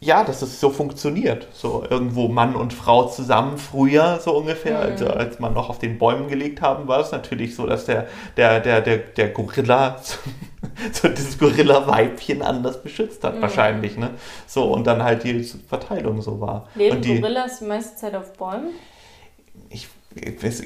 ja, 0.00 0.24
dass 0.24 0.42
es 0.42 0.60
so 0.60 0.70
funktioniert. 0.70 1.48
So 1.52 1.84
irgendwo 1.88 2.28
Mann 2.28 2.54
und 2.54 2.74
Frau 2.74 3.08
zusammen 3.08 3.56
früher, 3.56 4.20
so 4.20 4.36
ungefähr. 4.36 4.78
Mhm. 4.78 4.84
Also 4.84 5.06
als 5.08 5.38
man 5.38 5.54
noch 5.54 5.70
auf 5.70 5.78
den 5.78 5.98
Bäumen 5.98 6.28
gelegt 6.28 6.60
haben, 6.60 6.86
war 6.86 7.00
es 7.00 7.12
natürlich 7.12 7.54
so, 7.54 7.66
dass 7.66 7.86
der, 7.86 8.06
der, 8.36 8.60
der, 8.60 8.82
der, 8.82 8.98
der 8.98 9.30
Gorilla, 9.30 9.96
so 10.92 11.08
dieses 11.08 11.38
Gorilla-Weibchen 11.38 12.42
anders 12.42 12.82
beschützt 12.82 13.24
hat, 13.24 13.36
mhm. 13.36 13.42
wahrscheinlich. 13.42 13.96
Ne? 13.96 14.10
So, 14.46 14.64
und 14.64 14.86
dann 14.86 15.02
halt 15.02 15.24
die 15.24 15.42
Verteilung 15.42 16.20
so 16.20 16.40
war. 16.40 16.68
Leben 16.74 16.96
und 16.96 17.04
die, 17.04 17.18
Gorillas 17.20 17.60
die 17.60 17.64
meiste 17.64 17.96
Zeit 17.96 18.14
auf 18.14 18.34
Bäumen? 18.34 18.72
Ich 19.70 19.88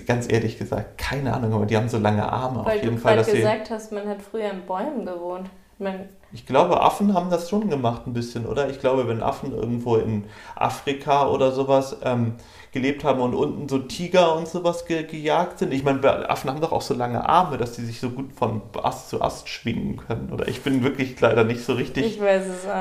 ganz 0.07 0.31
ehrlich 0.31 0.59
gesagt, 0.59 0.99
keine 0.99 1.35
Ahnung, 1.35 1.53
aber 1.53 1.67
die 1.67 1.77
haben 1.77 1.89
so 1.89 1.99
lange 1.99 2.31
Arme 2.31 2.65
Weil 2.65 2.79
auf 2.79 2.85
jeden 2.85 2.97
du 2.97 3.03
Fall. 3.03 3.17
Weil 3.17 3.25
du 3.25 3.33
gesagt 3.33 3.71
hast, 3.71 3.93
man 3.93 4.09
hat 4.09 4.23
früher 4.23 4.51
in 4.51 4.65
Bäumen 4.65 5.05
gewohnt. 5.05 5.49
Man 5.79 6.09
ich 6.33 6.47
glaube, 6.47 6.81
Affen 6.81 7.15
haben 7.15 7.31
das 7.31 7.51
schon 7.51 7.69
gemacht 7.69 8.07
ein 8.07 8.13
bisschen, 8.13 8.47
oder? 8.47 8.71
Ich 8.71 8.81
glaube, 8.81 9.09
wenn 9.09 9.23
Affen 9.23 9.53
irgendwo 9.53 9.97
in 9.97 10.25
Afrika 10.55 11.29
oder 11.29 11.51
sowas 11.51 11.97
ähm, 12.05 12.35
gelebt 12.73 13.03
haben 13.03 13.21
und 13.21 13.35
unten 13.35 13.69
so 13.69 13.79
Tiger 13.79 14.37
und 14.37 14.47
sowas 14.47 14.87
ge 14.87 15.03
gejagt 15.03 15.59
sind. 15.59 15.73
Ich 15.73 15.83
meine, 15.83 16.31
Affen 16.31 16.51
haben 16.51 16.61
doch 16.61 16.71
auch 16.71 16.83
so 16.83 16.95
lange 16.95 17.29
Arme, 17.29 17.59
dass 17.59 17.73
die 17.73 17.83
sich 17.83 17.99
so 17.99 18.11
gut 18.11 18.33
von 18.33 18.63
Ast 18.81 19.11
zu 19.11 19.21
Ast 19.21 19.49
schwingen 19.49 19.97
können. 19.97 20.31
Oder 20.33 20.47
ich 20.47 20.63
bin 20.63 20.85
wirklich 20.85 21.21
leider 21.21 21.43
nicht 21.43 21.65
so 21.65 21.73
richtig 21.73 22.21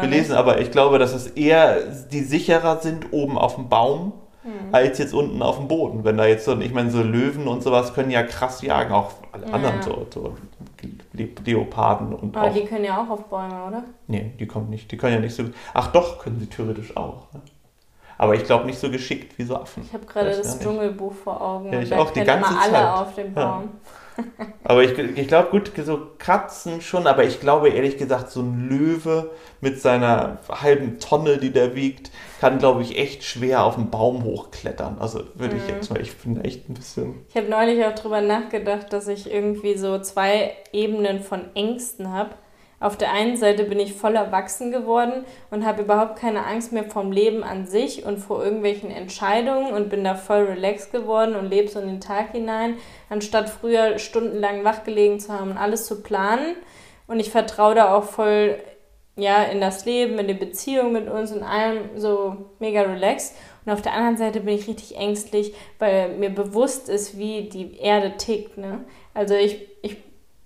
belesen, 0.01 0.35
aber 0.35 0.61
ich 0.61 0.69
glaube, 0.69 0.99
dass 0.99 1.13
es 1.13 1.27
eher 1.27 1.79
die 2.11 2.21
sicherer 2.21 2.79
sind 2.81 3.07
oben 3.11 3.37
auf 3.37 3.55
dem 3.55 3.67
Baum 3.67 4.13
hm. 4.43 4.51
als 4.71 4.99
jetzt 4.99 5.13
unten 5.15 5.41
auf 5.41 5.57
dem 5.57 5.67
Boden. 5.67 6.03
Wenn 6.03 6.17
da 6.17 6.27
jetzt 6.27 6.45
so, 6.45 6.57
ich 6.59 6.73
meine, 6.73 6.91
so 6.91 7.01
Löwen 7.01 7.47
und 7.47 7.63
sowas 7.63 7.95
können 7.95 8.11
ja 8.11 8.21
krass 8.21 8.61
jagen, 8.61 8.93
auch 8.93 9.11
alle 9.31 9.47
ja. 9.47 9.53
anderen 9.53 9.81
so, 9.81 10.05
so 10.13 10.35
Leoparden 11.25 12.13
und 12.13 12.35
Aber 12.35 12.47
auch, 12.47 12.53
die 12.53 12.65
können 12.65 12.85
ja 12.85 13.01
auch 13.01 13.09
auf 13.09 13.25
Bäume, 13.25 13.65
oder? 13.65 13.83
Nee, 14.07 14.33
die 14.39 14.47
kommen 14.47 14.69
nicht. 14.69 14.91
Die 14.91 14.97
können 14.97 15.15
ja 15.15 15.19
nicht 15.19 15.35
so. 15.35 15.43
Ach 15.73 15.87
doch, 15.87 16.19
können 16.19 16.39
sie 16.39 16.47
theoretisch 16.47 16.95
auch. 16.95 17.31
Ne? 17.33 17.41
Aber 18.17 18.35
ich 18.35 18.43
glaube 18.43 18.65
nicht 18.65 18.79
so 18.79 18.91
geschickt 18.91 19.37
wie 19.37 19.43
so 19.43 19.55
Affen. 19.55 19.83
Ich 19.83 19.93
habe 19.93 20.05
gerade 20.05 20.29
das 20.35 20.59
Dschungelbuch 20.59 21.13
vor 21.13 21.41
Augen. 21.41 21.71
Ja, 21.71 21.79
ich 21.79 21.93
auch 21.93 22.11
die 22.11 22.23
ganze 22.23 22.49
immer 22.49 22.61
alle 22.61 22.71
Zeit. 22.71 22.93
auf 22.93 23.15
dem 23.15 23.33
Baum. 23.33 23.63
Ja. 23.63 23.69
Aber 24.63 24.83
ich, 24.83 24.97
ich 24.97 25.27
glaube, 25.27 25.49
gut, 25.49 25.71
so 25.85 26.07
Katzen 26.17 26.81
schon, 26.81 27.07
aber 27.07 27.23
ich 27.23 27.39
glaube 27.39 27.69
ehrlich 27.69 27.97
gesagt, 27.97 28.31
so 28.31 28.41
ein 28.41 28.69
Löwe 28.69 29.31
mit 29.61 29.81
seiner 29.81 30.39
halben 30.49 30.99
Tonne, 30.99 31.37
die 31.37 31.51
der 31.51 31.75
wiegt, 31.75 32.11
kann, 32.39 32.57
glaube 32.57 32.81
ich, 32.81 32.97
echt 32.97 33.23
schwer 33.23 33.63
auf 33.63 33.75
den 33.75 33.89
Baum 33.89 34.23
hochklettern. 34.23 34.97
Also 34.99 35.23
würde 35.35 35.55
mhm. 35.55 35.61
ich 35.61 35.67
jetzt 35.67 35.89
mal, 35.91 36.01
ich 36.01 36.11
finde 36.11 36.43
echt 36.43 36.69
ein 36.69 36.73
bisschen. 36.73 37.25
Ich 37.29 37.35
habe 37.35 37.49
neulich 37.49 37.83
auch 37.85 37.95
drüber 37.95 38.21
nachgedacht, 38.21 38.93
dass 38.93 39.07
ich 39.07 39.31
irgendwie 39.31 39.77
so 39.77 39.99
zwei 39.99 40.53
Ebenen 40.71 41.21
von 41.21 41.53
Ängsten 41.55 42.11
habe. 42.11 42.31
Auf 42.79 42.97
der 42.97 43.11
einen 43.11 43.35
Seite 43.35 43.65
bin 43.65 43.79
ich 43.79 43.93
voll 43.93 44.15
erwachsen 44.15 44.71
geworden 44.71 45.25
und 45.51 45.65
habe 45.65 45.81
überhaupt 45.81 46.17
keine 46.17 46.45
Angst 46.45 46.71
mehr 46.71 46.85
vom 46.85 47.11
Leben 47.11 47.43
an 47.43 47.65
sich 47.65 48.05
und 48.05 48.19
vor 48.19 48.43
irgendwelchen 48.43 48.89
Entscheidungen 48.89 49.73
und 49.73 49.89
bin 49.89 50.03
da 50.03 50.15
voll 50.15 50.43
relaxed 50.43 50.91
geworden 50.91 51.35
und 51.35 51.49
lebe 51.49 51.67
so 51.67 51.79
in 51.79 51.87
den 51.87 52.01
Tag 52.01 52.31
hinein, 52.31 52.77
anstatt 53.09 53.49
früher 53.49 53.99
stundenlang 53.99 54.63
wachgelegen 54.63 55.19
zu 55.19 55.33
haben 55.33 55.51
und 55.51 55.57
alles 55.57 55.85
zu 55.85 56.01
planen. 56.01 56.55
Und 57.07 57.19
ich 57.19 57.31
vertraue 57.31 57.75
da 57.75 57.93
auch 57.93 58.05
voll 58.05 58.55
ja, 59.17 59.43
in 59.43 59.59
das 59.59 59.85
Leben, 59.85 60.17
in 60.17 60.27
die 60.27 60.33
Beziehung 60.33 60.93
mit 60.93 61.09
uns 61.09 61.31
und 61.31 61.43
allem 61.43 61.97
so 61.97 62.37
mega 62.59 62.83
relaxed. 62.83 63.35
Und 63.65 63.73
auf 63.73 63.81
der 63.81 63.93
anderen 63.93 64.17
Seite 64.17 64.39
bin 64.39 64.55
ich 64.55 64.67
richtig 64.67 64.95
ängstlich, 64.95 65.53
weil 65.77 66.17
mir 66.17 66.29
bewusst 66.29 66.87
ist, 66.87 67.17
wie 67.17 67.49
die 67.49 67.77
Erde 67.77 68.15
tickt. 68.17 68.57
Ne? 68.57 68.85
Also 69.13 69.35
ich, 69.35 69.67
ich 69.81 69.97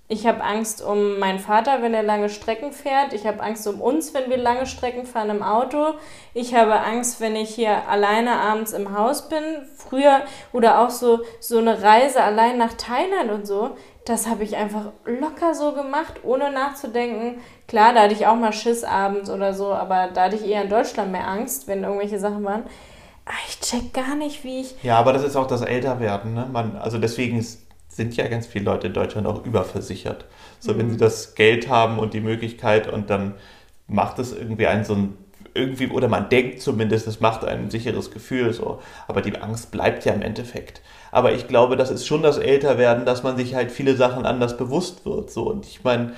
ich 0.09 0.27
habe 0.27 0.43
Angst 0.43 0.83
um 0.83 1.17
meinen 1.17 1.39
Vater, 1.39 1.81
wenn 1.81 1.93
er 1.93 2.03
lange 2.03 2.29
Strecken 2.29 2.73
fährt. 2.73 3.13
Ich 3.13 3.25
habe 3.25 3.41
Angst 3.41 3.65
um 3.67 3.81
uns, 3.81 4.13
wenn 4.13 4.29
wir 4.29 4.37
lange 4.37 4.65
Strecken 4.65 5.05
fahren 5.05 5.29
im 5.29 5.41
Auto. 5.41 5.93
Ich 6.33 6.53
habe 6.53 6.81
Angst, 6.81 7.21
wenn 7.21 7.35
ich 7.35 7.55
hier 7.55 7.87
alleine 7.87 8.31
abends 8.33 8.73
im 8.73 8.95
Haus 8.97 9.29
bin. 9.29 9.43
Früher 9.77 10.21
oder 10.51 10.81
auch 10.81 10.89
so, 10.89 11.21
so 11.39 11.57
eine 11.57 11.81
Reise 11.81 12.21
allein 12.21 12.57
nach 12.57 12.73
Thailand 12.73 13.31
und 13.31 13.47
so. 13.47 13.71
Das 14.05 14.27
habe 14.27 14.43
ich 14.43 14.57
einfach 14.57 14.91
locker 15.05 15.55
so 15.55 15.71
gemacht, 15.71 16.19
ohne 16.23 16.51
nachzudenken. 16.51 17.41
Klar, 17.69 17.93
da 17.93 18.01
hatte 18.01 18.13
ich 18.13 18.27
auch 18.27 18.35
mal 18.35 18.51
Schiss 18.51 18.83
abends 18.83 19.29
oder 19.29 19.53
so, 19.53 19.73
aber 19.73 20.09
da 20.13 20.25
hatte 20.25 20.35
ich 20.35 20.45
eher 20.45 20.63
in 20.63 20.69
Deutschland 20.69 21.13
mehr 21.13 21.27
Angst, 21.27 21.67
wenn 21.67 21.83
irgendwelche 21.83 22.19
Sachen 22.19 22.43
waren. 22.43 22.63
Ah, 23.25 23.31
ich 23.47 23.61
check 23.61 23.93
gar 23.93 24.15
nicht, 24.15 24.43
wie 24.43 24.59
ich. 24.59 24.75
Ja, 24.83 24.99
aber 24.99 25.13
das 25.13 25.23
ist 25.23 25.37
auch 25.37 25.47
das 25.47 25.61
Älterwerden. 25.61 26.33
Ne? 26.33 26.49
Man, 26.51 26.75
also 26.75 26.97
deswegen 26.97 27.39
ist 27.39 27.62
sind 27.95 28.15
ja 28.15 28.27
ganz 28.27 28.47
viele 28.47 28.65
Leute 28.65 28.87
in 28.87 28.93
Deutschland 28.93 29.27
auch 29.27 29.45
überversichert. 29.45 30.25
So, 30.59 30.73
mhm. 30.73 30.77
wenn 30.77 30.89
sie 30.91 30.97
das 30.97 31.35
Geld 31.35 31.69
haben 31.69 31.99
und 31.99 32.13
die 32.13 32.21
Möglichkeit 32.21 32.91
und 32.91 33.09
dann 33.09 33.35
macht 33.87 34.19
es 34.19 34.33
irgendwie 34.33 34.67
einen 34.67 34.85
so 34.85 34.95
ein 34.95 35.17
irgendwie, 35.55 35.87
oder 35.89 36.07
man 36.07 36.29
denkt 36.29 36.61
zumindest, 36.61 37.07
es 37.07 37.19
macht 37.19 37.45
ein 37.45 37.69
sicheres 37.69 38.11
Gefühl 38.11 38.53
so. 38.53 38.81
Aber 39.07 39.21
die 39.21 39.37
Angst 39.37 39.71
bleibt 39.71 40.03
ja 40.05 40.13
im 40.13 40.21
Endeffekt. 40.21 40.81
Aber 41.11 41.33
ich 41.33 41.47
glaube, 41.47 41.77
das 41.77 41.91
ist 41.91 42.07
schon 42.07 42.23
das 42.23 42.37
Älterwerden, 42.37 43.05
dass 43.05 43.23
man 43.23 43.37
sich 43.37 43.53
halt 43.53 43.71
viele 43.71 43.95
Sachen 43.95 44.25
anders 44.25 44.57
bewusst 44.57 45.05
wird. 45.05 45.29
So. 45.29 45.43
Und 45.49 45.65
ich 45.65 45.83
meine, 45.83 46.13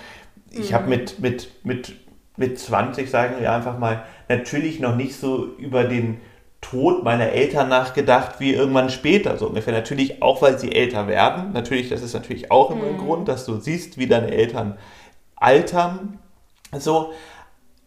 ich 0.51 0.71
mhm. 0.71 0.75
habe 0.75 0.87
mit, 0.87 1.19
mit, 1.19 1.65
mit, 1.65 1.93
mit 2.37 2.57
20, 2.57 3.09
sagen 3.09 3.35
wir 3.39 3.51
einfach 3.51 3.77
mal, 3.77 4.03
natürlich 4.29 4.79
noch 4.79 4.95
nicht 4.95 5.17
so 5.17 5.45
über 5.57 5.83
den 5.83 6.21
Tod 6.69 7.03
meiner 7.03 7.29
Eltern 7.29 7.69
nachgedacht 7.69 8.39
wie 8.39 8.53
irgendwann 8.53 8.89
später, 8.89 9.37
so 9.37 9.47
ungefähr. 9.47 9.73
Natürlich 9.73 10.23
auch, 10.23 10.41
weil 10.41 10.57
sie 10.57 10.71
älter 10.71 11.07
werden. 11.07 11.51
Natürlich, 11.53 11.89
das 11.89 12.01
ist 12.01 12.13
natürlich 12.13 12.51
auch 12.51 12.71
immer 12.71 12.85
ein 12.85 12.93
mhm. 12.93 13.05
Grund, 13.05 13.27
dass 13.27 13.45
du 13.45 13.59
siehst, 13.59 13.97
wie 13.97 14.07
deine 14.07 14.31
Eltern 14.31 14.77
altern. 15.35 16.19
So, 16.77 17.11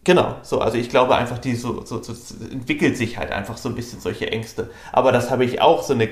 Genau, 0.05 0.37
so, 0.43 0.59
also 0.59 0.77
ich 0.77 0.89
glaube 0.89 1.15
einfach, 1.15 1.39
die 1.39 1.55
so, 1.55 1.83
so, 1.85 2.01
so, 2.01 2.13
entwickelt 2.45 2.95
sich 2.95 3.17
halt 3.17 3.31
einfach 3.31 3.57
so 3.57 3.67
ein 3.67 3.75
bisschen 3.75 3.99
solche 3.99 4.31
Ängste. 4.31 4.69
Aber 4.93 5.11
das 5.11 5.29
habe 5.29 5.43
ich 5.43 5.61
auch 5.61 5.83
so 5.83 5.93
eine, 5.93 6.07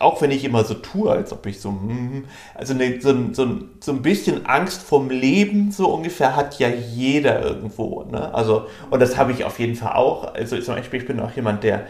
auch 0.00 0.22
wenn 0.22 0.30
ich 0.30 0.44
immer 0.44 0.64
so 0.64 0.74
tue, 0.74 1.10
als 1.10 1.32
ob 1.32 1.46
ich 1.46 1.60
so, 1.60 1.70
hm, 1.70 2.24
also 2.54 2.74
eine, 2.74 3.00
so, 3.00 3.14
so, 3.32 3.60
so 3.80 3.92
ein 3.92 4.02
bisschen 4.02 4.46
Angst 4.46 4.82
vom 4.82 5.10
Leben, 5.10 5.70
so 5.70 5.88
ungefähr, 5.88 6.36
hat 6.36 6.58
ja 6.58 6.68
jeder 6.68 7.42
irgendwo. 7.42 8.04
Ne? 8.04 8.34
Also, 8.34 8.66
und 8.90 9.00
das 9.00 9.16
habe 9.16 9.32
ich 9.32 9.44
auf 9.44 9.58
jeden 9.58 9.74
Fall 9.74 9.92
auch. 9.92 10.34
Also 10.34 10.58
zum 10.60 10.76
Beispiel, 10.76 11.00
ich 11.00 11.06
bin 11.06 11.20
auch 11.20 11.32
jemand, 11.32 11.64
der 11.64 11.86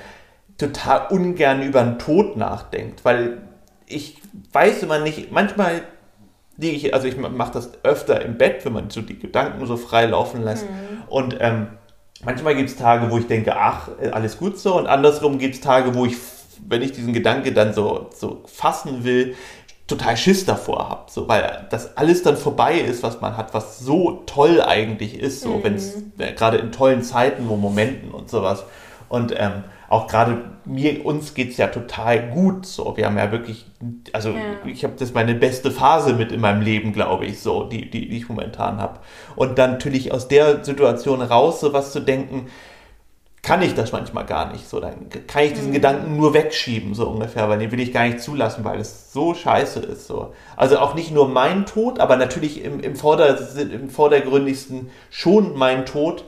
total 0.58 1.06
ungern 1.10 1.62
über 1.62 1.82
den 1.82 1.98
Tod 1.98 2.36
nachdenkt, 2.36 3.04
weil 3.04 3.42
ich 3.86 4.18
weiß 4.52 4.82
immer 4.82 4.98
nicht, 4.98 5.32
manchmal 5.32 5.82
liege 6.56 6.76
ich, 6.76 6.94
also 6.94 7.08
ich 7.08 7.16
mache 7.16 7.52
das 7.52 7.84
öfter 7.84 8.22
im 8.22 8.38
Bett, 8.38 8.64
wenn 8.64 8.72
man 8.72 8.90
so 8.90 9.02
die 9.02 9.18
Gedanken 9.18 9.66
so 9.66 9.76
frei 9.76 10.06
laufen 10.06 10.42
lässt. 10.42 10.64
Mhm. 10.64 11.02
Und 11.08 11.36
ähm, 11.40 11.68
manchmal 12.24 12.54
gibt 12.54 12.70
es 12.70 12.76
Tage, 12.76 13.10
wo 13.10 13.18
ich 13.18 13.26
denke, 13.26 13.56
ach, 13.56 13.88
alles 14.12 14.38
gut 14.38 14.58
so. 14.58 14.76
Und 14.76 14.86
andersrum 14.86 15.38
gibt 15.38 15.54
es 15.54 15.60
Tage, 15.60 15.94
wo 15.94 16.06
ich, 16.06 16.16
wenn 16.68 16.82
ich 16.82 16.92
diesen 16.92 17.12
Gedanke 17.12 17.52
dann 17.52 17.74
so, 17.74 18.10
so 18.14 18.42
fassen 18.46 19.04
will, 19.04 19.34
total 19.86 20.16
Schiss 20.16 20.44
davor 20.44 20.88
habe. 20.88 21.10
So, 21.10 21.28
weil 21.28 21.66
das 21.70 21.96
alles 21.96 22.22
dann 22.22 22.36
vorbei 22.36 22.78
ist, 22.78 23.02
was 23.02 23.20
man 23.20 23.36
hat, 23.36 23.54
was 23.54 23.78
so 23.78 24.22
toll 24.26 24.60
eigentlich 24.62 25.18
ist, 25.18 25.42
so 25.42 25.58
mhm. 25.58 25.64
wenn 25.64 25.74
es 25.74 25.96
äh, 26.18 26.32
gerade 26.32 26.58
in 26.58 26.72
tollen 26.72 27.02
Zeiten, 27.02 27.48
wo 27.48 27.56
Momenten 27.56 28.10
und 28.10 28.30
sowas. 28.30 28.64
Und 29.08 29.34
ähm, 29.36 29.64
auch 29.90 30.06
gerade 30.06 30.44
mir, 30.64 31.04
uns 31.04 31.34
geht 31.34 31.50
es 31.50 31.58
ja 31.58 31.66
total 31.66 32.30
gut. 32.30 32.64
So, 32.64 32.96
wir 32.96 33.04
haben 33.04 33.18
ja 33.18 33.30
wirklich, 33.30 33.66
also 34.14 34.30
ja. 34.30 34.40
ich 34.64 34.84
habe 34.84 34.94
das 34.98 35.12
meine 35.12 35.34
beste 35.34 35.70
Phase 35.70 36.14
mit 36.14 36.32
in 36.32 36.40
meinem 36.40 36.62
Leben, 36.62 36.94
glaube 36.94 37.26
ich, 37.26 37.40
so, 37.40 37.64
die, 37.64 37.90
die, 37.90 38.08
die 38.08 38.16
ich 38.16 38.28
momentan 38.28 38.78
habe. 38.78 39.00
Und 39.36 39.58
dann 39.58 39.72
natürlich 39.72 40.10
aus 40.12 40.28
der 40.28 40.64
Situation 40.64 41.20
raus, 41.20 41.60
so 41.60 41.74
was 41.74 41.92
zu 41.92 42.00
denken, 42.00 42.46
kann 43.42 43.60
ich 43.60 43.74
das 43.74 43.90
manchmal 43.90 44.24
gar 44.24 44.52
nicht. 44.52 44.68
So, 44.68 44.78
dann 44.78 45.08
kann 45.26 45.44
ich 45.44 45.52
diesen 45.54 45.70
mhm. 45.70 45.74
Gedanken 45.74 46.16
nur 46.16 46.32
wegschieben, 46.32 46.94
so 46.94 47.08
ungefähr, 47.08 47.48
weil 47.48 47.58
den 47.58 47.72
will 47.72 47.80
ich 47.80 47.92
gar 47.92 48.04
nicht 48.04 48.20
zulassen, 48.20 48.64
weil 48.64 48.78
es 48.80 49.12
so 49.12 49.34
scheiße 49.34 49.80
ist. 49.80 50.06
So. 50.06 50.32
Also 50.56 50.78
auch 50.78 50.94
nicht 50.94 51.10
nur 51.10 51.28
mein 51.28 51.66
Tod, 51.66 51.98
aber 51.98 52.16
natürlich 52.16 52.64
im, 52.64 52.78
im, 52.78 52.94
Vorder-, 52.94 53.36
im 53.58 53.90
vordergründigsten 53.90 54.90
schon 55.10 55.58
mein 55.58 55.86
Tod, 55.86 56.24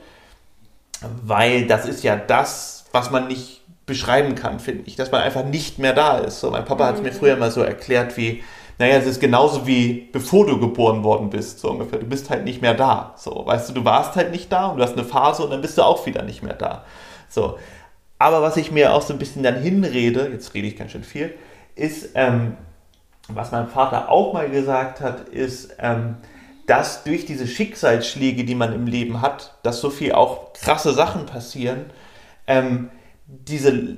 weil 1.23 1.67
das 1.67 1.85
ist 1.85 2.03
ja 2.03 2.17
das, 2.17 2.85
was 2.91 3.11
man 3.11 3.27
nicht 3.27 3.61
beschreiben 3.85 4.35
kann, 4.35 4.59
finde 4.59 4.83
ich, 4.87 4.97
dass 4.97 5.11
man 5.11 5.21
einfach 5.21 5.45
nicht 5.45 5.79
mehr 5.79 5.93
da 5.93 6.17
ist. 6.17 6.41
So, 6.41 6.51
mein 6.51 6.65
Papa 6.65 6.87
hat 6.87 6.95
es 6.95 7.01
mir 7.01 7.11
mhm. 7.11 7.15
früher 7.15 7.37
mal 7.37 7.51
so 7.51 7.61
erklärt 7.61 8.17
wie, 8.17 8.43
naja, 8.77 8.97
es 8.97 9.05
ist 9.05 9.21
genauso 9.21 9.65
wie 9.65 10.09
bevor 10.11 10.45
du 10.45 10.59
geboren 10.59 11.03
worden 11.03 11.29
bist, 11.29 11.59
so 11.59 11.69
ungefähr. 11.71 11.99
Du 11.99 12.07
bist 12.07 12.29
halt 12.29 12.43
nicht 12.43 12.61
mehr 12.61 12.73
da. 12.73 13.13
So, 13.15 13.43
weißt 13.45 13.69
du, 13.69 13.73
du 13.73 13.85
warst 13.85 14.17
halt 14.17 14.31
nicht 14.31 14.51
da 14.51 14.67
und 14.67 14.77
du 14.77 14.83
hast 14.83 14.97
eine 14.97 15.05
Phase 15.05 15.43
und 15.43 15.51
dann 15.51 15.61
bist 15.61 15.77
du 15.77 15.83
auch 15.83 16.05
wieder 16.05 16.23
nicht 16.23 16.43
mehr 16.43 16.55
da. 16.55 16.83
So. 17.29 17.57
Aber 18.17 18.41
was 18.41 18.57
ich 18.57 18.71
mir 18.71 18.93
auch 18.93 19.01
so 19.01 19.13
ein 19.13 19.19
bisschen 19.19 19.43
dann 19.43 19.61
hinrede, 19.61 20.29
jetzt 20.31 20.53
rede 20.53 20.67
ich 20.67 20.77
ganz 20.77 20.91
schön 20.91 21.03
viel, 21.03 21.33
ist, 21.75 22.11
ähm, 22.15 22.57
was 23.27 23.51
mein 23.51 23.67
Vater 23.67 24.09
auch 24.09 24.33
mal 24.33 24.49
gesagt 24.49 25.01
hat, 25.01 25.29
ist, 25.29 25.75
ähm, 25.79 26.17
dass 26.67 27.03
durch 27.03 27.25
diese 27.25 27.47
Schicksalsschläge, 27.47 28.43
die 28.43 28.55
man 28.55 28.73
im 28.73 28.87
Leben 28.87 29.21
hat, 29.21 29.57
dass 29.63 29.81
so 29.81 29.89
viel 29.89 30.13
auch 30.13 30.53
krasse 30.53 30.93
Sachen 30.93 31.25
passieren, 31.25 31.85
ähm, 32.47 32.89
diese, 33.27 33.97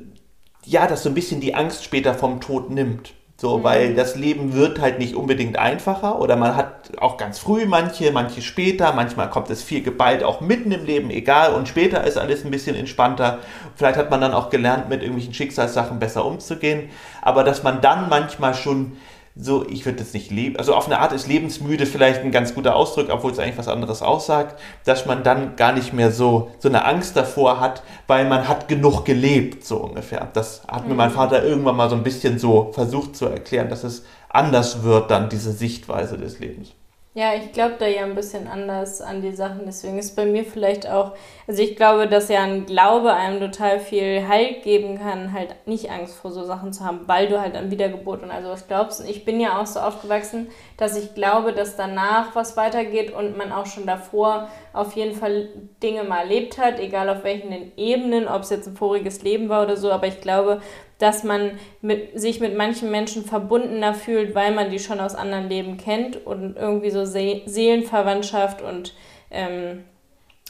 ja, 0.66 0.88
das 0.88 1.04
so 1.04 1.10
ein 1.10 1.16
bisschen 1.16 1.40
die 1.42 1.56
Angst 1.56 1.84
später 1.84 2.14
vom 2.14 2.42
Tod 2.42 2.70
nimmt. 2.70 3.14
So, 3.40 3.60
mhm. 3.60 3.64
weil 3.64 3.94
das 3.94 4.16
Leben 4.16 4.54
wird 4.54 4.82
halt 4.82 4.98
nicht 4.98 5.16
unbedingt 5.16 5.60
einfacher 5.60 6.20
oder 6.20 6.36
man 6.36 6.56
hat 6.56 6.98
auch 7.00 7.18
ganz 7.18 7.38
früh 7.38 7.66
manche, 7.66 8.12
manche 8.12 8.42
später, 8.42 8.94
manchmal 8.94 9.30
kommt 9.30 9.52
es 9.52 9.62
viel 9.62 9.84
geballt 9.84 10.24
auch 10.24 10.42
mitten 10.42 10.72
im 10.72 10.86
Leben, 10.86 11.12
egal, 11.12 11.54
und 11.54 11.68
später 11.68 12.04
ist 12.04 12.18
alles 12.18 12.44
ein 12.44 12.52
bisschen 12.52 12.76
entspannter. 12.76 13.40
Vielleicht 13.76 13.98
hat 13.98 14.10
man 14.10 14.22
dann 14.22 14.34
auch 14.34 14.50
gelernt, 14.50 14.90
mit 14.90 15.02
irgendwelchen 15.02 15.36
Schicksalssachen 15.36 16.00
besser 16.00 16.26
umzugehen, 16.26 16.90
aber 17.22 17.44
dass 17.44 17.62
man 17.62 17.80
dann 17.80 18.10
manchmal 18.10 18.56
schon 18.56 18.98
so, 19.40 19.68
ich 19.68 19.86
würde 19.86 20.00
das 20.00 20.14
nicht 20.14 20.32
leben, 20.32 20.58
also 20.58 20.74
auf 20.74 20.88
eine 20.88 21.00
Art 21.00 21.12
ist 21.12 21.28
lebensmüde 21.28 21.86
vielleicht 21.86 22.22
ein 22.22 22.32
ganz 22.32 22.56
guter 22.56 22.76
Ausdruck, 22.76 23.10
obwohl 23.10 23.32
es 23.32 23.40
eigentlich 23.40 23.58
was 23.58 23.68
anderes 23.68 24.02
aussagt, 24.02 24.60
dass 24.86 25.06
man 25.06 25.24
dann 25.24 25.56
gar 25.56 25.74
nicht 25.74 25.94
mehr 25.94 26.12
so, 26.12 26.52
so 26.60 26.70
eine 26.70 26.86
Angst 26.86 27.16
davor 27.16 27.60
hat, 27.60 27.84
weil 28.08 28.28
man 28.28 28.48
hat 28.48 28.68
genug 28.68 29.06
gelebt, 29.06 29.64
so 29.66 29.78
ungefähr. 29.78 30.28
Das 30.34 30.64
hat 30.68 30.84
mhm. 30.84 30.90
mir 30.90 30.96
mein 30.96 31.10
mhm. 31.10 31.16
Vater 31.16 31.44
irgendwann 31.44 31.76
mal 31.76 31.90
so 31.90 31.96
ein 31.96 32.04
bisschen 32.04 32.40
so 32.40 32.72
versucht 32.74 33.16
zu 33.16 33.28
erklären, 33.28 33.70
dass 33.70 33.84
es 33.84 34.04
anders 34.30 34.84
wird 34.84 35.12
dann, 35.12 35.30
diese 35.30 35.52
Sichtweise 35.52 36.18
des 36.18 36.40
Lebens. 36.40 36.74
Ja, 37.18 37.34
ich 37.34 37.52
glaube 37.52 37.78
da 37.80 37.88
ja 37.88 38.04
ein 38.04 38.14
bisschen 38.14 38.48
anders 38.48 39.02
an 39.02 39.24
die 39.24 39.32
Sachen. 39.32 39.62
Deswegen 39.66 39.98
ist 39.98 40.16
bei 40.16 40.28
mir 40.28 40.46
vielleicht 40.46 40.88
auch, 40.88 41.14
also 41.48 41.64
ich 41.64 41.76
glaube, 41.76 42.06
dass 42.08 42.30
ja 42.30 42.44
ein 42.44 42.68
Glaube 42.68 43.12
einem 43.12 43.40
total 43.40 43.80
viel 43.80 44.28
Halt 44.28 44.62
geben 44.62 45.00
kann, 45.00 45.34
halt 45.34 45.56
nicht 45.66 45.90
Angst 45.90 46.14
vor 46.14 46.30
so 46.30 46.44
Sachen 46.44 46.74
zu 46.74 46.86
haben, 46.86 47.08
weil 47.08 47.28
du 47.28 47.42
halt 47.42 47.56
an 47.56 47.72
Wiedergeburt 47.72 48.22
und 48.22 48.30
also 48.30 48.50
was 48.50 48.68
glaubst. 48.68 49.02
Und 49.02 49.10
ich 49.10 49.26
bin 49.26 49.40
ja 49.40 49.60
auch 49.60 49.66
so 49.66 49.80
aufgewachsen, 49.80 50.50
dass 50.78 50.96
ich 50.96 51.16
glaube, 51.16 51.54
dass 51.54 51.76
danach 51.76 52.36
was 52.36 52.56
weitergeht 52.56 53.12
und 53.12 53.36
man 53.36 53.52
auch 53.52 53.66
schon 53.66 53.88
davor 53.88 54.48
auf 54.78 54.94
jeden 54.94 55.16
Fall 55.16 55.50
Dinge 55.82 56.04
mal 56.04 56.22
erlebt 56.22 56.58
hat, 56.58 56.80
egal 56.80 57.10
auf 57.10 57.24
welchen 57.24 57.72
Ebenen, 57.78 58.28
ob 58.28 58.44
es 58.44 58.50
jetzt 58.50 58.68
ein 58.68 58.76
voriges 58.76 59.24
Leben 59.24 59.50
war 59.50 59.64
oder 59.64 59.78
so. 59.78 59.92
Aber 59.92 60.08
ich 60.08 60.22
glaube, 60.22 60.62
dass 61.00 61.24
man 61.24 61.60
mit, 61.82 62.20
sich 62.20 62.40
mit 62.40 62.56
manchen 62.56 62.92
Menschen 62.92 63.24
verbundener 63.24 63.94
fühlt, 63.94 64.36
weil 64.36 64.54
man 64.54 64.70
die 64.70 64.80
schon 64.80 65.00
aus 65.00 65.16
anderen 65.16 65.50
Leben 65.50 65.78
kennt 65.78 66.26
und 66.26 66.58
irgendwie 66.58 66.90
so 66.90 67.06
See 67.06 67.44
Seelenverwandtschaft 67.46 68.62
und 68.62 68.94
ähm, 69.30 69.84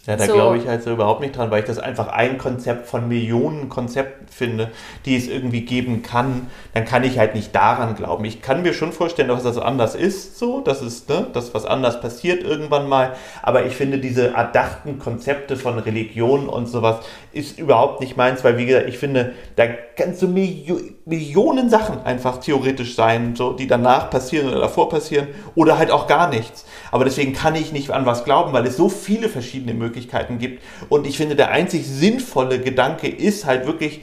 ja, 0.08 0.16
da 0.16 0.26
so. 0.26 0.34
glaube 0.34 0.58
ich 0.58 0.68
halt 0.68 0.84
so 0.84 0.92
überhaupt 0.92 1.20
nicht 1.20 1.36
dran, 1.36 1.52
weil 1.52 1.60
ich 1.60 1.66
das 1.66 1.80
einfach 1.80 2.08
ein 2.08 2.38
Konzept 2.38 2.88
von 2.88 3.10
Millionen 3.10 3.68
Konzepten 3.68 4.28
finde, 4.30 4.72
die 5.06 5.18
es 5.18 5.28
irgendwie 5.28 5.62
geben 5.62 6.02
kann. 6.02 6.48
Dann 6.74 6.86
kann 6.86 7.04
ich 7.04 7.20
halt 7.20 7.36
nicht 7.36 7.54
daran 7.54 7.96
glauben. 7.96 8.24
Ich 8.24 8.42
kann 8.42 8.62
mir 8.62 8.74
schon 8.74 8.94
vorstellen, 8.94 9.28
dass 9.28 9.44
das 9.44 9.58
anders 9.58 9.96
ist, 9.96 10.40
so, 10.40 10.62
dass 10.62 10.82
es, 10.82 11.10
ne, 11.10 11.28
dass 11.34 11.54
was 11.54 11.66
anders 11.66 12.00
passiert 12.00 12.42
irgendwann 12.42 12.88
mal. 12.88 13.16
Aber 13.44 13.66
ich 13.66 13.76
finde 13.76 13.98
diese 14.00 14.34
erdachten 14.34 14.98
Konzepte 14.98 15.58
von 15.58 15.78
Religion 15.78 16.48
und 16.48 16.68
sowas 16.68 17.00
ist 17.34 17.60
überhaupt 17.60 18.00
nicht 18.00 18.16
meins, 18.16 18.46
weil 18.46 18.58
wie 18.58 18.66
gesagt, 18.66 18.88
ich 18.88 18.98
finde, 18.98 19.34
da 19.58 19.66
kannst 19.98 20.22
du 20.22 20.28
Milio 20.28 20.80
Millionen 21.06 21.70
Sachen 21.70 22.02
einfach 22.04 22.38
theoretisch 22.38 22.96
sein, 22.96 23.36
so, 23.36 23.54
die 23.54 23.68
danach 23.68 24.10
passieren 24.10 24.50
oder 24.50 24.60
davor 24.62 24.90
passieren 24.90 25.28
oder 25.56 25.78
halt 25.78 25.92
auch 25.92 26.08
gar 26.08 26.30
nichts. 26.30 26.66
Aber 26.92 27.04
deswegen 27.04 27.34
kann 27.34 27.56
ich 27.56 27.72
nicht 27.72 27.90
an 27.90 28.06
was 28.06 28.24
glauben, 28.24 28.54
weil 28.54 28.66
es 28.66 28.78
so 28.78 28.90
viele 28.90 29.28
verschiedene 29.28 29.74
Möglichkeiten 29.74 30.38
gibt. 30.38 30.64
Und 30.90 31.08
ich 31.08 31.18
finde, 31.18 31.36
der 31.36 31.52
einzig 31.52 31.86
sinnvolle 31.88 32.60
Gedanke 32.60 33.08
ist 33.08 33.46
halt 33.46 33.66
wirklich, 33.66 34.02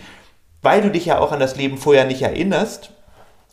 weil 0.62 0.82
du 0.82 0.90
dich 0.90 1.06
ja 1.06 1.18
auch 1.18 1.32
an 1.32 1.40
das 1.40 1.56
Leben 1.56 1.78
vorher 1.78 2.04
nicht 2.04 2.22
erinnerst, 2.22 2.90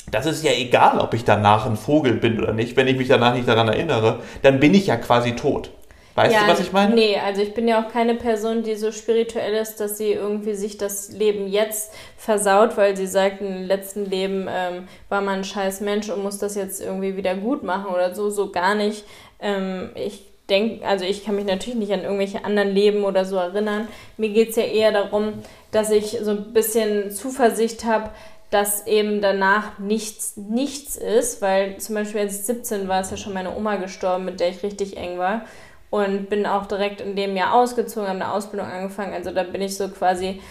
das 0.09 0.25
ist 0.25 0.43
ja 0.43 0.51
egal, 0.51 0.99
ob 0.99 1.13
ich 1.13 1.23
danach 1.23 1.65
ein 1.65 1.77
Vogel 1.77 2.13
bin 2.13 2.41
oder 2.41 2.53
nicht. 2.53 2.75
Wenn 2.75 2.87
ich 2.87 2.97
mich 2.97 3.07
danach 3.07 3.35
nicht 3.35 3.47
daran 3.47 3.67
erinnere, 3.67 4.19
dann 4.41 4.59
bin 4.59 4.73
ich 4.73 4.87
ja 4.87 4.97
quasi 4.97 5.35
tot. 5.35 5.71
Weißt 6.15 6.33
ja, 6.33 6.43
du, 6.43 6.51
was 6.51 6.59
ich 6.59 6.73
meine? 6.73 6.93
Nee, 6.93 7.17
also 7.17 7.41
ich 7.41 7.53
bin 7.53 7.67
ja 7.67 7.81
auch 7.81 7.91
keine 7.91 8.15
Person, 8.15 8.63
die 8.63 8.75
so 8.75 8.91
spirituell 8.91 9.53
ist, 9.53 9.79
dass 9.79 9.97
sie 9.97 10.11
irgendwie 10.11 10.53
sich 10.55 10.77
das 10.77 11.11
Leben 11.11 11.47
jetzt 11.47 11.93
versaut, 12.17 12.75
weil 12.75 12.97
sie 12.97 13.07
sagt, 13.07 13.41
im 13.41 13.65
letzten 13.65 14.05
Leben 14.05 14.47
ähm, 14.49 14.87
war 15.07 15.21
man 15.21 15.39
ein 15.39 15.43
scheiß 15.43 15.79
Mensch 15.81 16.09
und 16.09 16.21
muss 16.21 16.37
das 16.37 16.55
jetzt 16.55 16.81
irgendwie 16.81 17.15
wieder 17.15 17.35
gut 17.35 17.63
machen 17.63 17.93
oder 17.93 18.13
so, 18.13 18.29
so 18.29 18.51
gar 18.51 18.75
nicht. 18.75 19.05
Ähm, 19.39 19.91
ich 19.95 20.25
denke, 20.49 20.85
also 20.85 21.05
ich 21.05 21.23
kann 21.23 21.37
mich 21.37 21.45
natürlich 21.45 21.79
nicht 21.79 21.93
an 21.93 22.03
irgendwelche 22.03 22.43
anderen 22.43 22.71
Leben 22.71 23.05
oder 23.05 23.23
so 23.23 23.37
erinnern. 23.37 23.87
Mir 24.17 24.29
geht 24.29 24.49
es 24.49 24.57
ja 24.57 24.63
eher 24.63 24.91
darum, 24.91 25.33
dass 25.71 25.91
ich 25.91 26.17
so 26.21 26.31
ein 26.31 26.51
bisschen 26.51 27.11
Zuversicht 27.11 27.85
habe, 27.85 28.09
dass 28.49 28.85
eben 28.85 29.21
danach 29.21 29.79
nichts, 29.79 30.35
nichts 30.35 30.97
ist, 30.97 31.41
weil 31.41 31.77
zum 31.77 31.95
Beispiel 31.95 32.19
als 32.19 32.37
ich 32.37 32.45
17 32.47 32.89
war, 32.89 32.99
ist 32.99 33.11
ja 33.11 33.15
schon 33.15 33.31
meine 33.31 33.55
Oma 33.55 33.77
gestorben, 33.77 34.25
mit 34.25 34.41
der 34.41 34.49
ich 34.49 34.61
richtig 34.61 34.97
eng 34.97 35.17
war 35.17 35.45
und 35.91 36.29
bin 36.29 36.47
auch 36.47 36.65
direkt 36.65 37.01
in 37.01 37.15
dem 37.15 37.35
Jahr 37.35 37.53
ausgezogen, 37.53 38.09
habe 38.09 38.23
eine 38.23 38.33
Ausbildung 38.33 38.67
angefangen. 38.67 39.13
Also 39.13 39.31
da 39.31 39.43
bin 39.43 39.61
ich 39.61 39.77
so 39.77 39.89
quasi, 39.89 40.41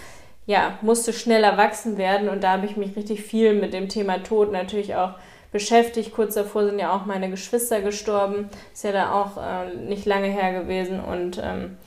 ja, 0.46 0.78
musste 0.82 1.12
schnell 1.12 1.42
erwachsen 1.42 1.98
werden 1.98 2.28
und 2.28 2.44
da 2.44 2.52
habe 2.52 2.66
ich 2.66 2.76
mich 2.76 2.94
richtig 2.94 3.22
viel 3.22 3.54
mit 3.54 3.72
dem 3.72 3.88
Thema 3.88 4.22
Tod 4.22 4.52
natürlich 4.52 4.94
auch 4.94 5.14
beschäftigt. 5.50 6.12
Kurz 6.12 6.34
davor 6.34 6.66
sind 6.66 6.78
ja 6.78 6.94
auch 6.94 7.06
meine 7.06 7.30
Geschwister 7.30 7.80
gestorben. 7.80 8.50
Ist 8.72 8.84
ja 8.84 8.92
da 8.92 9.12
auch 9.12 9.38
äh, 9.38 9.74
nicht 9.88 10.04
lange 10.04 10.28
her 10.28 10.60
gewesen 10.60 11.00
und 11.00 11.40
ähm, 11.42 11.78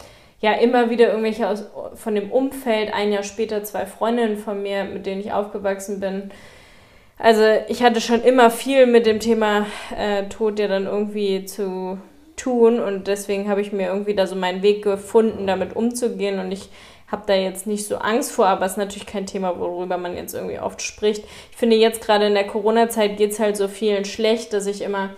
ja, 0.42 0.54
immer 0.54 0.90
wieder 0.90 1.10
irgendwelche 1.10 1.48
aus, 1.48 1.66
von 1.94 2.16
dem 2.16 2.32
Umfeld. 2.32 2.92
Ein 2.92 3.14
Jahr 3.14 3.24
später 3.24 3.64
zwei 3.64 3.86
Freundinnen 3.86 4.38
von 4.38 4.64
mir, 4.64 4.84
mit 4.84 5.06
denen 5.06 5.22
ich 5.22 5.32
aufgewachsen 5.32 6.00
bin. 6.00 6.32
Also 7.20 7.44
ich 7.70 7.84
hatte 7.84 8.02
schon 8.02 8.24
immer 8.24 8.50
viel 8.50 8.88
mit 8.88 9.06
dem 9.06 9.20
Thema 9.20 9.68
äh, 9.96 10.24
Tod 10.24 10.58
ja 10.60 10.68
dann 10.68 10.86
irgendwie 10.86 11.46
zu 11.46 12.00
tun 12.36 12.80
und 12.80 13.08
deswegen 13.08 13.50
habe 13.50 13.62
ich 13.62 13.72
mir 13.72 13.88
irgendwie 13.88 14.16
da 14.16 14.28
so 14.28 14.36
meinen 14.36 14.62
Weg 14.62 14.84
gefunden, 14.84 15.48
damit 15.48 15.76
umzugehen 15.76 16.40
und 16.40 16.52
ich 16.52 16.70
habe 17.14 17.24
da 17.28 17.36
jetzt 17.36 17.68
nicht 17.68 17.86
so 17.86 17.98
Angst 17.98 18.32
vor, 18.32 18.48
aber 18.48 18.66
es 18.66 18.74
ist 18.74 18.78
natürlich 18.78 19.06
kein 19.06 19.28
Thema, 19.28 19.60
worüber 19.60 19.98
man 19.98 20.18
jetzt 20.18 20.34
irgendwie 20.34 20.60
oft 20.60 20.82
spricht. 20.82 21.24
Ich 21.52 21.58
finde 21.58 21.76
jetzt 21.76 22.02
gerade 22.02 22.26
in 22.26 22.34
der 22.34 22.48
Corona-Zeit 22.48 23.18
geht 23.18 23.32
es 23.32 23.40
halt 23.40 23.56
so 23.56 23.68
vielen 23.68 24.04
schlecht, 24.04 24.52
dass 24.52 24.66
ich 24.66 24.82
immer 24.82 25.12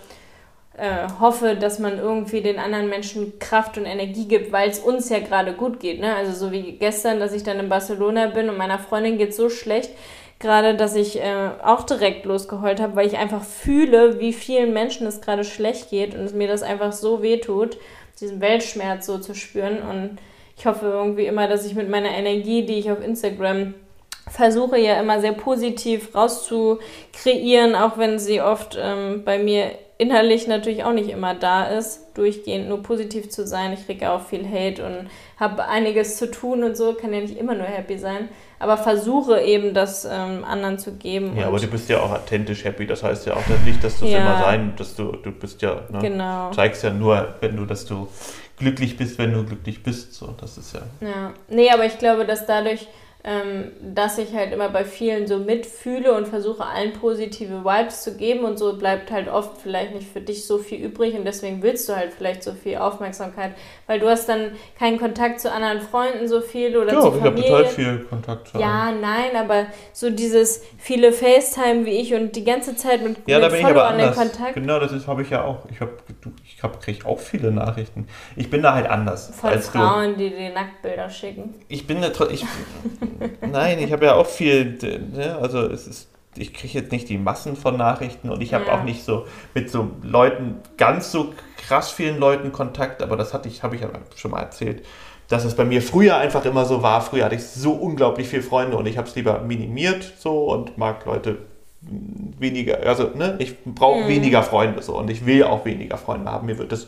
äh, 0.78 1.08
hoffe, 1.22 1.56
dass 1.56 1.80
man 1.80 1.98
irgendwie 1.98 2.42
den 2.42 2.60
anderen 2.60 2.90
Menschen 2.90 3.40
Kraft 3.40 3.78
und 3.78 3.86
Energie 3.86 4.28
gibt, 4.28 4.52
weil 4.52 4.70
es 4.70 4.80
uns 4.80 5.08
ja 5.08 5.20
gerade 5.20 5.54
gut 5.54 5.80
geht. 5.80 6.02
Ne? 6.02 6.14
Also 6.14 6.34
so 6.34 6.52
wie 6.52 6.74
gestern, 6.74 7.22
dass 7.22 7.32
ich 7.32 7.44
dann 7.44 7.60
in 7.60 7.70
Barcelona 7.70 8.28
bin 8.28 8.50
und 8.50 8.58
meiner 8.58 8.78
Freundin 8.80 9.18
geht 9.18 9.34
so 9.34 9.50
schlecht, 9.50 9.92
gerade, 10.40 10.76
dass 10.76 10.96
ich 10.96 11.20
äh, 11.22 11.50
auch 11.64 11.84
direkt 11.84 12.26
losgeheult 12.26 12.80
habe, 12.80 12.96
weil 12.96 13.08
ich 13.08 13.18
einfach 13.18 13.44
fühle, 13.44 14.20
wie 14.20 14.34
vielen 14.34 14.74
Menschen 14.74 15.08
es 15.08 15.22
gerade 15.22 15.44
schlecht 15.44 15.90
geht 15.90 16.14
und 16.14 16.22
es 16.22 16.34
mir 16.34 16.48
das 16.48 16.64
einfach 16.64 16.92
so 16.92 17.22
wehtut, 17.22 17.78
diesen 18.20 18.42
Weltschmerz 18.42 19.06
so 19.06 19.18
zu 19.18 19.34
spüren. 19.34 19.82
Und 19.82 20.18
ich 20.58 20.66
hoffe 20.66 20.86
irgendwie 20.86 21.26
immer, 21.26 21.48
dass 21.48 21.66
ich 21.66 21.76
mit 21.76 21.90
meiner 21.90 22.12
Energie, 22.12 22.66
die 22.66 22.80
ich 22.80 22.92
auf 22.92 23.04
Instagram 23.04 23.74
versuche 24.30 24.80
ja 24.80 25.00
immer 25.00 25.22
sehr 25.22 25.34
positiv 25.34 26.16
rauszukreieren, 26.16 27.76
auch 27.76 27.98
wenn 27.98 28.18
sie 28.18 28.42
oft 28.42 28.78
ähm, 28.80 29.24
bei 29.24 29.38
mir 29.38 29.72
innerlich 29.98 30.48
natürlich 30.48 30.84
auch 30.84 30.92
nicht 30.92 31.10
immer 31.10 31.36
da 31.36 31.66
ist, 31.66 32.02
durchgehend 32.16 32.68
nur 32.68 32.84
positiv 32.84 33.30
zu 33.30 33.48
sein. 33.48 33.74
Ich 33.74 33.86
kriege 33.86 34.12
auch 34.12 34.22
viel 34.22 34.46
Hate 34.46 34.86
und 34.86 35.10
habe 35.40 35.66
einiges 35.68 36.18
zu 36.18 36.30
tun 36.30 36.64
und 36.64 36.76
so, 36.76 36.94
kann 36.94 37.14
ja 37.14 37.22
nicht 37.22 37.38
immer 37.38 37.56
nur 37.56 37.66
happy 37.66 37.98
sein, 37.98 38.30
aber 38.60 38.78
versuche 38.78 39.42
eben 39.42 39.74
das 39.74 40.06
ähm, 40.06 40.44
anderen 40.44 40.80
zu 40.80 40.94
geben. 40.94 41.38
Ja, 41.38 41.48
aber 41.48 41.60
du 41.60 41.68
bist 41.68 41.90
ja 41.90 42.02
auch 42.02 42.12
authentisch 42.12 42.66
happy, 42.66 42.86
das 42.86 43.04
heißt 43.04 43.26
ja 43.28 43.36
auch 43.36 43.44
nicht, 43.66 43.84
dass 43.84 44.00
du 44.00 44.06
es 44.06 44.12
ja. 44.12 44.20
immer 44.20 44.40
sein, 44.44 44.74
dass 44.78 44.96
du, 44.96 45.14
du 45.14 45.32
bist 45.32 45.62
ja, 45.62 45.84
ne, 45.90 46.00
genau. 46.00 46.52
zeigst 46.52 46.84
ja 46.84 46.90
nur, 46.90 47.36
wenn 47.40 47.56
du, 47.56 47.66
dass 47.66 47.86
du 47.86 48.10
glücklich 48.58 48.98
bist, 48.98 49.18
wenn 49.18 49.34
du 49.34 49.46
glücklich 49.46 49.82
bist, 49.84 50.14
so, 50.14 50.34
das 50.40 50.58
ist 50.58 50.74
ja. 50.74 50.82
Ja, 51.02 51.34
nee, 51.48 51.70
aber 51.70 51.86
ich 51.86 51.98
glaube, 52.00 52.26
dass 52.26 52.46
dadurch 52.46 52.88
ähm, 53.28 53.72
dass 53.82 54.20
ich 54.20 54.36
halt 54.36 54.54
immer 54.54 54.70
bei 54.70 54.86
vielen 54.86 55.26
so 55.26 55.40
mitfühle 55.40 56.14
und 56.14 56.28
versuche 56.28 56.64
allen 56.64 56.94
positive 56.94 57.66
Vibes 57.66 58.04
zu 58.04 58.16
geben 58.16 58.46
und 58.46 58.60
so 58.60 58.78
bleibt 58.78 59.10
halt 59.10 59.30
oft 59.30 59.58
vielleicht 59.58 59.96
nicht 59.96 60.08
für 60.08 60.22
dich 60.22 60.46
so 60.46 60.60
viel 60.60 60.80
übrig 60.80 61.16
und 61.16 61.26
deswegen 61.26 61.64
willst 61.64 61.90
du 61.90 61.96
halt 61.96 62.14
vielleicht 62.14 62.44
so 62.44 62.54
viel 62.54 62.78
Aufmerksamkeit, 62.78 63.54
weil 63.88 64.00
du 64.00 64.08
hast 64.08 64.30
dann 64.30 64.52
keinen 64.78 65.00
Kontakt 65.00 65.40
zu 65.40 65.52
anderen 65.52 65.82
Freunden 65.82 66.28
so 66.28 66.40
viel 66.40 66.78
oder 66.78 66.94
ja, 66.94 67.02
zu 67.02 67.16
ich 67.18 67.24
habe 67.24 67.42
total 67.42 67.66
viel 67.66 68.00
Kontakt 68.08 68.50
zu 68.50 68.60
Ja, 68.60 68.92
nein, 68.92 69.36
aber 69.36 69.66
so 69.92 70.12
dieses 70.12 70.62
viele 70.78 71.12
FaceTime 71.12 71.88
wie 71.88 72.02
ich 72.02 72.14
und 72.14 72.36
die 72.36 72.44
ganze 72.44 72.76
Zeit 72.76 73.04
mit, 73.04 73.18
ja, 73.26 73.40
mit 73.40 73.46
da 73.46 73.50
bin 73.50 73.60
ich 73.60 73.66
aber 73.66 73.88
anders. 73.88 74.16
Kontakt. 74.16 74.54
Genau, 74.54 74.80
das 74.80 75.08
habe 75.08 75.24
ich 75.24 75.32
ja 75.32 75.44
auch. 75.44 75.66
Ich 75.72 75.80
habe 75.82 75.94
ich 76.46 76.62
hab, 76.62 76.80
kriege 76.80 77.04
auch 77.08 77.20
viele 77.20 77.52
Nachrichten. 77.52 78.08
Ich 78.36 78.52
bin 78.52 78.62
da 78.62 78.76
halt 78.76 78.88
anders 78.88 79.32
Von 79.36 79.50
als 79.50 79.70
Frauen, 79.70 80.12
du. 80.12 80.18
die 80.18 80.30
dir 80.30 80.54
Nacktbilder 80.54 81.10
schicken. 81.10 81.56
Ich 81.68 81.88
bin 81.88 82.02
da 82.02 82.10
ich 82.30 82.46
Nein, 83.52 83.80
ich 83.80 83.92
habe 83.92 84.06
ja 84.06 84.16
auch 84.16 84.28
viel, 84.28 84.78
ne? 85.14 85.38
also 85.42 85.60
es 85.62 85.88
ist, 85.88 86.10
ich 86.36 86.54
kriege 86.54 86.80
jetzt 86.80 86.92
nicht 86.92 87.10
die 87.10 87.18
Massen 87.18 87.56
von 87.56 87.78
Nachrichten 87.78 88.30
und 88.30 88.42
ich 88.42 88.54
habe 88.54 88.66
ja. 88.66 88.74
auch 88.74 88.84
nicht 88.84 89.04
so 89.04 89.26
mit 89.54 89.70
so 89.70 89.92
Leuten, 90.04 90.56
ganz 90.78 91.12
so 91.12 91.34
krass 91.58 91.92
vielen 91.92 92.20
Leuten 92.20 92.52
Kontakt, 92.52 93.02
aber 93.02 93.16
das 93.18 93.34
hatte 93.34 93.48
ich, 93.48 93.64
habe 93.64 93.76
ich 93.76 93.82
ja 93.82 93.90
schon 94.16 94.32
mal 94.32 94.42
erzählt, 94.42 94.86
dass 95.28 95.44
es 95.44 95.56
bei 95.56 95.66
mir 95.66 95.82
früher 95.82 96.18
einfach 96.18 96.46
immer 96.46 96.66
so 96.66 96.84
war. 96.84 97.02
Früher 97.02 97.26
hatte 97.26 97.36
ich 97.36 97.44
so 97.44 97.72
unglaublich 97.72 98.28
viele 98.28 98.44
Freunde 98.44 98.78
und 98.78 98.86
ich 98.86 98.98
habe 98.98 99.08
es 99.08 99.16
lieber 99.16 99.40
minimiert 99.40 100.14
so 100.20 100.52
und 100.52 100.78
mag 100.78 101.06
Leute 101.06 101.38
weniger, 102.40 102.80
also 102.86 103.12
ne, 103.16 103.36
ich 103.40 103.64
brauche 103.64 104.04
mhm. 104.04 104.08
weniger 104.08 104.44
Freunde 104.44 104.82
so 104.82 104.98
und 104.98 105.10
ich 105.10 105.26
will 105.26 105.44
auch 105.44 105.66
weniger 105.66 105.98
Freunde 105.98 106.32
haben. 106.32 106.48
Mir 106.48 106.58
wird 106.58 106.72
das 106.72 106.88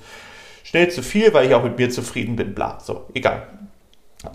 schnell 0.64 0.90
zu 0.90 1.02
viel, 1.02 1.34
weil 1.34 1.48
ich 1.48 1.56
auch 1.56 1.64
mit 1.64 1.78
mir 1.78 1.90
zufrieden 1.90 2.36
bin, 2.36 2.54
bla, 2.54 2.80
so, 2.80 3.06
egal. 3.14 3.48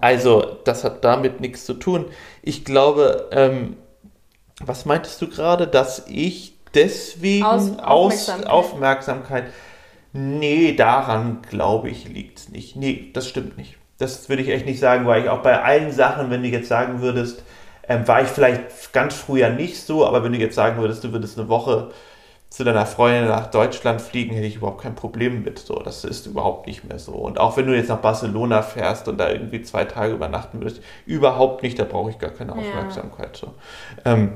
Also, 0.00 0.58
das 0.64 0.84
hat 0.84 1.04
damit 1.04 1.40
nichts 1.40 1.64
zu 1.64 1.74
tun. 1.74 2.06
Ich 2.42 2.64
glaube, 2.64 3.28
ähm, 3.32 3.76
was 4.60 4.84
meintest 4.84 5.20
du 5.20 5.28
gerade, 5.28 5.66
dass 5.66 6.04
ich 6.08 6.54
deswegen 6.74 7.44
aus 7.44 7.78
Aufmerksamkeit. 7.78 8.46
Aufmerksamkeit 8.46 9.44
nee, 10.12 10.74
daran 10.74 11.42
glaube 11.48 11.90
ich 11.90 12.08
liegt 12.08 12.38
es 12.38 12.48
nicht. 12.48 12.76
Nee, 12.76 13.10
das 13.12 13.28
stimmt 13.28 13.56
nicht. 13.56 13.76
Das 13.98 14.28
würde 14.28 14.42
ich 14.42 14.48
echt 14.48 14.66
nicht 14.66 14.80
sagen, 14.80 15.06
weil 15.06 15.22
ich 15.22 15.28
auch 15.28 15.42
bei 15.42 15.62
allen 15.62 15.92
Sachen, 15.92 16.30
wenn 16.30 16.42
du 16.42 16.48
jetzt 16.48 16.68
sagen 16.68 17.00
würdest, 17.00 17.42
ähm, 17.88 18.06
war 18.06 18.22
ich 18.22 18.28
vielleicht 18.28 18.92
ganz 18.92 19.14
früher 19.14 19.50
nicht 19.50 19.84
so, 19.84 20.06
aber 20.06 20.22
wenn 20.24 20.32
du 20.32 20.38
jetzt 20.38 20.54
sagen 20.54 20.80
würdest, 20.80 21.04
du 21.04 21.12
würdest 21.12 21.38
eine 21.38 21.48
Woche 21.48 21.90
zu 22.52 22.64
deiner 22.64 22.84
Freundin 22.84 23.28
nach 23.28 23.46
Deutschland 23.46 24.02
fliegen, 24.02 24.34
hätte 24.34 24.46
ich 24.46 24.56
überhaupt 24.56 24.82
kein 24.82 24.94
Problem 24.94 25.42
mit. 25.42 25.58
So, 25.58 25.76
das 25.76 26.04
ist 26.04 26.26
überhaupt 26.26 26.66
nicht 26.66 26.84
mehr 26.84 26.98
so. 26.98 27.12
Und 27.12 27.40
auch 27.40 27.56
wenn 27.56 27.66
du 27.66 27.74
jetzt 27.74 27.88
nach 27.88 28.00
Barcelona 28.00 28.60
fährst 28.60 29.08
und 29.08 29.16
da 29.16 29.30
irgendwie 29.30 29.62
zwei 29.62 29.86
Tage 29.86 30.12
übernachten 30.12 30.60
würdest, 30.60 30.82
überhaupt 31.06 31.62
nicht, 31.62 31.78
da 31.78 31.84
brauche 31.84 32.10
ich 32.10 32.18
gar 32.18 32.28
keine 32.28 32.52
Aufmerksamkeit. 32.52 33.40
Ja. 33.40 33.48
So. 33.48 33.54
Ähm, 34.04 34.32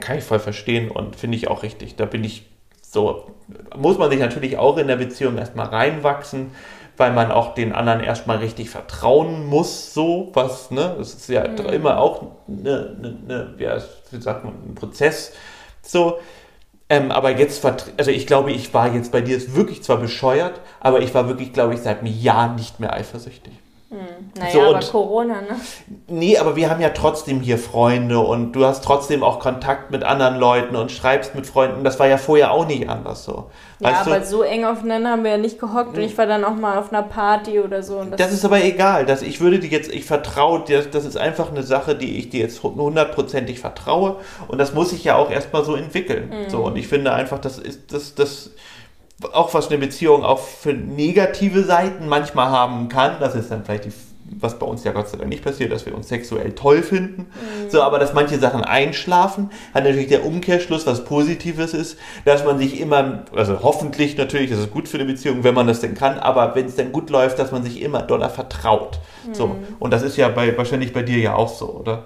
kann 0.00 0.16
ich 0.16 0.24
voll 0.24 0.38
verstehen 0.38 0.90
und 0.90 1.16
finde 1.16 1.36
ich 1.36 1.48
auch 1.48 1.62
richtig. 1.62 1.96
Da 1.96 2.06
bin 2.06 2.24
ich 2.24 2.46
so, 2.80 3.30
muss 3.76 3.98
man 3.98 4.10
sich 4.10 4.20
natürlich 4.20 4.56
auch 4.56 4.78
in 4.78 4.86
der 4.86 4.96
Beziehung 4.96 5.36
erstmal 5.36 5.66
reinwachsen, 5.66 6.52
weil 6.96 7.12
man 7.12 7.30
auch 7.30 7.52
den 7.52 7.74
anderen 7.74 8.00
erstmal 8.00 8.38
richtig 8.38 8.70
vertrauen 8.70 9.44
muss, 9.44 9.92
so 9.92 10.30
was, 10.32 10.70
ne? 10.70 10.94
Das 10.96 11.12
ist 11.12 11.28
ja 11.28 11.46
mhm. 11.46 11.58
immer 11.66 11.98
auch 11.98 12.22
eine, 12.48 12.96
eine, 12.98 13.18
eine, 13.22 13.54
ja, 13.58 13.76
wie 14.10 14.20
sagt 14.22 14.46
man, 14.46 14.54
ein 14.66 14.74
Prozess. 14.74 15.34
So, 15.82 16.18
ähm, 16.90 17.10
aber 17.10 17.36
jetzt, 17.36 17.64
also 17.64 18.10
ich 18.10 18.26
glaube, 18.26 18.52
ich 18.52 18.72
war 18.72 18.94
jetzt 18.94 19.12
bei 19.12 19.20
dir 19.20 19.36
ist 19.36 19.54
wirklich 19.54 19.82
zwar 19.82 19.98
bescheuert, 19.98 20.60
aber 20.80 21.00
ich 21.00 21.14
war 21.14 21.28
wirklich, 21.28 21.52
glaube 21.52 21.74
ich, 21.74 21.80
seit 21.80 22.00
einem 22.00 22.12
Jahr 22.12 22.54
nicht 22.54 22.80
mehr 22.80 22.92
eifersüchtig. 22.92 23.52
Hm. 23.90 24.32
Naja, 24.38 24.52
so, 24.52 24.60
aber 24.60 24.80
Corona, 24.80 25.40
ne? 25.40 25.56
Nee, 26.08 26.36
aber 26.36 26.56
wir 26.56 26.68
haben 26.68 26.82
ja 26.82 26.90
trotzdem 26.90 27.40
hier 27.40 27.56
Freunde 27.56 28.18
und 28.18 28.52
du 28.52 28.66
hast 28.66 28.84
trotzdem 28.84 29.22
auch 29.22 29.40
Kontakt 29.40 29.90
mit 29.90 30.04
anderen 30.04 30.36
Leuten 30.36 30.76
und 30.76 30.92
schreibst 30.92 31.34
mit 31.34 31.46
Freunden. 31.46 31.84
Das 31.84 31.98
war 31.98 32.06
ja 32.06 32.18
vorher 32.18 32.50
auch 32.50 32.66
nicht 32.66 32.86
anders 32.86 33.24
so. 33.24 33.50
Ja, 33.80 33.88
weißt 33.88 34.06
aber 34.06 34.18
du? 34.20 34.26
so 34.26 34.42
eng 34.42 34.66
aufeinander 34.66 35.10
haben 35.10 35.24
wir 35.24 35.30
ja 35.30 35.38
nicht 35.38 35.58
gehockt 35.58 35.96
und 35.96 36.02
ich 36.02 36.18
war 36.18 36.26
dann 36.26 36.44
auch 36.44 36.54
mal 36.54 36.76
auf 36.76 36.92
einer 36.92 37.02
Party 37.02 37.60
oder 37.60 37.82
so. 37.82 38.04
das, 38.04 38.18
das 38.18 38.32
ist 38.34 38.44
aber 38.44 38.62
egal. 38.62 39.06
Das, 39.06 39.22
ich 39.22 39.40
würde 39.40 39.58
dir 39.58 39.70
jetzt, 39.70 39.90
ich 39.90 40.04
vertraue 40.04 40.64
dir, 40.64 40.82
das 40.82 41.06
ist 41.06 41.16
einfach 41.16 41.50
eine 41.50 41.62
Sache, 41.62 41.94
die 41.94 42.18
ich 42.18 42.28
dir 42.28 42.40
jetzt 42.40 42.62
hundertprozentig 42.62 43.58
vertraue 43.58 44.16
und 44.48 44.58
das 44.58 44.74
muss 44.74 44.92
ich 44.92 45.04
ja 45.04 45.16
auch 45.16 45.30
erstmal 45.30 45.64
so 45.64 45.74
entwickeln. 45.74 46.28
Mhm. 46.28 46.50
So, 46.50 46.58
und 46.58 46.76
ich 46.76 46.88
finde 46.88 47.14
einfach, 47.14 47.38
das 47.38 47.58
ist, 47.58 47.90
das, 47.90 48.14
das, 48.14 48.50
auch 49.32 49.52
was 49.54 49.68
eine 49.68 49.78
Beziehung 49.78 50.24
auch 50.24 50.38
für 50.38 50.72
negative 50.72 51.64
Seiten 51.64 52.08
manchmal 52.08 52.50
haben 52.50 52.88
kann. 52.88 53.16
Das 53.18 53.34
ist 53.34 53.50
dann 53.50 53.64
vielleicht 53.64 53.86
die, 53.86 53.92
was 54.38 54.58
bei 54.58 54.66
uns 54.66 54.84
ja 54.84 54.92
Gott 54.92 55.08
sei 55.08 55.16
Dank 55.16 55.28
nicht 55.28 55.42
passiert, 55.42 55.72
dass 55.72 55.86
wir 55.86 55.94
uns 55.94 56.08
sexuell 56.08 56.52
toll 56.52 56.82
finden. 56.82 57.22
Mhm. 57.22 57.70
So, 57.70 57.82
aber 57.82 57.98
dass 57.98 58.14
manche 58.14 58.38
Sachen 58.38 58.62
einschlafen, 58.62 59.50
hat 59.74 59.84
natürlich 59.84 60.06
der 60.08 60.24
Umkehrschluss, 60.24 60.86
was 60.86 61.04
Positives 61.04 61.74
ist, 61.74 61.98
dass 62.24 62.44
man 62.44 62.58
sich 62.58 62.80
immer, 62.80 63.24
also 63.34 63.62
hoffentlich 63.62 64.16
natürlich, 64.16 64.50
das 64.50 64.60
ist 64.60 64.70
gut 64.70 64.86
für 64.86 64.98
eine 64.98 65.06
Beziehung, 65.06 65.42
wenn 65.42 65.54
man 65.54 65.66
das 65.66 65.80
denn 65.80 65.94
kann, 65.94 66.18
aber 66.18 66.54
wenn 66.54 66.66
es 66.66 66.76
dann 66.76 66.92
gut 66.92 67.10
läuft, 67.10 67.38
dass 67.38 67.50
man 67.50 67.64
sich 67.64 67.82
immer 67.82 68.02
doller 68.02 68.30
vertraut. 68.30 69.00
Mhm. 69.26 69.34
So, 69.34 69.56
und 69.80 69.92
das 69.92 70.02
ist 70.02 70.16
ja 70.16 70.28
bei, 70.28 70.56
wahrscheinlich 70.56 70.92
bei 70.92 71.02
dir 71.02 71.18
ja 71.18 71.34
auch 71.34 71.48
so, 71.48 71.70
oder? 71.70 72.04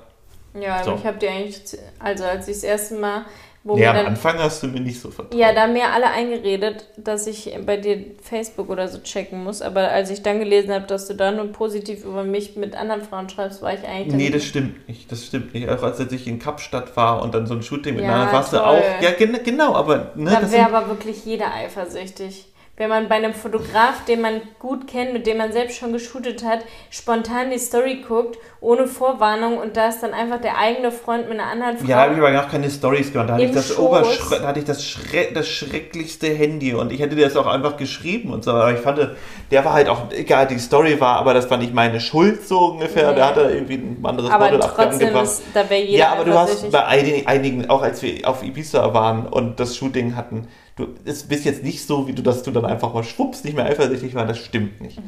Ja, 0.58 0.82
so. 0.84 0.94
ich 0.94 1.06
habe 1.06 1.18
dir 1.18 1.30
eigentlich, 1.30 1.62
also 1.98 2.24
als 2.24 2.48
ich 2.48 2.56
das 2.56 2.64
erste 2.64 2.94
Mal 2.96 3.24
wo 3.64 3.76
ja, 3.76 3.90
am 3.90 3.96
dann, 3.96 4.06
Anfang 4.06 4.38
hast 4.38 4.62
du 4.62 4.66
mir 4.66 4.80
nicht 4.80 5.00
so 5.00 5.10
vertraut. 5.10 5.38
Ja, 5.38 5.52
da 5.52 5.62
haben 5.62 5.72
mir 5.72 5.92
alle 5.92 6.10
eingeredet, 6.10 6.86
dass 6.96 7.28
ich 7.28 7.56
bei 7.64 7.76
dir 7.76 8.06
Facebook 8.20 8.68
oder 8.68 8.88
so 8.88 8.98
checken 8.98 9.44
muss. 9.44 9.62
Aber 9.62 9.88
als 9.90 10.10
ich 10.10 10.22
dann 10.22 10.40
gelesen 10.40 10.72
habe, 10.72 10.86
dass 10.86 11.06
du 11.06 11.14
da 11.14 11.30
nur 11.30 11.46
positiv 11.52 12.04
über 12.04 12.24
mich 12.24 12.56
mit 12.56 12.74
anderen 12.74 13.02
Frauen 13.02 13.28
schreibst, 13.28 13.62
war 13.62 13.72
ich 13.72 13.86
eigentlich. 13.86 14.14
Nee, 14.14 14.30
das 14.30 14.44
stimmt 14.44 14.88
nicht. 14.88 15.10
Das 15.12 15.24
stimmt 15.24 15.54
nicht. 15.54 15.68
Auch 15.68 15.82
als 15.82 16.00
ich 16.00 16.26
in 16.26 16.40
Kapstadt 16.40 16.96
war 16.96 17.22
und 17.22 17.34
dann 17.34 17.46
so 17.46 17.54
ein 17.54 17.62
Shooting 17.62 17.94
ja, 17.94 18.00
miteinander 18.00 18.32
warst 18.32 18.52
du 18.52 18.64
auch. 18.64 18.82
Ja, 19.00 19.10
genau, 19.16 19.74
aber. 19.74 20.12
Ne, 20.16 20.36
da 20.40 20.50
wäre 20.50 20.74
aber 20.74 20.88
wirklich 20.88 21.24
jeder 21.24 21.54
eifersüchtig 21.54 22.51
wenn 22.76 22.88
man 22.88 23.06
bei 23.06 23.16
einem 23.16 23.34
Fotograf, 23.34 24.04
den 24.08 24.22
man 24.22 24.40
gut 24.58 24.86
kennt, 24.86 25.12
mit 25.12 25.26
dem 25.26 25.36
man 25.36 25.52
selbst 25.52 25.76
schon 25.76 25.92
geshootet 25.92 26.42
hat, 26.42 26.60
spontan 26.90 27.50
die 27.50 27.58
Story 27.58 28.02
guckt, 28.08 28.38
ohne 28.60 28.86
Vorwarnung 28.86 29.58
und 29.58 29.76
da 29.76 29.88
ist 29.88 30.02
dann 30.02 30.14
einfach 30.14 30.40
der 30.40 30.56
eigene 30.56 30.90
Freund 30.90 31.28
mit 31.28 31.38
einer 31.38 31.50
anderen 31.50 31.76
Frau. 31.76 31.86
Ja, 31.86 31.96
habe 31.96 32.14
ich 32.14 32.18
aber 32.18 32.32
gar 32.32 32.48
keine 32.48 32.70
Stories 32.70 33.12
gehört. 33.12 33.28
Da 33.28 33.34
hatte 33.34 33.44
ich, 33.44 33.52
das, 33.52 33.76
da 33.76 34.46
hatte 34.46 34.58
ich 34.60 34.64
das, 34.64 34.86
Schre 34.86 35.32
das 35.34 35.48
schrecklichste 35.48 36.28
Handy 36.28 36.72
und 36.72 36.92
ich 36.92 37.00
hätte 37.00 37.14
dir 37.14 37.26
das 37.26 37.36
auch 37.36 37.46
einfach 37.46 37.76
geschrieben 37.76 38.32
und 38.32 38.42
so. 38.42 38.52
Aber 38.52 38.72
ich 38.72 38.80
fand, 38.80 39.06
der 39.50 39.64
war 39.66 39.74
halt 39.74 39.90
auch, 39.90 40.10
egal, 40.10 40.46
die 40.46 40.58
Story 40.58 40.98
war, 40.98 41.18
aber 41.18 41.34
das 41.34 41.50
war 41.50 41.58
nicht 41.58 41.74
meine 41.74 42.00
Schuld 42.00 42.48
so 42.48 42.58
ungefähr. 42.72 43.10
Nee. 43.10 43.18
Da 43.18 43.28
hat 43.28 43.36
er 43.36 43.50
irgendwie 43.50 43.74
ein 43.74 43.98
anderes 44.02 44.30
aber 44.30 44.46
Model 44.46 44.60
trotzdem 44.60 45.14
ist, 45.16 45.42
da 45.52 45.68
wäre 45.68 45.82
jeder 45.82 45.98
Ja, 45.98 46.12
aber 46.12 46.24
du 46.24 46.32
hast 46.32 46.70
bei 46.70 46.86
einigen, 46.86 47.68
auch 47.68 47.82
als 47.82 48.00
wir 48.00 48.26
auf 48.26 48.42
Ibiza 48.42 48.94
waren 48.94 49.26
und 49.26 49.60
das 49.60 49.76
Shooting 49.76 50.16
hatten, 50.16 50.48
du 50.76 50.86
bist 51.04 51.44
jetzt 51.44 51.62
nicht 51.62 51.86
so, 51.86 52.06
wie 52.06 52.12
du, 52.12 52.22
dass 52.22 52.42
du 52.42 52.50
dann 52.50 52.64
einfach 52.64 52.92
mal 52.92 53.04
schwupps 53.04 53.44
nicht 53.44 53.54
mehr 53.56 53.66
eifersüchtig 53.66 54.14
war. 54.14 54.26
Das 54.26 54.38
stimmt 54.38 54.80
nicht. 54.80 54.96
Ja, 54.96 55.02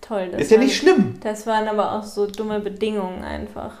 toll. 0.00 0.30
ist 0.36 0.50
ja 0.50 0.58
nicht 0.58 0.76
schlimm. 0.76 1.14
Das 1.22 1.46
waren 1.46 1.68
aber 1.68 1.92
auch 1.92 2.04
so 2.04 2.26
dumme 2.26 2.60
Bedingungen 2.60 3.22
einfach. 3.22 3.72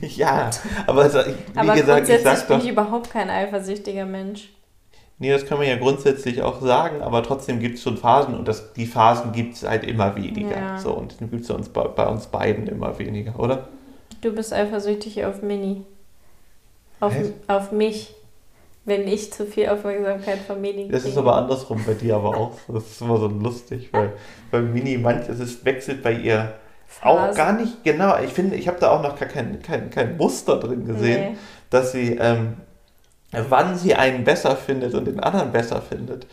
ja, 0.00 0.50
aber 0.86 1.12
wie 1.12 1.34
aber 1.58 1.74
gesagt, 1.74 2.08
ich 2.08 2.22
sag 2.22 2.48
bin 2.48 2.58
doch, 2.58 2.64
ich 2.64 2.70
überhaupt 2.70 3.10
kein 3.10 3.30
eifersüchtiger 3.30 4.04
Mensch. 4.04 4.50
Nee, 5.20 5.32
das 5.32 5.46
kann 5.46 5.58
man 5.58 5.66
ja 5.66 5.76
grundsätzlich 5.76 6.42
auch 6.42 6.60
sagen, 6.60 7.02
aber 7.02 7.24
trotzdem 7.24 7.58
gibt 7.58 7.76
es 7.76 7.82
schon 7.82 7.96
Phasen 7.96 8.34
und 8.34 8.46
das, 8.46 8.72
die 8.74 8.86
Phasen 8.86 9.32
gibt 9.32 9.56
es 9.56 9.68
halt 9.68 9.82
immer 9.82 10.14
weniger. 10.14 10.56
Ja. 10.56 10.78
So, 10.78 10.92
und 10.92 11.18
die 11.20 11.26
gibt 11.26 11.42
es 11.42 11.50
uns, 11.50 11.68
bei, 11.68 11.88
bei 11.88 12.06
uns 12.06 12.26
beiden 12.26 12.68
immer 12.68 12.96
weniger, 13.00 13.38
oder? 13.38 13.68
Du 14.20 14.32
bist 14.32 14.52
eifersüchtig 14.52 15.24
auf 15.24 15.42
Mini. 15.42 15.84
Auf, 17.00 17.14
auf 17.48 17.72
mich. 17.72 18.14
Wenn 18.88 19.06
ich 19.06 19.32
zu 19.32 19.46
viel 19.46 19.68
Aufmerksamkeit 19.68 20.38
von 20.46 20.60
Mini 20.60 20.88
Das 20.88 21.00
ist 21.02 21.08
kriege. 21.14 21.20
aber 21.20 21.36
andersrum 21.36 21.82
bei 21.86 21.94
dir 21.94 22.16
aber 22.16 22.36
auch. 22.36 22.52
Das 22.68 22.84
ist 22.86 23.00
immer 23.00 23.18
so 23.18 23.28
lustig, 23.28 23.90
weil 23.92 24.12
bei 24.50 24.60
Mini 24.60 24.98
manches 24.98 25.38
es 25.40 25.64
wechselt 25.64 26.02
bei 26.02 26.12
ihr 26.12 26.54
auch 27.02 27.18
Phasen. 27.18 27.36
gar 27.36 27.52
nicht 27.52 27.84
genau. 27.84 28.18
Ich 28.18 28.32
finde, 28.32 28.56
ich 28.56 28.66
habe 28.66 28.78
da 28.80 28.90
auch 28.90 29.02
noch 29.02 29.18
gar 29.18 29.28
kein, 29.28 29.60
kein, 29.62 29.90
kein 29.90 30.16
Muster 30.16 30.58
drin 30.58 30.86
gesehen, 30.86 31.32
Nee. 31.32 31.38
dass 31.70 31.92
sie, 31.92 32.16
ähm, 32.20 32.54
wann 33.32 33.76
sie 33.76 33.94
einen 33.94 34.24
besser 34.24 34.56
findet 34.56 34.94
und 34.94 35.04
den 35.04 35.20
anderen 35.20 35.52
besser 35.52 35.82
findet. 35.82 36.26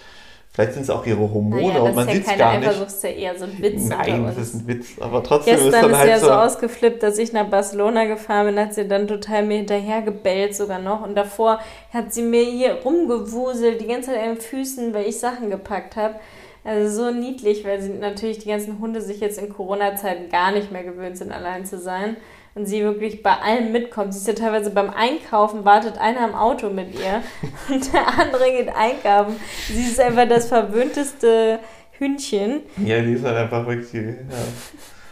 Vielleicht 0.56 0.72
sind 0.72 0.84
es 0.84 0.90
auch 0.90 1.06
ihre 1.06 1.20
Hormone 1.20 1.68
Naja, 1.68 1.82
und 1.82 1.96
man 1.96 2.08
ist 2.08 2.14
sieht 2.14 2.28
es 2.28 2.38
gar 2.38 2.58
nicht. 2.58 2.66
Das 2.66 2.94
ist 2.94 3.04
ja 3.04 3.10
eher 3.10 3.38
so 3.38 3.44
ein 3.44 3.62
Witz 3.62 3.90
Nein, 3.90 4.24
das 4.24 4.38
ist 4.38 4.54
ein 4.54 4.68
Witz. 4.68 4.88
Aber 5.02 5.22
trotzdem 5.22 5.54
ist 5.54 5.64
Gestern 5.64 5.82
dann 5.82 5.92
ist 5.92 5.98
halt 5.98 6.10
ja 6.10 6.20
so 6.20 6.28
so. 6.28 6.32
ausgeflippt, 6.32 7.04
dass 7.04 7.18
ich 7.18 7.34
nach 7.34 7.50
Barcelona 7.50 8.06
gefahren 8.06 8.46
bin, 8.46 8.60
hat 8.60 8.74
sie 8.74 8.88
dann 8.88 9.06
total 9.06 9.46
mir 9.46 9.58
hinterher 9.58 10.02
gebellt 10.02 10.56
sogar 10.56 10.80
noch. 10.80 11.06
Und 11.06 11.16
davor 11.16 11.60
hat 11.92 12.14
sie 12.14 12.22
mir 12.22 12.44
hier 12.44 12.78
rumgewuselt, 12.86 13.82
die 13.82 13.88
ganze 13.88 14.12
Zeit 14.12 14.22
an 14.22 14.36
den 14.36 14.38
Füßen, 14.38 14.94
weil 14.94 15.08
ich 15.08 15.20
Sachen 15.20 15.50
gepackt 15.50 15.98
habe. 15.98 16.16
Also 16.64 17.04
so 17.04 17.12
niedlich, 17.12 17.66
weil 17.66 17.82
sie 17.82 17.90
natürlich 17.90 18.40
die 18.40 18.48
ganzen 18.48 18.80
Hunde 18.80 19.02
sich 19.02 19.20
jetzt 19.20 19.38
in 19.38 19.50
Corona-Zeiten 19.50 20.30
gar 20.30 20.54
nicht 20.54 20.72
mehr 20.72 20.86
gewöhnt 20.86 21.18
sind, 21.18 21.34
allein 21.34 21.66
zu 21.66 21.78
sein. 21.78 22.16
Und 22.56 22.66
sie 22.66 22.82
wirklich 22.84 23.22
bei 23.22 23.34
allem 23.34 23.74
mitkommt. 23.74 24.14
Sie 24.14 24.20
ist 24.20 24.28
ja 24.28 24.34
teilweise 24.34 24.72
beim 24.72 24.90
Einkaufen, 24.90 25.66
wartet 25.66 25.98
einer 26.00 26.26
im 26.26 26.34
Auto 26.36 26.70
mit 26.70 26.94
ihr 26.96 27.22
und 27.74 27.94
der 27.94 28.08
andere 28.20 28.50
geht 28.50 28.70
einkaufen. 28.70 29.36
Sie 29.68 29.84
ist 29.84 30.00
einfach 30.00 30.28
das 30.28 30.48
verwöhnteste 30.48 31.60
Hündchen. 31.98 32.62
Ja, 32.84 33.02
die 33.02 33.14
ist 33.14 33.26
halt 33.26 33.36
einfach 33.38 33.68
wirklich. 33.68 33.94
Ja. 33.94 34.22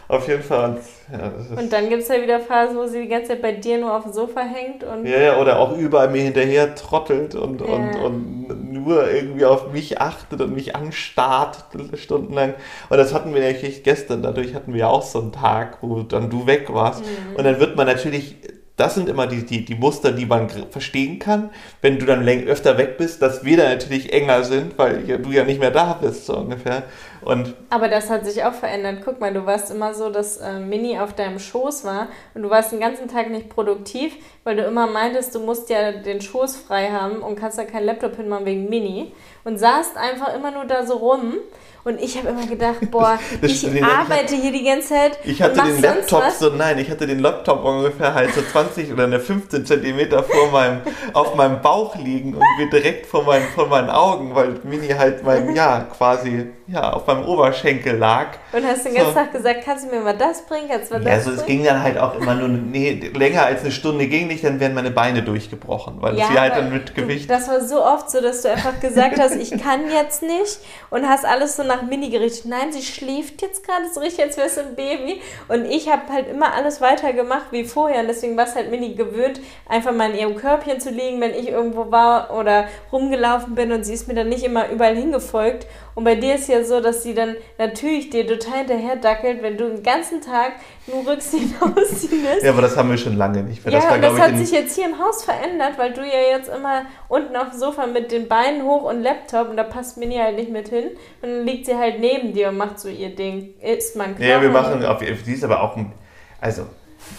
Auf 0.08 0.28
jeden 0.28 0.42
Fall. 0.42 0.80
Ja, 1.10 1.32
Und 1.58 1.72
dann 1.72 1.88
gibt 1.88 2.02
es 2.02 2.08
ja 2.08 2.20
wieder 2.22 2.38
Phasen, 2.40 2.76
wo 2.76 2.86
sie 2.86 3.02
die 3.02 3.08
ganze 3.08 3.28
Zeit 3.28 3.42
bei 3.42 3.52
dir 3.52 3.78
nur 3.78 3.94
auf 3.94 4.04
dem 4.04 4.12
Sofa 4.12 4.40
hängt 4.40 4.84
und 4.84 5.06
Ja, 5.06 5.18
ja, 5.18 5.38
oder 5.38 5.58
auch 5.58 5.76
überall 5.78 6.08
mir 6.10 6.22
hinterher 6.22 6.74
trottelt 6.74 7.34
und, 7.34 7.62
und, 7.62 7.94
Ja. 7.94 8.00
und 8.02 8.46
nur 8.84 9.10
irgendwie 9.10 9.44
auf 9.44 9.72
mich 9.72 10.00
achtet 10.00 10.40
und 10.40 10.54
mich 10.54 10.76
anstarrt 10.76 11.64
stundenlang. 11.94 12.54
Und 12.88 12.96
das 12.96 13.14
hatten 13.14 13.34
wir 13.34 13.42
natürlich 13.42 13.82
gestern, 13.82 14.22
dadurch 14.22 14.54
hatten 14.54 14.74
wir 14.74 14.88
auch 14.88 15.02
so 15.02 15.20
einen 15.20 15.32
Tag, 15.32 15.78
wo 15.80 16.02
dann 16.02 16.30
du 16.30 16.46
weg 16.46 16.72
warst. 16.72 17.02
Mhm. 17.04 17.36
Und 17.36 17.44
dann 17.44 17.60
wird 17.60 17.76
man 17.76 17.86
natürlich, 17.86 18.36
das 18.76 18.94
sind 18.94 19.08
immer 19.08 19.26
die, 19.26 19.44
die, 19.44 19.64
die 19.64 19.74
Muster, 19.74 20.12
die 20.12 20.26
man 20.26 20.48
verstehen 20.70 21.18
kann, 21.18 21.50
wenn 21.80 21.98
du 21.98 22.06
dann 22.06 22.26
öfter 22.28 22.76
weg 22.78 22.98
bist, 22.98 23.22
dass 23.22 23.44
wir 23.44 23.56
dann 23.56 23.70
natürlich 23.70 24.12
enger 24.12 24.44
sind, 24.44 24.78
weil 24.78 25.02
du 25.02 25.30
ja 25.30 25.44
nicht 25.44 25.60
mehr 25.60 25.70
da 25.70 25.94
bist, 25.94 26.26
so 26.26 26.36
ungefähr. 26.36 26.84
Und 27.24 27.54
Aber 27.70 27.88
das 27.88 28.10
hat 28.10 28.26
sich 28.26 28.44
auch 28.44 28.52
verändert. 28.52 28.98
Guck 29.04 29.18
mal, 29.18 29.32
du 29.32 29.46
warst 29.46 29.70
immer 29.70 29.94
so, 29.94 30.10
dass 30.10 30.36
äh, 30.36 30.58
Mini 30.58 30.98
auf 30.98 31.14
deinem 31.14 31.38
Schoß 31.38 31.84
war 31.84 32.08
und 32.34 32.42
du 32.42 32.50
warst 32.50 32.72
den 32.72 32.80
ganzen 32.80 33.08
Tag 33.08 33.30
nicht 33.30 33.48
produktiv, 33.48 34.14
weil 34.44 34.56
du 34.56 34.64
immer 34.64 34.86
meintest, 34.86 35.34
du 35.34 35.40
musst 35.40 35.70
ja 35.70 35.92
den 35.92 36.20
Schoß 36.20 36.56
frei 36.56 36.90
haben 36.90 37.22
und 37.22 37.36
kannst 37.36 37.58
da 37.58 37.64
keinen 37.64 37.86
Laptop 37.86 38.16
hinmachen 38.16 38.44
wegen 38.44 38.68
Mini 38.68 39.12
und 39.44 39.58
saßt 39.58 39.96
einfach 39.96 40.34
immer 40.34 40.50
nur 40.50 40.66
da 40.66 40.84
so 40.84 40.96
rum. 40.96 41.36
Und 41.84 42.00
ich 42.00 42.16
habe 42.16 42.28
immer 42.28 42.46
gedacht, 42.46 42.76
boah, 42.90 43.18
Das 43.42 43.50
ich 43.50 43.58
stimmt, 43.58 43.76
ich 43.76 43.84
arbeite 43.84 44.34
hier 44.34 44.52
die 44.52 44.64
ganze 44.64 44.88
Zeit. 44.88 45.18
Ich 45.24 45.42
hatte 45.42 45.60
den 45.62 45.80
Laptop 45.82 46.24
so, 46.38 46.48
nein, 46.50 46.78
ich 46.78 46.90
hatte 46.90 47.06
den 47.06 47.18
Laptop 47.20 47.62
ungefähr 47.64 48.14
halt 48.14 48.32
so 48.34 48.40
20 48.42 48.90
oder 48.92 49.04
eine 49.04 49.20
15 49.20 49.66
Zentimeter 49.66 50.22
vor 50.22 50.50
meinem, 50.50 50.80
auf 51.12 51.34
meinem 51.34 51.60
Bauch 51.60 51.94
liegen 51.96 52.34
und 52.34 52.42
wir 52.58 52.70
direkt 52.70 53.06
vor 53.06 53.24
meinen, 53.24 53.46
vor 53.54 53.66
meinen 53.68 53.90
Augen, 53.90 54.34
weil 54.34 54.54
Mini 54.64 54.88
halt 54.88 55.22
mein, 55.24 55.54
ja, 55.54 55.80
quasi, 55.96 56.46
ja, 56.66 56.92
auf 56.94 57.06
meinem 57.06 57.24
Oberschenkel 57.26 57.96
lag. 57.98 58.28
Und 58.52 58.64
hast 58.64 58.86
den 58.86 58.94
ganzen 58.94 59.10
So. 59.12 59.14
Tag 59.18 59.32
gesagt, 59.32 59.60
kannst 59.64 59.84
du 59.84 59.90
mir 59.94 60.00
mal 60.00 60.16
das 60.16 60.46
bringen, 60.46 60.68
kannst 60.70 60.90
du 60.90 60.94
mal 60.94 61.02
Ja, 61.04 61.16
das 61.16 61.26
also 61.26 61.32
es 61.32 61.44
bringen? 61.44 61.58
ging 61.58 61.66
dann 61.66 61.82
halt 61.82 61.98
auch 61.98 62.14
immer 62.18 62.34
nur, 62.34 62.48
nee, 62.48 63.10
länger 63.14 63.44
als 63.44 63.60
eine 63.60 63.70
Stunde 63.72 64.06
ging 64.06 64.28
nicht, 64.28 64.42
dann 64.42 64.58
wären 64.58 64.72
meine 64.72 64.90
Beine 64.90 65.22
durchgebrochen, 65.22 65.96
weil 66.00 66.16
sie 66.16 66.22
halt 66.22 66.52
aber 66.52 66.62
dann 66.62 66.72
mit 66.72 66.94
Gewicht. 66.94 67.28
Du, 67.28 67.34
das 67.34 67.46
war 67.48 67.60
so 67.60 67.84
oft 67.84 68.10
so, 68.10 68.22
dass 68.22 68.40
du 68.42 68.50
einfach 68.50 68.80
gesagt 68.80 69.18
hast, 69.18 69.34
ich 69.36 69.50
kann 69.62 69.90
jetzt 69.92 70.22
nicht 70.22 70.60
und 70.90 71.06
hast 71.06 71.24
alles 71.26 71.56
so 71.56 71.62
nach 71.62 71.73
Mini 71.82 72.10
gerichtet. 72.10 72.46
Nein, 72.46 72.72
sie 72.72 72.82
schläft 72.82 73.42
jetzt 73.42 73.66
gerade 73.66 73.88
so 73.92 74.00
richtig, 74.00 74.24
als 74.24 74.36
wäre 74.36 74.46
es 74.46 74.58
ein 74.58 74.74
Baby. 74.74 75.20
Und 75.48 75.64
ich 75.66 75.88
habe 75.88 76.12
halt 76.12 76.28
immer 76.28 76.54
alles 76.54 76.80
weitergemacht 76.80 77.50
wie 77.50 77.64
vorher. 77.64 78.00
Und 78.00 78.08
deswegen 78.08 78.36
war 78.36 78.46
es 78.46 78.54
halt 78.54 78.70
Mini 78.70 78.94
gewöhnt, 78.94 79.40
einfach 79.68 79.92
mal 79.92 80.10
in 80.10 80.18
ihrem 80.18 80.36
Körbchen 80.36 80.80
zu 80.80 80.90
liegen, 80.90 81.20
wenn 81.20 81.34
ich 81.34 81.48
irgendwo 81.48 81.90
war 81.90 82.36
oder 82.36 82.68
rumgelaufen 82.92 83.54
bin. 83.54 83.72
Und 83.72 83.84
sie 83.84 83.94
ist 83.94 84.08
mir 84.08 84.14
dann 84.14 84.28
nicht 84.28 84.44
immer 84.44 84.70
überall 84.70 84.96
hingefolgt. 84.96 85.66
Und 85.94 86.04
bei 86.04 86.16
dir 86.16 86.34
ist 86.34 86.48
ja 86.48 86.64
so, 86.64 86.80
dass 86.80 87.02
sie 87.02 87.14
dann 87.14 87.36
natürlich 87.56 88.10
dir 88.10 88.26
total 88.26 88.58
hinterher 88.58 88.96
dackelt, 88.96 89.42
wenn 89.42 89.56
du 89.56 89.68
den 89.68 89.82
ganzen 89.82 90.20
Tag 90.20 90.54
nur 90.86 91.06
Rücksicht 91.06 91.54
ausziehen 91.60 92.24
lässt. 92.24 92.42
Ja, 92.42 92.50
aber 92.50 92.62
das 92.62 92.76
haben 92.76 92.90
wir 92.90 92.98
schon 92.98 93.16
lange 93.16 93.42
nicht 93.42 93.64
mehr. 93.64 93.74
Ja, 93.74 93.80
das 93.80 93.88
war, 93.88 93.96
und 93.96 94.02
das 94.02 94.18
hat 94.18 94.36
sich 94.36 94.50
jetzt 94.50 94.74
hier 94.74 94.86
im 94.86 94.98
Haus 94.98 95.24
verändert, 95.24 95.74
weil 95.76 95.92
du 95.92 96.00
ja 96.00 96.36
jetzt 96.36 96.48
immer 96.48 96.82
unten 97.08 97.36
auf 97.36 97.50
dem 97.50 97.58
Sofa 97.58 97.86
mit 97.86 98.10
den 98.10 98.26
Beinen 98.26 98.64
hoch 98.64 98.82
und 98.82 99.02
Laptop 99.02 99.50
und 99.50 99.56
da 99.56 99.62
passt 99.62 99.96
Mini 99.96 100.16
halt 100.16 100.36
nicht 100.36 100.50
mit 100.50 100.68
hin. 100.68 100.90
Und 101.22 101.28
dann 101.28 101.44
liegt 101.44 101.66
sie 101.66 101.76
halt 101.76 102.00
neben 102.00 102.32
dir 102.32 102.48
und 102.48 102.56
macht 102.56 102.80
so 102.80 102.88
ihr 102.88 103.14
Ding. 103.14 103.54
Ist 103.60 103.94
man 103.94 104.16
Ja, 104.18 104.42
wir 104.42 104.50
machen, 104.50 104.84
auf, 104.84 105.00
sie 105.00 105.32
ist 105.32 105.44
aber 105.44 105.62
auch 105.62 105.76
ein, 105.76 105.92
also 106.40 106.66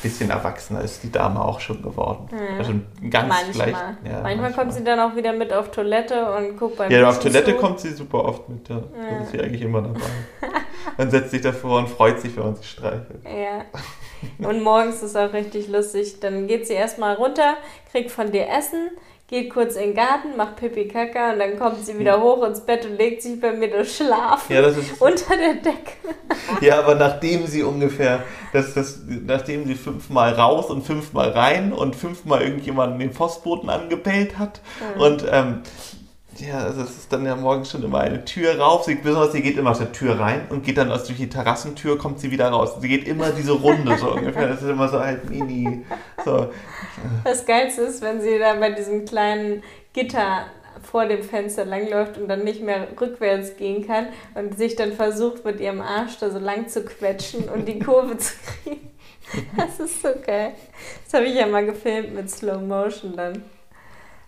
bisschen 0.02 0.30
erwachsener 0.30 0.82
ist 0.82 1.04
die 1.04 1.12
Dame 1.12 1.44
auch 1.44 1.60
schon 1.60 1.82
geworden. 1.82 2.30
Also 2.58 2.74
ganz 3.10 3.28
Manchmal. 3.30 3.72
leicht. 3.72 3.82
Ja, 4.06 4.22
manchmal, 4.22 4.54
kommt 4.54 4.74
sie 4.74 4.84
dann 4.84 5.00
auch 5.00 5.16
wieder 5.16 5.34
mit 5.34 5.52
auf 5.54 5.72
Toilette 5.72 6.32
und 6.36 6.58
guckt 6.58 6.78
beim 6.78 6.92
Ja, 6.92 7.10
auf 7.10 7.20
Toilette 7.20 7.52
zu. 7.52 7.58
kommt 7.58 7.80
sie 7.80 7.92
super 7.92 8.26
oft 8.26 8.48
mit. 8.50 8.68
Ja. 8.70 8.82
Da 9.10 9.24
ist 9.24 9.32
sie 9.32 9.40
eigentlich 9.40 9.62
immer 9.62 9.82
dabei. 9.82 10.00
Man 10.98 11.10
setzt 11.10 11.32
sich 11.32 11.42
davor 11.42 11.80
und 11.80 11.90
freut 11.90 12.22
sich, 12.22 12.36
wenn 12.38 12.44
man 12.44 12.56
sie 12.56 12.64
streichelt. 12.64 13.24
Ja. 13.24 13.66
Und 14.48 14.62
morgens 14.64 15.02
ist 15.04 15.16
auch 15.16 15.34
richtig 15.34 15.68
lustig. 15.68 16.20
Dann 16.20 16.48
geht 16.48 16.68
sie 16.68 16.74
erstmal 16.74 17.16
runter, 17.16 17.56
kriegt 17.92 18.12
von 18.12 18.32
dir 18.32 18.48
Essen, 18.50 18.90
geht 19.28 19.50
kurz 19.50 19.76
in 19.76 19.82
den 19.82 19.96
Garten, 19.96 20.38
macht 20.38 20.56
Pipi 20.58 20.88
Kaka 20.88 21.34
und 21.34 21.40
dann 21.40 21.58
kommt 21.58 21.84
sie 21.84 21.98
wieder 21.98 22.22
hoch 22.22 22.44
ins 22.46 22.62
Bett 22.62 22.86
und 22.86 22.98
legt 22.98 23.24
sich 23.24 23.40
bei 23.42 23.52
mir 23.54 23.70
das 23.72 23.96
Schlafen 23.96 24.54
Ja, 24.54 24.62
das 24.62 24.78
ist. 24.78 25.02
unter 25.02 25.36
der 25.36 25.56
Decke. 25.56 25.94
Ja, 26.62 26.80
aber 26.80 26.94
nachdem 26.96 27.48
sie 27.48 27.64
ungefähr, 27.64 28.24
das, 28.54 28.74
das, 28.76 29.00
nachdem 29.26 29.66
sie 29.66 29.74
fünfmal 29.76 30.34
raus 30.34 30.70
und 30.70 30.84
fünfmal 30.84 31.30
rein 31.32 31.74
und 31.74 31.96
fünfmal 31.96 32.42
irgendjemanden 32.44 33.00
den 33.00 33.12
Postboten 33.12 33.70
angebellt 33.70 34.38
hat 34.38 34.62
und 35.00 35.26
ähm, 35.32 35.62
ja, 36.38 36.60
also 36.60 36.82
es 36.82 36.92
ist 36.92 37.14
dann 37.14 37.26
ja 37.26 37.36
morgens 37.36 37.72
schon 37.72 37.84
immer 37.84 38.00
eine 38.00 38.26
Tür 38.26 38.60
rauf. 38.60 38.84
Sie, 38.84 38.96
besonders 38.96 39.32
sie 39.32 39.42
geht 39.42 39.58
immer 39.58 39.72
aus 39.72 39.80
der 39.80 39.92
Tür 39.92 40.20
rein 40.20 40.48
und 40.50 40.64
geht 40.64 40.78
dann 40.78 40.92
aus 40.92 41.06
durch 41.06 41.18
die 41.18 41.30
Terrassentür, 41.30 41.98
kommt 41.98 42.20
sie 42.20 42.32
wieder 42.32 42.50
raus. 42.50 42.74
Sie 42.80 42.88
geht 42.88 43.08
immer 43.08 43.30
diese 43.32 43.54
Runde 43.54 43.98
so 43.98 44.14
ungefähr. 44.14 44.48
Das 44.48 44.62
ist 44.62 44.70
immer 44.70 44.88
so 44.88 45.00
halt 45.00 45.30
mini. 45.30 45.86
So. 46.24 46.52
Das 47.24 47.46
Geilste 47.46 47.84
ist, 47.84 48.02
wenn 48.02 48.22
sie 48.22 48.38
da 48.40 48.56
bei 48.56 48.72
diesem 48.72 49.06
kleinen 49.06 49.64
Gitter 49.94 50.46
vor 50.84 51.06
dem 51.06 51.24
Fenster 51.24 51.66
langläuft 51.66 52.18
und 52.18 52.28
dann 52.28 52.44
nicht 52.44 52.62
mehr 52.62 52.88
rückwärts 53.00 53.58
gehen 53.58 53.88
kann 53.88 54.08
und 54.34 54.58
sich 54.58 54.76
dann 54.76 54.92
versucht, 54.92 55.46
mit 55.46 55.60
ihrem 55.60 55.82
Arsch 55.82 56.18
da 56.20 56.30
so 56.30 56.40
lang 56.40 56.68
zu 56.68 56.84
quetschen 56.84 57.50
und 57.50 57.68
die 57.68 57.80
Kurve 57.80 58.18
zu 58.18 58.34
kriegen. 58.64 58.92
Das 59.58 59.80
ist 59.80 60.02
so 60.02 60.10
geil. 60.26 60.54
Das 61.04 61.14
habe 61.14 61.26
ich 61.26 61.36
ja 61.36 61.48
mal 61.48 61.66
gefilmt 61.66 62.14
mit 62.14 62.30
Slow 62.30 62.62
Motion 62.62 63.16
dann. 63.16 63.44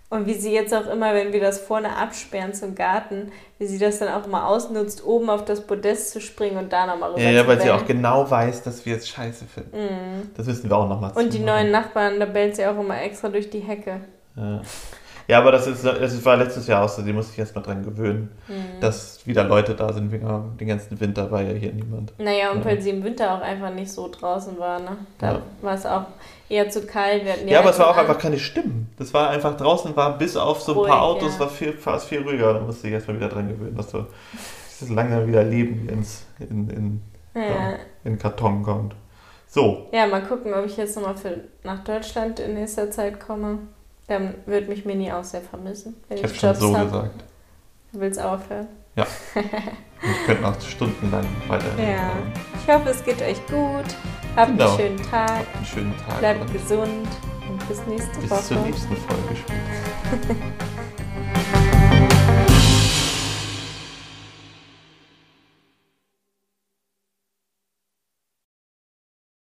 Und 0.10 0.26
wie 0.26 0.36
sie 0.36 0.54
jetzt 0.54 0.74
auch 0.74 0.88
immer, 0.88 1.14
wenn 1.14 1.34
wir 1.34 1.42
das 1.42 1.60
vorne 1.60 1.98
absperren 1.98 2.54
zum 2.54 2.76
Garten, 2.76 3.32
wie 3.60 3.66
sie 3.66 3.78
das 3.78 4.00
dann 4.00 4.08
auch 4.08 4.26
immer 4.26 4.48
ausnutzt, 4.48 5.06
oben 5.06 5.30
auf 5.30 5.44
das 5.44 5.68
Podest 5.68 6.12
zu 6.12 6.22
springen 6.22 6.58
und 6.58 6.72
da 6.72 6.86
nochmal 6.86 7.12
rüber 7.12 7.22
Ja, 7.22 7.32
ja, 7.32 7.46
weil 7.46 7.60
sie 7.60 7.70
auch 7.70 7.86
genau 7.86 8.30
weiß, 8.30 8.64
dass 8.64 8.86
wir 8.86 8.96
es 8.96 9.10
scheiße 9.10 9.46
finden. 9.46 10.32
Das 10.38 10.46
müssen 10.48 10.70
wir 10.70 10.78
auch 10.78 10.88
nochmal 10.88 11.12
Und 11.14 11.34
die 11.34 11.40
neuen 11.40 11.72
Nachbarn, 11.72 12.22
da 12.22 12.26
bellt 12.26 12.56
sie 12.56 12.66
auch 12.66 12.80
immer 12.80 13.02
extra 13.02 13.28
durch 13.28 13.50
die 13.50 13.60
Hecke. 13.60 14.00
Ja. 14.38 14.62
Ja, 15.28 15.40
aber 15.40 15.52
das, 15.52 15.68
ist, 15.68 15.84
das 15.86 16.24
war 16.26 16.38
letztes 16.38 16.68
Jahr 16.68 16.84
auch 16.86 16.90
so, 16.90 17.02
die 17.02 17.14
musste 17.14 17.34
ich 17.34 17.40
erst 17.40 17.56
mal 17.56 17.62
dran 17.62 17.84
gewöhnen, 17.84 18.30
Mhm. 18.48 18.80
dass 18.82 19.26
wieder 19.28 19.44
Leute 19.44 19.76
da 19.76 19.92
sind. 19.92 20.12
Den 20.12 20.68
ganzen 20.68 21.00
Winter 21.00 21.30
war 21.32 21.42
ja 21.42 21.52
hier 21.54 21.74
niemand. 21.74 22.14
Naja, 22.18 22.52
und 22.52 22.60
Ja. 22.60 22.66
weil 22.66 22.82
sie 22.82 22.92
im 22.92 23.04
Winter 23.04 23.34
auch 23.36 23.42
einfach 23.42 23.72
nicht 23.74 23.92
so 23.92 24.10
draußen 24.10 24.58
war, 24.58 24.80
ne? 24.80 24.98
Da 25.20 25.34
Ja. 25.34 25.42
war 25.62 25.74
es 25.74 25.86
auch 25.86 26.06
eher 26.50 26.70
zu 26.70 26.86
kalt. 26.86 27.24
Hatten 27.28 27.48
Ja, 27.48 27.60
aber 27.60 27.72
es 27.72 27.80
war 27.80 27.90
auch 27.90 27.98
einfach 27.98 28.18
keine 28.20 28.40
Stimmen. 28.40 28.90
Das 28.98 29.14
war 29.14 29.30
einfach 29.30 29.58
draußen, 29.58 29.96
war 29.96 30.18
bis 30.18 30.38
auf 30.38 30.62
so 30.62 30.72
ein 30.74 30.78
Ruhig, 30.78 30.90
paar 30.90 31.02
Autos, 31.02 31.34
ja. 31.34 31.40
war 31.42 31.50
viel, 31.50 31.74
fast 31.74 32.08
viel 32.08 32.22
ruhiger. 32.22 32.54
Da 32.54 32.60
musste 32.62 32.88
ich 32.88 32.94
erst 32.94 33.08
mal 33.08 33.16
wieder 33.18 33.28
dran 33.30 33.50
gewöhnen, 33.50 33.76
dass 33.76 33.92
so 33.92 34.06
dieses 34.80 34.94
lange 34.96 35.28
wieder 35.28 35.44
Leben 35.44 35.90
ins, 35.90 36.26
in, 36.40 36.70
in, 36.70 37.02
Ja. 37.36 37.74
in 38.06 38.18
Karton 38.18 38.64
kommt. 38.64 38.96
So, 39.50 39.88
ja, 39.92 40.06
mal 40.08 40.22
gucken, 40.24 40.54
ob 40.54 40.66
ich 40.66 40.76
jetzt 40.78 40.96
nochmal 40.98 41.16
für 41.18 41.40
nach 41.64 41.84
Deutschland 41.84 42.40
in 42.40 42.54
nächster 42.54 42.92
Zeit 42.92 43.20
komme. 43.20 43.60
Dann 44.08 44.36
wird 44.46 44.70
mich 44.70 44.86
Mini 44.86 45.12
auch 45.12 45.24
sehr 45.24 45.42
vermissen, 45.42 45.96
wenn 46.08 46.18
ich 46.18 46.24
habe 46.24 46.34
schon 46.34 46.56
so 46.56 46.72
gesagt. 46.74 47.24
Du 47.94 48.00
willst 48.00 48.20
aufhören? 48.22 48.68
Ich 48.96 50.26
könnte 50.26 50.42
noch 50.44 50.60
stundenlang 50.62 51.26
weiter. 51.48 51.66
Ja. 51.82 52.12
Ich 52.68 52.74
hoffe, 52.74 52.90
es 52.90 53.02
geht 53.06 53.22
euch 53.22 53.38
gut. 53.48 53.86
Habt 54.36 54.52
Genau. 54.52 54.68
einen 54.72 54.78
schönen 54.78 55.02
Tag. 55.10 55.46
Einen 55.56 55.66
schönen 55.66 55.94
Tag. 56.06 56.20
Bleibt 56.20 56.42
und 56.42 56.52
gesund 56.52 57.08
und 57.50 57.68
bis 57.70 57.80
nächste 57.88 58.20
bis 58.20 58.30
Woche. 58.30 58.42
zur 58.44 58.58
nächsten 58.58 58.96
Folge 58.98 59.36
später. 59.38 60.36